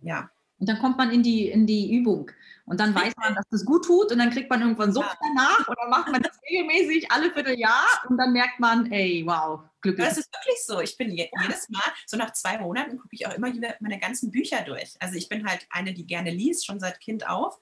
ja. 0.01 0.29
Und 0.63 0.69
dann 0.69 0.79
kommt 0.79 0.97
man 0.97 1.11
in 1.11 1.21
die, 1.23 1.49
in 1.49 1.67
die 1.67 1.93
Übung. 1.93 2.31
Und 2.65 2.79
dann 2.79 2.95
weiß 2.95 3.17
man, 3.17 3.35
dass 3.35 3.43
das 3.51 3.65
gut 3.65 3.83
tut 3.83 4.13
und 4.13 4.17
dann 4.17 4.29
kriegt 4.29 4.49
man 4.49 4.61
irgendwann 4.61 4.93
Sucht 4.93 5.17
danach 5.19 5.67
oder 5.67 5.89
macht 5.89 6.09
man 6.09 6.21
das 6.21 6.39
regelmäßig 6.49 7.11
alle 7.11 7.33
Vierteljahr 7.33 7.85
und 8.07 8.17
dann 8.17 8.31
merkt 8.31 8.61
man, 8.61 8.89
ey, 8.89 9.23
wow, 9.25 9.59
glücklich. 9.81 10.07
Das 10.07 10.17
ist 10.17 10.31
wirklich 10.31 10.63
so. 10.65 10.79
Ich 10.79 10.95
bin 10.95 11.11
je, 11.11 11.29
jedes 11.41 11.67
Mal, 11.67 11.83
so 12.05 12.15
nach 12.15 12.31
zwei 12.31 12.57
Monaten, 12.59 12.97
gucke 12.97 13.13
ich 13.13 13.27
auch 13.27 13.33
immer 13.33 13.53
wieder 13.53 13.75
meine 13.81 13.99
ganzen 13.99 14.31
Bücher 14.31 14.61
durch. 14.61 14.93
Also 15.01 15.15
ich 15.15 15.27
bin 15.27 15.45
halt 15.45 15.67
eine, 15.69 15.93
die 15.93 16.07
gerne 16.07 16.31
liest, 16.31 16.65
schon 16.65 16.79
seit 16.79 17.01
Kind 17.01 17.27
auf. 17.27 17.59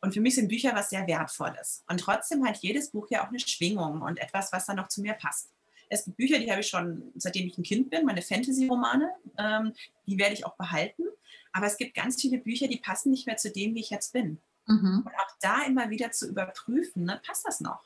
Und 0.00 0.12
für 0.12 0.20
mich 0.20 0.34
sind 0.34 0.48
Bücher 0.48 0.74
was 0.74 0.90
sehr 0.90 1.06
Wertvolles. 1.06 1.84
Und 1.88 2.00
trotzdem 2.00 2.44
hat 2.44 2.56
jedes 2.56 2.90
Buch 2.90 3.06
ja 3.10 3.22
auch 3.22 3.28
eine 3.28 3.38
Schwingung 3.38 4.02
und 4.02 4.18
etwas, 4.18 4.52
was 4.52 4.66
dann 4.66 4.78
noch 4.78 4.88
zu 4.88 5.02
mir 5.02 5.12
passt. 5.12 5.52
Es 5.88 6.04
gibt 6.04 6.16
Bücher, 6.16 6.40
die 6.40 6.50
habe 6.50 6.62
ich 6.62 6.66
schon 6.66 7.12
seitdem 7.14 7.46
ich 7.46 7.56
ein 7.56 7.62
Kind 7.62 7.90
bin, 7.90 8.04
meine 8.04 8.22
Fantasy-Romane, 8.22 9.12
ähm, 9.38 9.74
die 10.08 10.18
werde 10.18 10.34
ich 10.34 10.44
auch 10.44 10.56
behalten. 10.56 11.04
Aber 11.52 11.66
es 11.66 11.76
gibt 11.76 11.94
ganz 11.94 12.20
viele 12.20 12.38
Bücher, 12.38 12.68
die 12.68 12.78
passen 12.78 13.10
nicht 13.10 13.26
mehr 13.26 13.36
zu 13.36 13.50
dem, 13.50 13.74
wie 13.74 13.80
ich 13.80 13.90
jetzt 13.90 14.12
bin. 14.12 14.38
Mhm. 14.66 15.02
Und 15.04 15.14
auch 15.14 15.36
da 15.40 15.62
immer 15.62 15.90
wieder 15.90 16.12
zu 16.12 16.28
überprüfen, 16.28 17.04
ne, 17.04 17.20
passt 17.26 17.46
das 17.46 17.60
noch? 17.60 17.82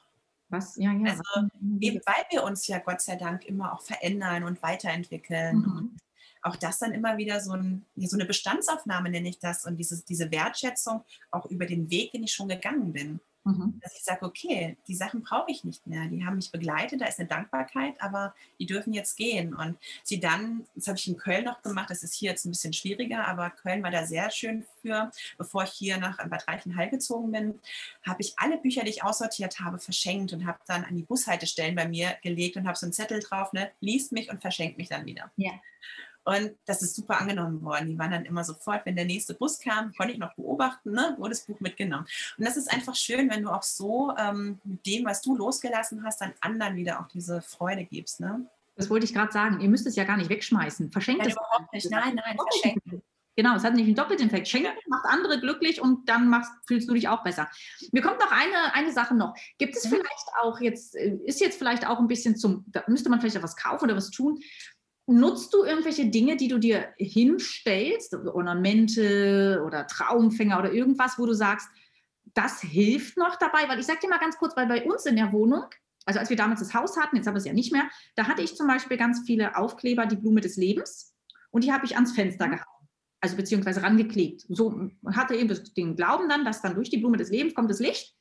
Was? 0.48 0.76
Ja, 0.76 0.92
ja. 0.92 1.10
Also 1.10 1.22
eben 1.80 2.00
weil 2.04 2.24
wir 2.30 2.44
uns 2.44 2.66
ja 2.66 2.78
Gott 2.78 3.00
sei 3.00 3.16
Dank 3.16 3.44
immer 3.44 3.72
auch 3.72 3.82
verändern 3.82 4.44
und 4.44 4.62
weiterentwickeln. 4.62 5.58
Mhm. 5.58 5.76
Und 5.76 5.98
auch 6.42 6.56
das 6.56 6.78
dann 6.78 6.92
immer 6.92 7.16
wieder 7.16 7.40
so, 7.40 7.52
ein, 7.52 7.86
so, 7.96 8.16
eine 8.16 8.26
Bestandsaufnahme 8.26 9.08
nenne 9.08 9.30
ich 9.30 9.38
das 9.38 9.64
und 9.64 9.78
dieses, 9.78 10.04
diese 10.04 10.30
Wertschätzung 10.30 11.02
auch 11.30 11.46
über 11.46 11.64
den 11.64 11.90
Weg, 11.90 12.12
den 12.12 12.22
ich 12.22 12.34
schon 12.34 12.48
gegangen 12.48 12.92
bin. 12.92 13.20
Mhm. 13.44 13.78
Dass 13.82 13.94
ich 13.94 14.02
sage, 14.04 14.24
okay, 14.24 14.76
die 14.88 14.94
Sachen 14.94 15.22
brauche 15.22 15.50
ich 15.50 15.64
nicht 15.64 15.86
mehr. 15.86 16.06
Die 16.06 16.24
haben 16.24 16.36
mich 16.36 16.50
begleitet, 16.50 17.02
da 17.02 17.06
ist 17.06 17.20
eine 17.20 17.28
Dankbarkeit, 17.28 18.00
aber 18.00 18.34
die 18.58 18.64
dürfen 18.64 18.94
jetzt 18.94 19.16
gehen. 19.16 19.54
Und 19.54 19.76
sie 20.02 20.18
dann, 20.18 20.66
das 20.74 20.88
habe 20.88 20.98
ich 20.98 21.06
in 21.06 21.18
Köln 21.18 21.44
noch 21.44 21.62
gemacht, 21.62 21.90
das 21.90 22.02
ist 22.02 22.14
hier 22.14 22.30
jetzt 22.30 22.46
ein 22.46 22.50
bisschen 22.52 22.72
schwieriger, 22.72 23.28
aber 23.28 23.50
Köln 23.50 23.82
war 23.82 23.90
da 23.90 24.06
sehr 24.06 24.30
schön 24.30 24.64
für. 24.80 25.10
Bevor 25.36 25.64
ich 25.64 25.72
hier 25.72 25.98
nach 25.98 26.16
Bad 26.28 26.48
Reichenhall 26.48 26.88
gezogen 26.88 27.32
bin, 27.32 27.60
habe 28.02 28.22
ich 28.22 28.32
alle 28.38 28.56
Bücher, 28.56 28.82
die 28.82 28.90
ich 28.90 29.04
aussortiert 29.04 29.60
habe, 29.60 29.78
verschenkt 29.78 30.32
und 30.32 30.46
habe 30.46 30.58
dann 30.66 30.84
an 30.84 30.96
die 30.96 31.02
Bushaltestellen 31.02 31.74
bei 31.74 31.86
mir 31.86 32.16
gelegt 32.22 32.56
und 32.56 32.66
habe 32.66 32.78
so 32.78 32.86
einen 32.86 32.94
Zettel 32.94 33.20
drauf, 33.20 33.52
ne, 33.52 33.70
liest 33.80 34.12
mich 34.12 34.30
und 34.30 34.40
verschenkt 34.40 34.78
mich 34.78 34.88
dann 34.88 35.04
wieder. 35.04 35.30
Ja. 35.36 35.52
Und 36.24 36.52
das 36.64 36.82
ist 36.82 36.96
super 36.96 37.20
angenommen 37.20 37.62
worden. 37.62 37.88
Die 37.88 37.98
waren 37.98 38.10
dann 38.10 38.24
immer 38.24 38.44
sofort, 38.44 38.86
wenn 38.86 38.96
der 38.96 39.04
nächste 39.04 39.34
Bus 39.34 39.58
kam, 39.58 39.92
konnte 39.94 40.12
ich 40.14 40.18
noch 40.18 40.34
beobachten, 40.34 40.92
ne, 40.92 41.14
wurde 41.18 41.30
das 41.30 41.46
Buch 41.46 41.60
mitgenommen. 41.60 42.06
Und 42.38 42.46
das 42.46 42.56
ist 42.56 42.72
einfach 42.72 42.94
schön, 42.94 43.30
wenn 43.30 43.42
du 43.42 43.50
auch 43.50 43.62
so 43.62 44.12
ähm, 44.16 44.58
mit 44.64 44.86
dem, 44.86 45.04
was 45.04 45.22
du 45.22 45.36
losgelassen 45.36 46.04
hast, 46.04 46.20
dann 46.20 46.32
anderen 46.40 46.76
wieder 46.76 47.00
auch 47.00 47.08
diese 47.08 47.42
Freude 47.42 47.84
gibst. 47.84 48.20
Ne? 48.20 48.46
Das 48.76 48.90
wollte 48.90 49.04
ich 49.04 49.14
gerade 49.14 49.32
sagen. 49.32 49.60
Ihr 49.60 49.68
müsst 49.68 49.86
es 49.86 49.96
ja 49.96 50.04
gar 50.04 50.16
nicht 50.16 50.30
wegschmeißen. 50.30 50.90
Verschenkt 50.90 51.20
nein, 51.20 51.28
es. 51.28 51.36
überhaupt 51.36 51.72
nicht. 51.72 51.90
Nein, 51.90 52.14
nein, 52.14 52.36
verschenken. 52.36 53.02
Genau, 53.36 53.56
es 53.56 53.64
hat 53.64 53.74
nicht 53.74 53.86
einen 53.86 53.96
doppelten 53.96 54.28
Effekt. 54.28 54.46
Schenken 54.46 54.68
ja. 54.68 54.72
macht 54.86 55.06
andere 55.06 55.40
glücklich 55.40 55.80
und 55.80 56.08
dann 56.08 56.28
machst, 56.28 56.52
fühlst 56.66 56.88
du 56.88 56.94
dich 56.94 57.08
auch 57.08 57.24
besser. 57.24 57.50
Mir 57.90 58.00
kommt 58.00 58.20
noch 58.20 58.30
eine, 58.30 58.74
eine 58.74 58.92
Sache 58.92 59.14
noch. 59.14 59.34
Gibt 59.58 59.76
es 59.76 59.86
vielleicht 59.86 60.28
auch 60.40 60.60
jetzt, 60.60 60.94
äh, 60.94 61.16
ist 61.24 61.40
jetzt 61.40 61.58
vielleicht 61.58 61.86
auch 61.86 61.98
ein 61.98 62.06
bisschen 62.06 62.36
zum, 62.36 62.64
da 62.68 62.84
müsste 62.86 63.10
man 63.10 63.20
vielleicht 63.20 63.36
etwas 63.36 63.56
kaufen 63.56 63.86
oder 63.86 63.96
was 63.96 64.10
tun, 64.10 64.40
Nutzt 65.06 65.52
du 65.52 65.64
irgendwelche 65.64 66.06
Dinge, 66.06 66.36
die 66.36 66.48
du 66.48 66.58
dir 66.58 66.88
hinstellst, 66.96 68.14
Ornamente 68.14 69.62
oder 69.64 69.86
Traumfänger 69.86 70.58
oder 70.58 70.72
irgendwas, 70.72 71.18
wo 71.18 71.26
du 71.26 71.34
sagst, 71.34 71.68
das 72.32 72.60
hilft 72.60 73.16
noch 73.18 73.36
dabei? 73.36 73.68
Weil 73.68 73.78
ich 73.78 73.86
sage 73.86 74.00
dir 74.02 74.08
mal 74.08 74.18
ganz 74.18 74.36
kurz, 74.38 74.56
weil 74.56 74.66
bei 74.66 74.84
uns 74.84 75.04
in 75.04 75.16
der 75.16 75.32
Wohnung, 75.32 75.64
also 76.06 76.20
als 76.20 76.30
wir 76.30 76.36
damals 76.36 76.60
das 76.60 76.72
Haus 76.72 76.96
hatten, 76.96 77.16
jetzt 77.16 77.26
haben 77.26 77.34
wir 77.34 77.38
es 77.38 77.44
ja 77.44 77.52
nicht 77.52 77.72
mehr, 77.72 77.88
da 78.16 78.26
hatte 78.26 78.42
ich 78.42 78.56
zum 78.56 78.66
Beispiel 78.66 78.96
ganz 78.96 79.22
viele 79.26 79.56
Aufkleber, 79.56 80.06
die 80.06 80.16
Blume 80.16 80.40
des 80.40 80.56
Lebens, 80.56 81.14
und 81.50 81.64
die 81.64 81.72
habe 81.72 81.84
ich 81.84 81.94
ans 81.94 82.12
Fenster 82.12 82.48
gehauen 82.48 82.74
also 83.24 83.36
beziehungsweise 83.36 83.82
rangeklebt. 83.82 84.44
So 84.50 84.90
hatte 85.06 85.34
eben 85.34 85.48
den 85.78 85.96
Glauben 85.96 86.28
dann, 86.28 86.44
dass 86.44 86.60
dann 86.60 86.74
durch 86.74 86.90
die 86.90 86.98
Blume 86.98 87.16
des 87.16 87.30
Lebens 87.30 87.54
kommt 87.54 87.70
das 87.70 87.80
Licht 87.80 88.14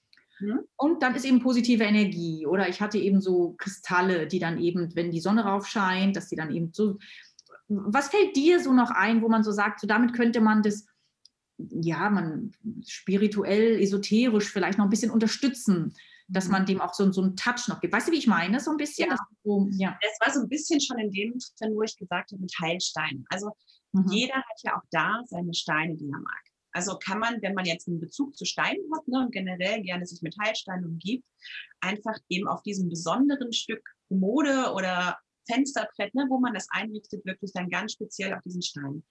Mhm. 0.44 0.60
Und 0.76 1.02
dann 1.02 1.16
ist 1.16 1.26
eben 1.26 1.40
positive 1.40 1.84
Energie. 1.84 2.46
Oder 2.46 2.68
ich 2.68 2.82
hatte 2.82 2.98
eben 2.98 3.22
so 3.22 3.56
Kristalle, 3.58 4.28
die 4.28 4.40
dann 4.40 4.60
eben, 4.60 4.94
wenn 4.96 5.12
die 5.12 5.22
Sonne 5.22 5.46
rauf 5.46 5.68
scheint, 5.68 6.16
dass 6.16 6.28
die 6.28 6.36
dann 6.36 6.54
eben 6.54 6.72
so. 6.74 6.98
Was 7.70 8.10
fällt 8.10 8.36
dir 8.36 8.60
so 8.60 8.74
noch 8.74 8.92
ein, 8.92 9.22
wo 9.22 9.30
man 9.30 9.44
so 9.44 9.52
sagt, 9.52 9.80
so 9.80 9.88
damit 9.88 10.14
könnte 10.14 10.42
man 10.42 10.62
das, 10.62 10.86
ja, 11.58 12.10
man 12.10 12.52
spirituell, 12.86 13.80
esoterisch 13.82 14.52
vielleicht 14.52 14.78
noch 14.78 14.86
ein 14.86 14.90
bisschen 14.90 15.12
unterstützen, 15.12 15.94
dass 16.28 16.50
man 16.50 16.64
mhm. 16.64 16.68
dem 16.68 16.82
auch 16.82 16.94
so, 16.94 17.10
so 17.12 17.22
einen 17.22 17.38
Touch 17.38 17.68
noch 17.70 17.80
gibt. 17.80 17.94
Weißt 17.94 18.10
du, 18.10 18.12
wie 18.12 18.18
ich 18.18 18.28
meine? 18.28 18.60
So 18.60 18.72
ein 18.72 18.78
bisschen? 18.78 19.10
Ja. 19.10 19.18
So, 19.44 19.70
ja. 19.72 19.98
Es 20.02 20.20
war 20.20 20.34
so 20.34 20.42
ein 20.42 20.50
bisschen 20.50 20.82
schon 20.82 21.00
in 21.00 21.12
dem 21.12 21.34
wo 21.74 21.84
ich 21.84 21.96
gesagt 21.96 22.32
habe, 22.32 22.42
mit 22.42 22.54
Heilsteinen. 22.60 23.26
Also 23.30 23.52
mhm. 23.94 24.08
jeder 24.10 24.36
hat 24.36 24.62
ja 24.64 24.76
auch 24.76 24.84
da 24.92 25.22
seine 25.26 25.54
Steine, 25.54 25.96
die 25.96 26.10
er 26.10 26.20
mag. 26.20 26.53
Also 26.74 26.98
kann 26.98 27.20
man, 27.20 27.42
wenn 27.42 27.54
man 27.54 27.66
jetzt 27.66 27.88
einen 27.88 28.00
Bezug 28.00 28.36
zu 28.36 28.46
Steinen 28.46 28.84
hat 28.96 29.08
ne, 29.08 29.20
und 29.20 29.32
generell 29.32 29.82
gerne 29.82 30.06
sich 30.06 30.22
mit 30.22 30.36
Heilsteinen 30.42 30.86
umgibt, 30.86 31.26
einfach 31.80 32.18
eben 32.30 32.48
auf 32.48 32.64
diesem 32.64 32.90
besonderen 32.90 33.54
Stück 33.54 33.88
Mode 34.10 34.74
oder 34.74 35.18
Fensterbrett, 35.46 36.14
ne, 36.16 36.26
wo 36.30 36.40
man 36.40 36.54
das 36.54 36.68
einrichtet, 36.72 37.26
wirklich 37.26 37.52
dann 37.54 37.70
ganz 37.70 37.94
speziell 37.94 38.34
auf 38.34 38.42
diesen 38.42 38.62
Stein. 38.62 39.04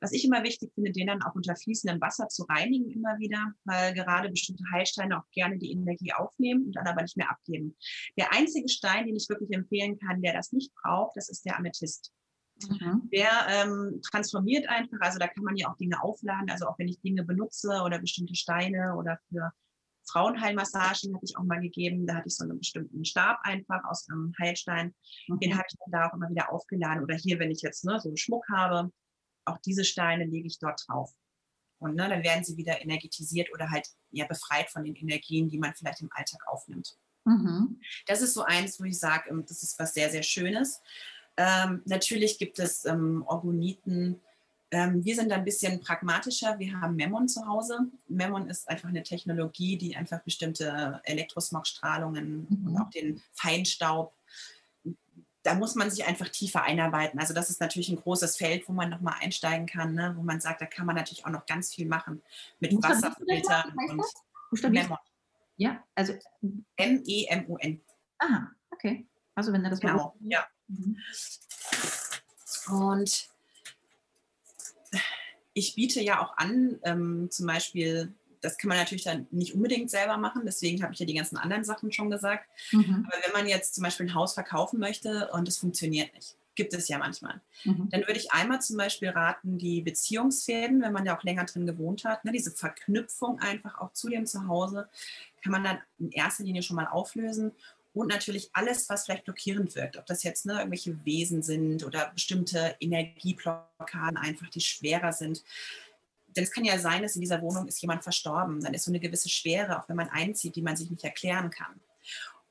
Was 0.00 0.12
ich 0.12 0.24
immer 0.24 0.42
wichtig 0.42 0.72
finde, 0.74 0.92
den 0.92 1.06
dann 1.06 1.22
auch 1.22 1.34
unter 1.34 1.56
fließendem 1.56 2.00
Wasser 2.00 2.28
zu 2.28 2.44
reinigen 2.44 2.90
immer 2.90 3.18
wieder, 3.18 3.54
weil 3.64 3.94
gerade 3.94 4.28
bestimmte 4.28 4.64
Heilsteine 4.72 5.18
auch 5.18 5.30
gerne 5.32 5.58
die 5.58 5.72
Energie 5.72 6.12
aufnehmen 6.12 6.66
und 6.66 6.76
dann 6.76 6.86
aber 6.86 7.02
nicht 7.02 7.16
mehr 7.16 7.30
abgeben. 7.30 7.76
Der 8.18 8.32
einzige 8.32 8.68
Stein, 8.68 9.06
den 9.06 9.16
ich 9.16 9.28
wirklich 9.28 9.52
empfehlen 9.52 9.98
kann, 9.98 10.20
der 10.20 10.34
das 10.34 10.52
nicht 10.52 10.72
braucht, 10.74 11.16
das 11.16 11.28
ist 11.28 11.44
der 11.44 11.56
Amethyst. 11.58 12.12
Mhm. 12.62 13.08
Der 13.12 13.30
ähm, 13.48 14.00
transformiert 14.10 14.68
einfach, 14.68 14.98
also 15.00 15.18
da 15.18 15.26
kann 15.26 15.44
man 15.44 15.56
ja 15.56 15.68
auch 15.68 15.76
Dinge 15.76 16.02
aufladen, 16.02 16.50
also 16.50 16.66
auch 16.66 16.78
wenn 16.78 16.88
ich 16.88 17.00
Dinge 17.00 17.24
benutze 17.24 17.82
oder 17.84 17.98
bestimmte 17.98 18.34
Steine 18.34 18.94
oder 18.96 19.18
für 19.28 19.52
Frauenheilmassagen 20.06 21.14
hatte 21.14 21.24
ich 21.24 21.36
auch 21.36 21.44
mal 21.44 21.60
gegeben, 21.60 22.06
da 22.06 22.16
hatte 22.16 22.28
ich 22.28 22.36
so 22.36 22.44
einen 22.44 22.58
bestimmten 22.58 23.04
Stab 23.04 23.40
einfach 23.42 23.82
aus 23.84 24.06
einem 24.08 24.32
Heilstein, 24.40 24.94
mhm. 25.28 25.38
den 25.40 25.54
habe 25.54 25.64
ich 25.68 25.76
dann 25.78 25.92
da 25.92 26.08
auch 26.08 26.14
immer 26.14 26.30
wieder 26.30 26.52
aufgeladen 26.52 27.02
oder 27.02 27.16
hier, 27.16 27.38
wenn 27.38 27.50
ich 27.50 27.62
jetzt 27.62 27.84
ne, 27.84 27.98
so 28.00 28.08
einen 28.08 28.16
Schmuck 28.16 28.44
habe, 28.52 28.90
auch 29.46 29.58
diese 29.58 29.84
Steine 29.84 30.24
lege 30.24 30.46
ich 30.46 30.58
dort 30.58 30.82
drauf. 30.86 31.12
Und 31.78 31.96
ne, 31.96 32.08
dann 32.08 32.22
werden 32.22 32.44
sie 32.44 32.56
wieder 32.56 32.80
energetisiert 32.80 33.52
oder 33.52 33.70
halt 33.70 33.86
ja 34.10 34.26
befreit 34.26 34.70
von 34.70 34.84
den 34.84 34.94
Energien, 34.94 35.48
die 35.48 35.58
man 35.58 35.74
vielleicht 35.74 36.00
im 36.00 36.08
Alltag 36.12 36.40
aufnimmt. 36.46 36.96
Mhm. 37.24 37.80
Das 38.06 38.22
ist 38.22 38.34
so 38.34 38.42
eins, 38.42 38.78
wo 38.80 38.84
ich 38.84 38.98
sage, 38.98 39.30
ähm, 39.30 39.44
das 39.46 39.62
ist 39.62 39.78
was 39.78 39.94
sehr, 39.94 40.10
sehr 40.10 40.22
Schönes. 40.22 40.80
Ähm, 41.36 41.82
natürlich 41.84 42.38
gibt 42.38 42.58
es 42.58 42.84
ähm, 42.84 43.24
Orgoniten. 43.26 44.20
Ähm, 44.70 45.04
wir 45.04 45.14
sind 45.14 45.32
ein 45.32 45.44
bisschen 45.44 45.80
pragmatischer. 45.80 46.58
Wir 46.58 46.80
haben 46.80 46.96
Memon 46.96 47.28
zu 47.28 47.46
Hause. 47.46 47.86
Memon 48.08 48.48
ist 48.48 48.68
einfach 48.68 48.88
eine 48.88 49.02
Technologie, 49.02 49.76
die 49.76 49.96
einfach 49.96 50.20
bestimmte 50.20 51.00
Elektrosmogstrahlungen 51.04 52.46
mhm. 52.48 52.66
und 52.68 52.80
auch 52.80 52.90
den 52.90 53.20
Feinstaub 53.32 54.14
da 55.44 55.54
muss 55.54 55.74
man 55.74 55.90
sich 55.90 56.06
einfach 56.06 56.28
tiefer 56.30 56.62
einarbeiten. 56.62 57.20
Also 57.20 57.34
das 57.34 57.50
ist 57.50 57.60
natürlich 57.60 57.90
ein 57.90 58.00
großes 58.00 58.36
Feld, 58.36 58.66
wo 58.66 58.72
man 58.72 58.88
nochmal 58.88 59.16
einsteigen 59.20 59.66
kann, 59.66 59.94
ne? 59.94 60.14
wo 60.16 60.22
man 60.22 60.40
sagt, 60.40 60.62
da 60.62 60.66
kann 60.66 60.86
man 60.86 60.96
natürlich 60.96 61.24
auch 61.26 61.30
noch 61.30 61.44
ganz 61.46 61.72
viel 61.72 61.86
machen 61.86 62.22
mit 62.60 62.72
Wasserfiltern 62.82 63.74
und 63.90 64.72
Memon. 64.72 64.98
Ja, 65.56 65.84
also 65.94 66.14
M-E-M-O-N. 66.76 67.80
Aha, 68.18 68.50
okay. 68.70 69.06
Also 69.34 69.52
wenn 69.52 69.64
er 69.64 69.70
das 69.70 69.80
genau, 69.80 70.16
ja. 70.20 70.46
Mhm. 70.68 70.98
Und 72.68 73.28
ich 75.52 75.74
biete 75.74 76.00
ja 76.00 76.22
auch 76.22 76.36
an, 76.36 76.78
ähm, 76.82 77.28
zum 77.30 77.46
Beispiel, 77.46 78.12
das 78.40 78.58
kann 78.58 78.68
man 78.68 78.78
natürlich 78.78 79.04
dann 79.04 79.26
nicht 79.30 79.54
unbedingt 79.54 79.90
selber 79.90 80.16
machen, 80.16 80.42
deswegen 80.44 80.82
habe 80.82 80.92
ich 80.92 80.98
ja 80.98 81.06
die 81.06 81.14
ganzen 81.14 81.36
anderen 81.36 81.64
Sachen 81.64 81.92
schon 81.92 82.10
gesagt. 82.10 82.48
Mhm. 82.72 83.06
Aber 83.06 83.22
wenn 83.24 83.32
man 83.32 83.48
jetzt 83.48 83.74
zum 83.74 83.84
Beispiel 83.84 84.06
ein 84.06 84.14
Haus 84.14 84.34
verkaufen 84.34 84.80
möchte 84.80 85.30
und 85.32 85.48
es 85.48 85.58
funktioniert 85.58 86.12
nicht, 86.14 86.36
Gibt 86.54 86.72
es 86.72 86.86
ja 86.88 86.98
manchmal. 86.98 87.40
Mhm. 87.64 87.88
Dann 87.90 88.02
würde 88.02 88.18
ich 88.18 88.32
einmal 88.32 88.60
zum 88.60 88.76
Beispiel 88.76 89.08
raten, 89.08 89.58
die 89.58 89.82
Beziehungsfäden, 89.82 90.82
wenn 90.82 90.92
man 90.92 91.04
ja 91.04 91.16
auch 91.16 91.24
länger 91.24 91.44
drin 91.44 91.66
gewohnt 91.66 92.04
hat, 92.04 92.24
ne, 92.24 92.30
diese 92.30 92.52
Verknüpfung 92.52 93.40
einfach 93.40 93.80
auch 93.80 93.92
zu 93.92 94.08
dem 94.08 94.26
Zuhause, 94.26 94.88
kann 95.42 95.52
man 95.52 95.64
dann 95.64 95.78
in 95.98 96.10
erster 96.10 96.44
Linie 96.44 96.62
schon 96.62 96.76
mal 96.76 96.86
auflösen. 96.86 97.52
Und 97.94 98.08
natürlich 98.08 98.50
alles, 98.52 98.88
was 98.88 99.04
vielleicht 99.04 99.24
blockierend 99.24 99.74
wirkt, 99.76 99.96
ob 99.96 100.06
das 100.06 100.24
jetzt 100.24 100.46
ne, 100.46 100.54
irgendwelche 100.54 101.04
Wesen 101.04 101.42
sind 101.42 101.84
oder 101.84 102.10
bestimmte 102.12 102.76
Energieblockaden 102.80 104.16
einfach, 104.16 104.50
die 104.50 104.60
schwerer 104.60 105.12
sind. 105.12 105.44
Denn 106.26 106.42
es 106.42 106.50
kann 106.50 106.64
ja 106.64 106.76
sein, 106.78 107.02
dass 107.02 107.14
in 107.14 107.20
dieser 107.20 107.40
Wohnung 107.40 107.68
ist 107.68 107.80
jemand 107.80 108.02
verstorben. 108.02 108.60
Dann 108.60 108.74
ist 108.74 108.84
so 108.84 108.90
eine 108.90 108.98
gewisse 108.98 109.28
Schwere, 109.28 109.78
auch 109.78 109.88
wenn 109.88 109.96
man 109.96 110.08
einzieht, 110.08 110.56
die 110.56 110.62
man 110.62 110.76
sich 110.76 110.90
nicht 110.90 111.04
erklären 111.04 111.50
kann. 111.50 111.80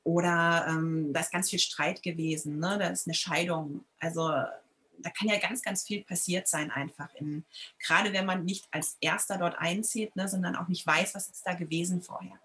Oder 0.02 0.66
ähm, 0.68 1.12
da 1.12 1.20
ist 1.20 1.32
ganz 1.32 1.50
viel 1.50 1.58
Streit 1.58 2.02
gewesen, 2.02 2.58
ne? 2.58 2.78
da 2.78 2.88
ist 2.88 3.06
eine 3.06 3.14
Scheidung. 3.14 3.84
Also 3.98 4.28
da 4.28 5.10
kann 5.10 5.28
ja 5.28 5.38
ganz, 5.38 5.62
ganz 5.62 5.82
viel 5.82 6.04
passiert 6.04 6.48
sein 6.48 6.70
einfach. 6.70 7.12
In, 7.14 7.44
gerade 7.78 8.14
wenn 8.14 8.24
man 8.24 8.44
nicht 8.44 8.66
als 8.70 8.96
Erster 9.00 9.36
dort 9.36 9.58
einzieht, 9.58 10.16
ne, 10.16 10.26
sondern 10.28 10.56
auch 10.56 10.68
nicht 10.68 10.86
weiß, 10.86 11.14
was 11.14 11.28
ist 11.28 11.46
da 11.46 11.52
gewesen 11.52 12.00
vorher. 12.00 12.38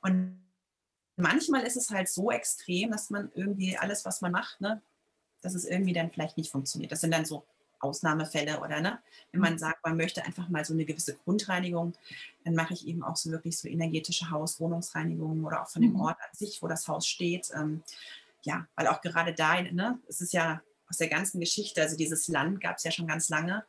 Und 0.00 0.45
manchmal 1.16 1.62
ist 1.62 1.76
es 1.76 1.90
halt 1.90 2.08
so 2.08 2.30
extrem, 2.30 2.90
dass 2.90 3.10
man 3.10 3.30
irgendwie 3.34 3.76
alles, 3.76 4.04
was 4.04 4.20
man 4.20 4.32
macht, 4.32 4.60
ne, 4.60 4.80
dass 5.42 5.54
es 5.54 5.64
irgendwie 5.64 5.92
dann 5.92 6.10
vielleicht 6.10 6.36
nicht 6.36 6.50
funktioniert. 6.50 6.92
Das 6.92 7.00
sind 7.00 7.12
dann 7.12 7.24
so 7.24 7.44
Ausnahmefälle 7.80 8.60
oder 8.60 8.80
ne, 8.80 8.98
wenn 9.32 9.40
man 9.40 9.54
mhm. 9.54 9.58
sagt, 9.58 9.84
man 9.84 9.96
möchte 9.96 10.24
einfach 10.24 10.48
mal 10.48 10.64
so 10.64 10.74
eine 10.74 10.84
gewisse 10.84 11.16
Grundreinigung, 11.16 11.94
dann 12.44 12.54
mache 12.54 12.74
ich 12.74 12.86
eben 12.86 13.02
auch 13.02 13.16
so 13.16 13.30
wirklich 13.30 13.58
so 13.58 13.68
energetische 13.68 14.30
Haus-, 14.30 14.60
Wohnungsreinigungen 14.60 15.44
oder 15.44 15.62
auch 15.62 15.68
von 15.68 15.82
dem 15.82 15.92
mhm. 15.92 16.00
Ort 16.00 16.18
an 16.20 16.34
sich, 16.34 16.62
wo 16.62 16.68
das 16.68 16.88
Haus 16.88 17.06
steht. 17.06 17.50
Ähm, 17.54 17.82
ja, 18.42 18.66
weil 18.76 18.86
auch 18.86 19.00
gerade 19.00 19.34
da, 19.34 19.60
ne, 19.62 19.98
es 20.08 20.20
ist 20.20 20.32
ja 20.32 20.62
aus 20.88 20.98
der 20.98 21.08
ganzen 21.08 21.40
Geschichte, 21.40 21.82
also 21.82 21.96
dieses 21.96 22.28
Land 22.28 22.60
gab 22.60 22.76
es 22.76 22.84
ja 22.84 22.90
schon 22.90 23.08
ganz 23.08 23.28
lange. 23.28 23.64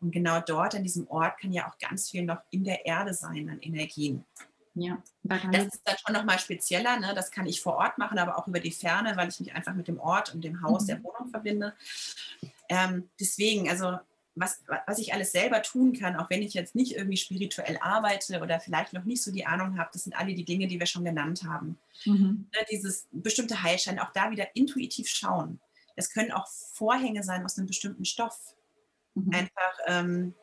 Und 0.00 0.12
genau 0.12 0.40
dort, 0.40 0.74
an 0.74 0.84
diesem 0.84 1.08
Ort, 1.08 1.40
kann 1.40 1.52
ja 1.52 1.68
auch 1.68 1.78
ganz 1.78 2.10
viel 2.10 2.22
noch 2.22 2.40
in 2.50 2.62
der 2.62 2.86
Erde 2.86 3.14
sein 3.14 3.48
an 3.48 3.60
Energien. 3.60 4.24
Ja, 4.80 5.02
das 5.22 5.66
ist 5.66 5.82
dann 5.84 5.96
schon 5.98 6.14
nochmal 6.14 6.38
spezieller. 6.38 6.98
Ne? 6.98 7.12
Das 7.14 7.30
kann 7.30 7.46
ich 7.46 7.60
vor 7.60 7.76
Ort 7.76 7.98
machen, 7.98 8.18
aber 8.18 8.38
auch 8.38 8.46
über 8.46 8.60
die 8.60 8.70
Ferne, 8.70 9.16
weil 9.16 9.28
ich 9.28 9.40
mich 9.40 9.52
einfach 9.54 9.74
mit 9.74 9.88
dem 9.88 9.98
Ort 9.98 10.34
und 10.34 10.42
dem 10.42 10.62
Haus 10.62 10.82
mhm. 10.82 10.86
der 10.86 11.04
Wohnung 11.04 11.30
verbinde. 11.30 11.74
Ähm, 12.68 13.08
deswegen, 13.18 13.68
also 13.68 13.98
was, 14.40 14.62
was 14.86 14.98
ich 14.98 15.12
alles 15.12 15.32
selber 15.32 15.62
tun 15.62 15.92
kann, 15.92 16.16
auch 16.16 16.30
wenn 16.30 16.42
ich 16.42 16.54
jetzt 16.54 16.74
nicht 16.74 16.94
irgendwie 16.94 17.16
spirituell 17.16 17.78
arbeite 17.80 18.40
oder 18.40 18.60
vielleicht 18.60 18.92
noch 18.92 19.04
nicht 19.04 19.22
so 19.22 19.32
die 19.32 19.46
Ahnung 19.46 19.78
habe, 19.78 19.90
das 19.92 20.04
sind 20.04 20.16
alle 20.16 20.34
die 20.34 20.44
Dinge, 20.44 20.68
die 20.68 20.78
wir 20.78 20.86
schon 20.86 21.04
genannt 21.04 21.42
haben. 21.44 21.78
Mhm. 22.04 22.46
Ne, 22.52 22.66
dieses 22.70 23.08
bestimmte 23.10 23.62
Heilschein, 23.62 23.98
auch 23.98 24.12
da 24.12 24.30
wieder 24.30 24.54
intuitiv 24.54 25.08
schauen. 25.08 25.60
Es 25.96 26.10
können 26.10 26.30
auch 26.30 26.46
Vorhänge 26.46 27.24
sein 27.24 27.44
aus 27.44 27.58
einem 27.58 27.66
bestimmten 27.66 28.04
Stoff. 28.04 28.54
Mhm. 29.14 29.34
Einfach, 29.34 29.78
ähm, 29.86 30.34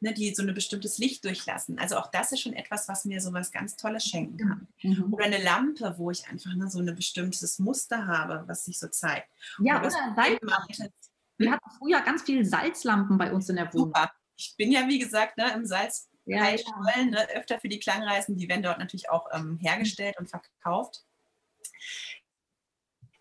ne, 0.00 0.12
die 0.14 0.34
so 0.34 0.42
ein 0.42 0.54
bestimmtes 0.54 0.98
Licht 0.98 1.24
durchlassen. 1.24 1.78
Also 1.78 1.96
auch 1.96 2.10
das 2.10 2.32
ist 2.32 2.40
schon 2.40 2.54
etwas, 2.54 2.88
was 2.88 3.04
mir 3.04 3.20
so 3.20 3.32
was 3.32 3.52
ganz 3.52 3.76
Tolles 3.76 4.04
schenken 4.04 4.38
kann. 4.38 4.68
Mhm. 4.82 5.12
Oder 5.12 5.26
eine 5.26 5.42
Lampe, 5.42 5.94
wo 5.98 6.10
ich 6.10 6.28
einfach 6.28 6.54
ne, 6.54 6.68
so 6.68 6.80
ein 6.80 6.94
bestimmtes 6.94 7.58
Muster 7.58 8.06
habe, 8.06 8.44
was 8.46 8.64
sich 8.64 8.78
so 8.78 8.88
zeigt. 8.88 9.28
Ja, 9.58 9.78
oder, 9.78 9.88
oder 9.88 10.14
Salzlampen. 10.16 10.92
Wir 11.38 11.52
hatten 11.52 11.70
früher 11.78 12.00
ganz 12.02 12.22
viele 12.22 12.44
Salzlampen 12.44 13.16
bei 13.16 13.32
uns 13.32 13.48
in 13.48 13.56
der 13.56 13.72
Wohnung. 13.72 13.88
Super. 13.88 14.10
Ich 14.36 14.54
bin 14.56 14.72
ja, 14.72 14.86
wie 14.88 14.98
gesagt, 14.98 15.38
ne, 15.38 15.52
im 15.54 15.64
Salz 15.66 16.08
ja, 16.26 16.48
ja. 16.48 17.04
Ne, 17.04 17.28
öfter 17.34 17.58
für 17.58 17.68
die 17.68 17.80
Klangreisen. 17.80 18.36
Die 18.36 18.48
werden 18.48 18.62
dort 18.62 18.78
natürlich 18.78 19.10
auch 19.10 19.26
ähm, 19.32 19.58
hergestellt 19.60 20.16
und 20.18 20.28
verkauft. 20.28 21.04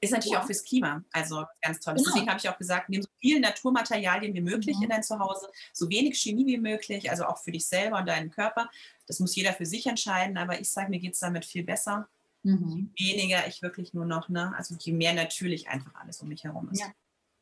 Ist 0.01 0.11
natürlich 0.11 0.33
ja. 0.33 0.41
auch 0.41 0.45
fürs 0.45 0.63
Klima, 0.63 1.03
also 1.11 1.45
ganz 1.61 1.79
toll. 1.81 1.95
Genau. 1.95 2.05
Deswegen 2.07 2.29
habe 2.29 2.39
ich 2.39 2.47
auch 2.47 2.57
gesagt, 2.57 2.87
nimm 2.89 3.01
so 3.01 3.09
viele 3.19 3.41
Naturmaterialien 3.41 4.33
wie 4.33 4.41
möglich 4.41 4.77
mhm. 4.77 4.83
in 4.83 4.89
dein 4.89 5.03
Zuhause, 5.03 5.49
so 5.73 5.89
wenig 5.89 6.17
Chemie 6.17 6.45
wie 6.45 6.57
möglich, 6.57 7.09
also 7.09 7.25
auch 7.25 7.37
für 7.37 7.51
dich 7.51 7.67
selber 7.67 7.99
und 7.99 8.07
deinen 8.07 8.31
Körper. 8.31 8.69
Das 9.07 9.19
muss 9.19 9.35
jeder 9.35 9.53
für 9.53 9.65
sich 9.65 9.87
entscheiden, 9.87 10.37
aber 10.37 10.59
ich 10.59 10.69
sage, 10.69 10.89
mir 10.89 10.99
geht 10.99 11.15
es 11.15 11.19
damit 11.19 11.45
viel 11.45 11.63
besser. 11.63 12.07
Mhm. 12.43 12.93
Je 12.95 13.17
weniger 13.17 13.45
ich 13.47 13.61
wirklich 13.61 13.93
nur 13.93 14.05
noch, 14.05 14.29
ne, 14.29 14.53
also 14.55 14.75
je 14.79 14.93
mehr 14.93 15.13
natürlich 15.13 15.67
einfach 15.67 15.93
alles 15.95 16.21
um 16.21 16.29
mich 16.29 16.45
herum 16.45 16.69
ist. 16.71 16.79
Ja. 16.79 16.87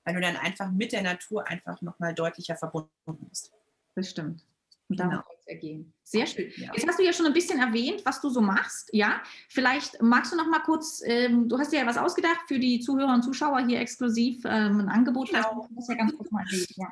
Weil 0.03 0.15
du 0.15 0.21
dann 0.21 0.37
einfach 0.37 0.71
mit 0.71 0.93
der 0.93 1.03
Natur 1.03 1.47
einfach 1.47 1.81
nochmal 1.81 2.15
deutlicher 2.15 2.55
verbunden 2.55 2.89
bist. 3.29 3.51
Das 3.93 4.09
stimmt. 4.09 4.43
Und 4.89 4.99
darum 4.99 5.11
genau. 5.11 5.23
ergehen. 5.45 5.93
Sehr 6.03 6.25
schön. 6.25 6.51
Ja. 6.55 6.71
Jetzt 6.73 6.87
hast 6.87 6.97
du 6.97 7.03
ja 7.03 7.11
schon 7.11 7.25
ein 7.25 7.33
bisschen 7.33 7.59
erwähnt, 7.59 8.05
was 8.05 8.21
du 8.21 8.29
so 8.29 8.39
machst. 8.39 8.89
Ja, 8.93 9.21
vielleicht 9.49 10.01
magst 10.01 10.31
du 10.31 10.37
noch 10.37 10.47
mal 10.47 10.59
kurz, 10.59 11.01
ähm, 11.05 11.49
du 11.49 11.57
hast 11.57 11.73
dir 11.73 11.79
ja 11.79 11.85
was 11.85 11.97
ausgedacht 11.97 12.41
für 12.47 12.57
die 12.57 12.79
Zuhörer 12.79 13.13
und 13.13 13.23
Zuschauer 13.23 13.65
hier 13.65 13.81
exklusiv 13.81 14.43
ähm, 14.45 14.79
ein 14.79 14.89
Angebot. 14.89 15.29
Genau. 15.29 15.67
Ja 15.87 15.95
ganz 15.95 16.15
kurz 16.15 16.31
mal. 16.31 16.45
Ja. 16.75 16.87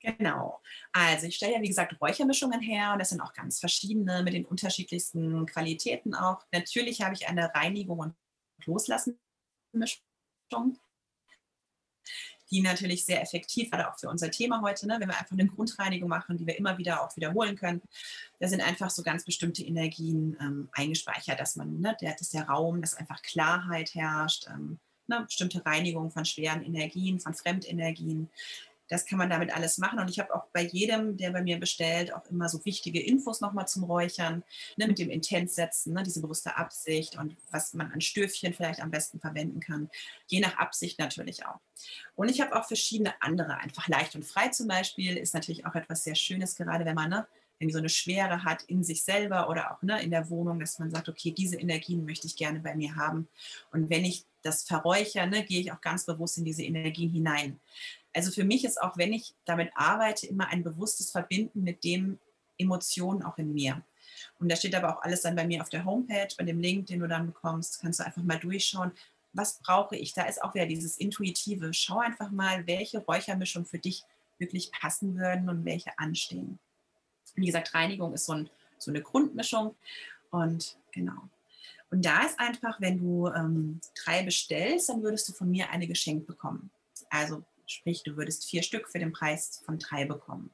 Genau. 0.00 0.60
Also 0.92 1.26
ich 1.26 1.36
stelle 1.36 1.54
ja, 1.54 1.62
wie 1.62 1.68
gesagt, 1.68 1.98
Räuchermischungen 2.00 2.60
her 2.60 2.92
und 2.92 2.98
das 2.98 3.10
sind 3.10 3.20
auch 3.20 3.32
ganz 3.32 3.60
verschiedene 3.60 4.22
mit 4.22 4.34
den 4.34 4.44
unterschiedlichsten 4.44 5.46
Qualitäten 5.46 6.14
auch. 6.14 6.44
Natürlich 6.52 7.02
habe 7.02 7.14
ich 7.14 7.28
eine 7.28 7.54
Reinigung 7.54 7.98
und 7.98 8.14
Loslassen 8.66 9.18
Mischung 9.72 10.78
die 12.50 12.60
natürlich 12.60 13.04
sehr 13.04 13.22
effektiv, 13.22 13.70
gerade 13.70 13.90
auch 13.90 13.98
für 13.98 14.08
unser 14.08 14.30
Thema 14.30 14.62
heute, 14.62 14.86
ne, 14.86 14.96
wenn 14.98 15.08
wir 15.08 15.18
einfach 15.18 15.32
eine 15.32 15.46
Grundreinigung 15.46 16.08
machen, 16.08 16.36
die 16.36 16.46
wir 16.46 16.58
immer 16.58 16.78
wieder 16.78 17.02
auch 17.02 17.16
wiederholen 17.16 17.56
können. 17.56 17.82
Da 18.38 18.48
sind 18.48 18.60
einfach 18.60 18.90
so 18.90 19.02
ganz 19.02 19.24
bestimmte 19.24 19.64
Energien 19.64 20.36
ähm, 20.40 20.68
eingespeichert, 20.72 21.40
dass 21.40 21.56
man, 21.56 21.80
ne, 21.80 21.96
der, 22.00 22.14
dass 22.14 22.30
der 22.30 22.48
Raum, 22.48 22.80
dass 22.80 22.94
einfach 22.94 23.22
Klarheit 23.22 23.94
herrscht, 23.94 24.46
ähm, 24.48 24.78
ne, 25.06 25.22
bestimmte 25.26 25.64
Reinigung 25.64 26.10
von 26.10 26.24
schweren 26.24 26.62
Energien, 26.62 27.20
von 27.20 27.34
Fremdenergien, 27.34 28.30
das 28.88 29.06
kann 29.06 29.18
man 29.18 29.30
damit 29.30 29.54
alles 29.54 29.78
machen. 29.78 29.98
Und 29.98 30.10
ich 30.10 30.18
habe 30.18 30.34
auch 30.34 30.46
bei 30.52 30.62
jedem, 30.62 31.16
der 31.16 31.30
bei 31.30 31.42
mir 31.42 31.58
bestellt, 31.58 32.12
auch 32.12 32.26
immer 32.26 32.48
so 32.48 32.64
wichtige 32.64 33.00
Infos 33.00 33.40
nochmal 33.40 33.66
zum 33.66 33.84
Räuchern, 33.84 34.44
ne, 34.76 34.86
mit 34.86 34.98
dem 34.98 35.10
Intens 35.10 35.54
setzen, 35.54 35.94
ne, 35.94 36.02
diese 36.02 36.20
bewusste 36.20 36.56
Absicht 36.56 37.16
und 37.18 37.36
was 37.50 37.74
man 37.74 37.90
an 37.92 38.00
Stöfchen 38.00 38.52
vielleicht 38.52 38.80
am 38.80 38.90
besten 38.90 39.20
verwenden 39.20 39.60
kann. 39.60 39.90
Je 40.26 40.40
nach 40.40 40.56
Absicht 40.58 40.98
natürlich 40.98 41.46
auch. 41.46 41.60
Und 42.14 42.30
ich 42.30 42.40
habe 42.40 42.54
auch 42.54 42.66
verschiedene 42.66 43.14
andere, 43.20 43.56
einfach 43.58 43.88
leicht 43.88 44.14
und 44.14 44.24
frei 44.24 44.48
zum 44.48 44.68
Beispiel, 44.68 45.16
ist 45.16 45.34
natürlich 45.34 45.66
auch 45.66 45.74
etwas 45.74 46.04
sehr 46.04 46.14
Schönes, 46.14 46.56
gerade 46.56 46.84
wenn 46.84 46.94
man 46.94 47.10
ne, 47.10 47.26
irgendwie 47.58 47.72
so 47.72 47.78
eine 47.78 47.88
Schwere 47.88 48.44
hat 48.44 48.62
in 48.64 48.82
sich 48.82 49.04
selber 49.04 49.48
oder 49.48 49.72
auch 49.72 49.82
ne, 49.82 50.02
in 50.02 50.10
der 50.10 50.28
Wohnung, 50.28 50.60
dass 50.60 50.78
man 50.78 50.90
sagt, 50.90 51.08
okay, 51.08 51.30
diese 51.30 51.56
Energien 51.56 52.04
möchte 52.04 52.26
ich 52.26 52.36
gerne 52.36 52.60
bei 52.60 52.74
mir 52.74 52.96
haben. 52.96 53.28
Und 53.72 53.90
wenn 53.90 54.04
ich 54.04 54.26
das 54.42 54.64
verräuchere, 54.64 55.26
ne, 55.26 55.44
gehe 55.44 55.60
ich 55.60 55.72
auch 55.72 55.80
ganz 55.80 56.04
bewusst 56.04 56.38
in 56.38 56.44
diese 56.44 56.62
Energien 56.62 57.10
hinein. 57.10 57.60
Also 58.14 58.30
für 58.30 58.44
mich 58.44 58.64
ist 58.64 58.80
auch, 58.80 58.96
wenn 58.96 59.12
ich 59.12 59.34
damit 59.44 59.70
arbeite, 59.74 60.26
immer 60.26 60.48
ein 60.48 60.62
bewusstes 60.62 61.10
Verbinden 61.10 61.62
mit 61.64 61.84
dem 61.84 62.18
Emotionen 62.58 63.22
auch 63.22 63.38
in 63.38 63.52
mir. 63.52 63.82
Und 64.38 64.50
da 64.50 64.56
steht 64.56 64.74
aber 64.74 64.96
auch 64.96 65.02
alles 65.02 65.22
dann 65.22 65.36
bei 65.36 65.46
mir 65.46 65.60
auf 65.60 65.68
der 65.68 65.84
Homepage, 65.84 66.28
bei 66.38 66.44
dem 66.44 66.60
Link, 66.60 66.86
den 66.86 67.00
du 67.00 67.08
dann 67.08 67.26
bekommst, 67.26 67.80
kannst 67.80 68.00
du 68.00 68.04
einfach 68.04 68.22
mal 68.22 68.38
durchschauen, 68.38 68.92
was 69.32 69.58
brauche 69.58 69.96
ich. 69.96 70.14
Da 70.14 70.24
ist 70.24 70.42
auch 70.42 70.54
wieder 70.54 70.66
dieses 70.66 70.96
Intuitive. 70.96 71.74
Schau 71.74 71.98
einfach 71.98 72.30
mal, 72.30 72.66
welche 72.66 72.98
Räuchermischung 72.98 73.64
für 73.64 73.78
dich 73.78 74.04
wirklich 74.38 74.70
passen 74.70 75.16
würden 75.16 75.48
und 75.48 75.64
welche 75.64 75.98
anstehen. 75.98 76.58
Wie 77.34 77.46
gesagt, 77.46 77.74
Reinigung 77.74 78.14
ist 78.14 78.26
so, 78.26 78.34
ein, 78.34 78.50
so 78.78 78.90
eine 78.90 79.02
Grundmischung. 79.02 79.74
Und 80.30 80.76
genau. 80.92 81.28
Und 81.90 82.04
da 82.04 82.24
ist 82.24 82.38
einfach, 82.38 82.80
wenn 82.80 82.98
du 82.98 83.28
ähm, 83.28 83.80
drei 84.04 84.22
bestellst, 84.22 84.88
dann 84.88 85.02
würdest 85.02 85.28
du 85.28 85.32
von 85.32 85.50
mir 85.50 85.70
eine 85.70 85.86
geschenkt 85.86 86.26
bekommen. 86.26 86.70
Also 87.10 87.42
Sprich, 87.66 88.02
du 88.02 88.16
würdest 88.16 88.48
vier 88.48 88.62
Stück 88.62 88.88
für 88.88 88.98
den 88.98 89.12
Preis 89.12 89.62
von 89.64 89.78
drei 89.78 90.04
bekommen. 90.04 90.50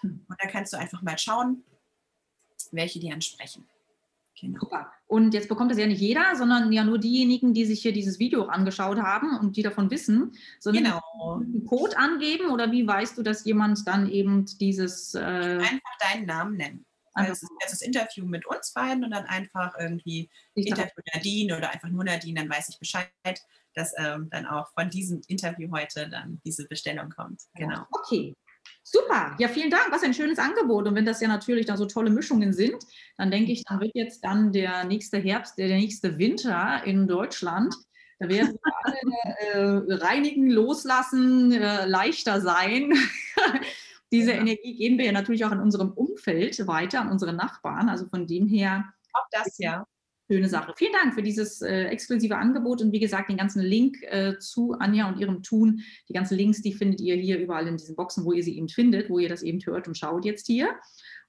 Hm. 0.00 0.24
Und 0.28 0.36
da 0.42 0.48
kannst 0.48 0.72
du 0.72 0.78
einfach 0.78 1.02
mal 1.02 1.18
schauen, 1.18 1.64
welche 2.70 3.00
dir 3.00 3.14
ansprechen. 3.14 3.66
Genau. 4.40 4.60
Super. 4.60 4.92
Und 5.06 5.34
jetzt 5.34 5.48
bekommt 5.48 5.70
es 5.72 5.78
ja 5.78 5.86
nicht 5.86 6.00
jeder, 6.00 6.34
sondern 6.36 6.72
ja 6.72 6.84
nur 6.84 6.98
diejenigen, 6.98 7.54
die 7.54 7.64
sich 7.64 7.82
hier 7.82 7.92
dieses 7.92 8.18
Video 8.18 8.46
angeschaut 8.46 8.98
haben 8.98 9.38
und 9.38 9.56
die 9.56 9.62
davon 9.62 9.90
wissen, 9.90 10.32
sondern 10.58 10.84
genau. 10.84 11.36
einen 11.36 11.64
Code 11.66 11.96
angeben 11.96 12.50
oder 12.50 12.72
wie 12.72 12.86
weißt 12.86 13.18
du, 13.18 13.22
dass 13.22 13.44
jemand 13.44 13.86
dann 13.86 14.10
eben 14.10 14.46
dieses... 14.58 15.14
Äh 15.14 15.58
einfach 15.58 15.98
deinen 16.00 16.26
Namen 16.26 16.56
nennen. 16.56 16.84
Also 17.14 17.32
es 17.32 17.42
ist 17.42 17.50
jetzt 17.60 17.72
das 17.72 17.82
Interview 17.82 18.26
mit 18.26 18.46
uns 18.46 18.72
beiden 18.72 19.04
und 19.04 19.10
dann 19.10 19.24
einfach 19.24 19.74
irgendwie 19.78 20.30
ich 20.54 20.66
Interview 20.66 21.02
Nadine 21.14 21.56
oder 21.56 21.70
einfach 21.70 21.88
nur 21.88 22.04
Nadine, 22.04 22.40
dann 22.40 22.50
weiß 22.50 22.68
ich 22.70 22.78
Bescheid 22.78 23.10
dass 23.74 23.92
ähm, 23.98 24.28
dann 24.30 24.46
auch 24.46 24.68
von 24.74 24.90
diesem 24.90 25.22
Interview 25.28 25.70
heute 25.72 26.08
dann 26.08 26.40
diese 26.44 26.66
Bestellung 26.66 27.10
kommt. 27.10 27.42
Genau. 27.54 27.86
Okay. 27.90 28.34
Super, 28.84 29.36
ja, 29.38 29.48
vielen 29.48 29.70
Dank. 29.70 29.88
Was 29.90 30.02
ein 30.02 30.14
schönes 30.14 30.38
Angebot. 30.38 30.86
Und 30.86 30.94
wenn 30.94 31.06
das 31.06 31.20
ja 31.20 31.28
natürlich 31.28 31.66
dann 31.66 31.76
so 31.76 31.86
tolle 31.86 32.10
Mischungen 32.10 32.52
sind, 32.52 32.76
dann 33.16 33.30
denke 33.30 33.52
ich, 33.52 33.64
dann 33.64 33.80
wird 33.80 33.92
jetzt 33.94 34.24
dann 34.24 34.52
der 34.52 34.84
nächste 34.84 35.18
Herbst, 35.18 35.58
der, 35.58 35.68
nächste 35.68 36.18
Winter 36.18 36.82
in 36.84 37.06
Deutschland, 37.06 37.74
da 38.18 38.28
werden 38.28 38.56
alle 38.84 39.90
äh, 39.90 39.94
reinigen, 39.94 40.48
loslassen, 40.48 41.50
äh, 41.52 41.86
leichter 41.86 42.40
sein. 42.40 42.92
Diese 44.12 44.32
ja. 44.32 44.38
Energie 44.38 44.76
geben 44.76 44.98
wir 44.98 45.06
ja 45.06 45.12
natürlich 45.12 45.44
auch 45.44 45.52
in 45.52 45.60
unserem 45.60 45.90
Umfeld 45.90 46.66
weiter, 46.66 47.00
an 47.00 47.10
unsere 47.10 47.32
Nachbarn. 47.32 47.88
Also 47.88 48.06
von 48.06 48.26
dem 48.26 48.46
her. 48.46 48.84
Auch 49.14 49.26
das, 49.32 49.58
ja 49.58 49.86
Schöne 50.32 50.48
Sache. 50.48 50.72
Vielen 50.76 50.92
Dank 50.94 51.12
für 51.12 51.22
dieses 51.22 51.60
äh, 51.60 51.84
exklusive 51.88 52.36
Angebot 52.36 52.80
und 52.80 52.90
wie 52.90 53.00
gesagt, 53.00 53.28
den 53.28 53.36
ganzen 53.36 53.60
Link 53.60 54.02
äh, 54.04 54.38
zu 54.38 54.72
Anja 54.72 55.06
und 55.08 55.18
ihrem 55.18 55.42
Tun, 55.42 55.82
die 56.08 56.14
ganzen 56.14 56.38
Links, 56.38 56.62
die 56.62 56.72
findet 56.72 57.02
ihr 57.02 57.16
hier 57.16 57.38
überall 57.38 57.66
in 57.66 57.76
diesen 57.76 57.96
Boxen, 57.96 58.24
wo 58.24 58.32
ihr 58.32 58.42
sie 58.42 58.56
eben 58.56 58.70
findet, 58.70 59.10
wo 59.10 59.18
ihr 59.18 59.28
das 59.28 59.42
eben 59.42 59.60
hört 59.66 59.88
und 59.88 59.98
schaut 59.98 60.24
jetzt 60.24 60.46
hier. 60.46 60.70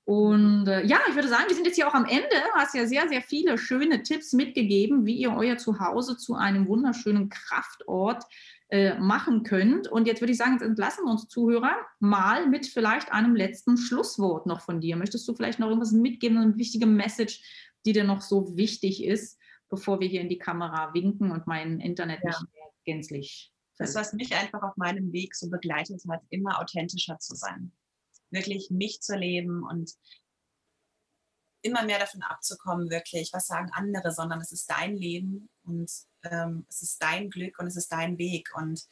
Und 0.05 0.67
äh, 0.67 0.86
ja, 0.86 0.99
ich 1.09 1.15
würde 1.15 1.27
sagen, 1.27 1.45
wir 1.47 1.55
sind 1.55 1.65
jetzt 1.65 1.75
hier 1.75 1.88
auch 1.88 1.93
am 1.93 2.05
Ende. 2.05 2.29
Du 2.29 2.53
hast 2.53 2.75
ja 2.75 2.86
sehr, 2.86 3.09
sehr 3.09 3.21
viele 3.21 3.57
schöne 3.57 4.03
Tipps 4.03 4.31
mitgegeben, 4.31 5.05
wie 5.05 5.15
ihr 5.15 5.36
euer 5.36 5.57
Zuhause 5.57 6.15
zu 6.15 6.36
einem 6.36 6.67
wunderschönen 6.67 7.27
Kraftort 7.27 8.23
äh, 8.74 8.97
machen 8.99 9.43
könnt. 9.43 9.88
Und 9.88 10.07
jetzt 10.07 10.19
würde 10.19 10.32
ich 10.32 10.38
sagen, 10.39 10.53
jetzt 10.53 10.63
entlassen 10.63 11.05
wir 11.05 11.11
uns 11.11 11.28
Zuhörer 11.28 11.76
mal 11.99 12.47
mit 12.49 12.65
vielleicht 12.65 13.11
einem 13.11 13.36
letzten 13.36 13.78
Schlusswort 13.78 14.47
noch 14.47 14.61
von 14.61 14.82
dir. 14.82 14.95
Möchtest 14.95 15.28
du 15.28 15.36
vielleicht 15.36 15.59
noch 15.59 15.67
irgendwas 15.67 15.91
mitgeben, 15.91 16.39
eine 16.39 16.57
wichtige 16.57 16.88
Message, 16.88 17.43
die 17.86 17.93
dir 17.93 18.03
noch 18.03 18.21
so 18.21 18.57
wichtig 18.57 19.03
ist, 19.03 19.39
bevor 19.69 19.99
wir 19.99 20.07
hier 20.07 20.21
in 20.21 20.30
die 20.30 20.39
Kamera 20.39 20.91
winken 20.95 21.30
und 21.30 21.45
mein 21.45 21.82
Internet 21.82 22.21
ja. 22.24 22.30
nicht 22.30 22.51
mehr 22.51 22.71
gänzlich. 22.84 23.53
Das, 23.78 23.93
was 23.93 24.13
mich 24.13 24.36
einfach 24.36 24.63
auf 24.63 24.76
meinem 24.76 25.13
Weg 25.13 25.36
so 25.36 25.51
begleitet 25.51 26.01
hat, 26.09 26.24
immer 26.30 26.59
authentischer 26.59 27.19
zu 27.19 27.36
sein. 27.36 27.71
Wirklich 28.32 28.71
mich 28.71 29.01
zu 29.01 29.15
leben 29.15 29.61
und 29.61 29.91
immer 31.61 31.84
mehr 31.84 31.99
davon 31.99 32.24
abzukommen, 32.24 32.89
wirklich, 32.89 33.30
was 33.34 33.45
sagen 33.45 33.69
andere, 33.74 34.11
sondern 34.11 34.41
es 34.41 34.51
ist 34.51 34.67
dein 34.67 34.97
Leben 34.97 35.47
und 35.66 35.91
ähm, 36.24 36.66
es 36.70 36.82
ist 36.82 37.01
dein 37.01 37.30
Glück 37.30 37.59
und 37.59 37.68
es 37.68 37.76
ist 37.76 37.91
dein 37.91 38.18
Weg. 38.18 38.49
Und 38.55 38.88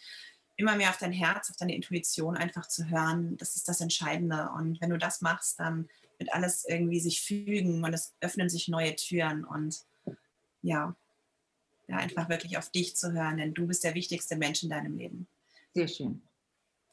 immer 0.55 0.75
mehr 0.75 0.89
auf 0.89 0.97
dein 0.97 1.11
Herz, 1.11 1.49
auf 1.49 1.57
deine 1.57 1.75
Intuition 1.75 2.37
einfach 2.37 2.67
zu 2.67 2.89
hören, 2.89 3.37
das 3.37 3.55
ist 3.55 3.67
das 3.67 3.81
Entscheidende. 3.81 4.49
Und 4.55 4.79
wenn 4.81 4.89
du 4.89 4.97
das 4.97 5.21
machst, 5.21 5.59
dann 5.59 5.89
wird 6.17 6.33
alles 6.33 6.65
irgendwie 6.67 6.99
sich 6.99 7.21
fügen 7.21 7.83
und 7.83 7.93
es 7.93 8.13
öffnen 8.21 8.49
sich 8.49 8.67
neue 8.67 8.95
Türen 8.95 9.43
und 9.43 9.85
ja, 10.61 10.95
ja, 11.87 11.97
einfach 11.97 12.29
wirklich 12.29 12.57
auf 12.57 12.69
dich 12.69 12.95
zu 12.95 13.11
hören, 13.11 13.37
denn 13.37 13.53
du 13.53 13.67
bist 13.67 13.83
der 13.83 13.95
wichtigste 13.95 14.37
Mensch 14.37 14.63
in 14.63 14.69
deinem 14.69 14.97
Leben. 14.97 15.27
Sehr 15.73 15.87
schön. 15.87 16.21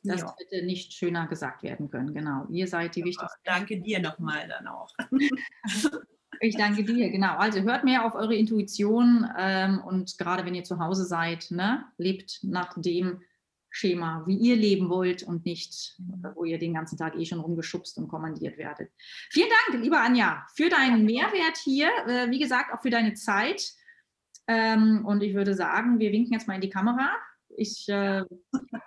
Das 0.02 0.20
ja. 0.20 0.34
hätte 0.38 0.64
nicht 0.64 0.92
schöner 0.92 1.26
gesagt 1.26 1.62
werden 1.62 1.90
können, 1.90 2.14
genau. 2.14 2.46
Ihr 2.50 2.66
seid 2.68 2.94
die 2.94 3.00
ja, 3.00 3.06
wichtigsten. 3.06 3.40
Danke 3.44 3.80
dir 3.80 4.00
nochmal 4.00 4.48
dann 4.48 4.66
auch. 4.66 4.94
ich 6.40 6.56
danke 6.56 6.84
dir, 6.84 7.10
genau. 7.10 7.36
Also 7.36 7.60
hört 7.60 7.84
mehr 7.84 8.04
auf 8.04 8.14
eure 8.14 8.34
Intuition 8.34 9.28
ähm, 9.36 9.80
und 9.80 10.18
gerade 10.18 10.44
wenn 10.44 10.54
ihr 10.54 10.64
zu 10.64 10.78
Hause 10.78 11.04
seid, 11.04 11.50
ne, 11.50 11.84
lebt 11.96 12.40
nach 12.42 12.74
dem, 12.76 13.20
Schema, 13.70 14.24
wie 14.26 14.36
ihr 14.36 14.56
leben 14.56 14.88
wollt 14.88 15.22
und 15.22 15.44
nicht, 15.44 15.96
wo 16.34 16.44
ihr 16.44 16.58
den 16.58 16.74
ganzen 16.74 16.96
Tag 16.96 17.16
eh 17.16 17.24
schon 17.24 17.40
rumgeschubst 17.40 17.98
und 17.98 18.08
kommandiert 18.08 18.56
werdet. 18.58 18.90
Vielen 19.30 19.48
Dank, 19.48 19.82
liebe 19.82 19.98
Anja, 19.98 20.46
für 20.54 20.68
deinen 20.68 21.04
Mehrwert 21.04 21.58
hier. 21.62 21.88
Äh, 22.06 22.30
wie 22.30 22.38
gesagt, 22.38 22.72
auch 22.72 22.82
für 22.82 22.90
deine 22.90 23.14
Zeit. 23.14 23.74
Ähm, 24.46 25.04
und 25.04 25.22
ich 25.22 25.34
würde 25.34 25.54
sagen, 25.54 25.98
wir 25.98 26.12
winken 26.12 26.32
jetzt 26.32 26.48
mal 26.48 26.54
in 26.54 26.60
die 26.60 26.70
Kamera. 26.70 27.10
Ich 27.56 27.88
äh, 27.88 28.24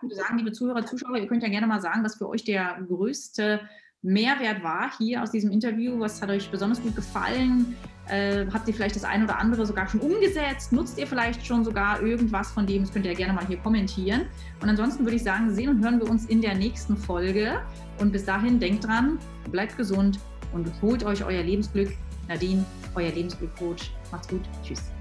würde 0.02 0.16
sagen, 0.16 0.38
liebe 0.38 0.52
Zuhörer, 0.52 0.86
Zuschauer, 0.86 1.18
ihr 1.18 1.28
könnt 1.28 1.43
ja 1.43 1.49
gerne 1.49 1.68
mal 1.68 1.82
sagen, 1.82 2.04
was 2.04 2.16
für 2.16 2.28
euch 2.28 2.43
der 2.43 2.82
größte 2.88 3.62
Mehrwert 4.04 4.64
war 4.64 4.91
hier 4.97 5.22
aus 5.22 5.32
diesem 5.32 5.52
Interview. 5.52 5.99
Was 5.99 6.22
hat 6.22 6.30
euch 6.30 6.49
besonders 6.49 6.82
gut 6.82 6.95
gefallen? 6.95 7.76
Äh, 8.08 8.47
habt 8.52 8.68
ihr 8.68 8.74
vielleicht 8.74 8.95
das 8.95 9.04
eine 9.04 9.26
oder 9.26 9.38
andere 9.38 9.66
sogar 9.66 9.88
schon 9.88 9.99
umgesetzt? 9.99 10.74
Nutzt 10.74 10.97
ihr 10.97 11.06
vielleicht 11.06 11.45
schon 11.45 11.64
sogar 11.64 12.02
irgendwas 12.02 12.52
von 12.52 12.66
dem? 12.66 12.82
Das 12.82 12.91
könnt 12.91 13.06
ihr 13.06 13.12
ja 13.12 13.18
gerne 13.18 13.34
mal 13.34 13.45
hier 13.45 13.58
kommentieren. 13.58 14.26
Und 14.60 14.70
ansonsten 14.70 15.04
würde 15.04 15.18
ich 15.18 15.24
sagen, 15.24 15.54
sehen 15.54 15.70
und 15.70 15.84
hören 15.84 15.99
wir 15.99 16.10
uns 16.10 16.26
in 16.26 16.41
der 16.41 16.56
nächsten 16.56 16.97
Folge. 16.97 17.62
Und 17.99 18.12
bis 18.12 18.26
dahin, 18.26 18.60
denkt 18.60 18.86
dran, 18.86 19.20
bleibt 19.52 19.78
gesund 19.78 20.20
und 20.52 20.70
holt 20.82 21.04
euch 21.04 21.24
euer 21.24 21.43
Lebensglück. 21.43 21.91
Nadine, 22.28 22.66
euer 22.95 23.12
Lebensglück-Coach. 23.12 23.91
Macht's 24.12 24.28
gut. 24.28 24.41
Tschüss. 24.64 24.91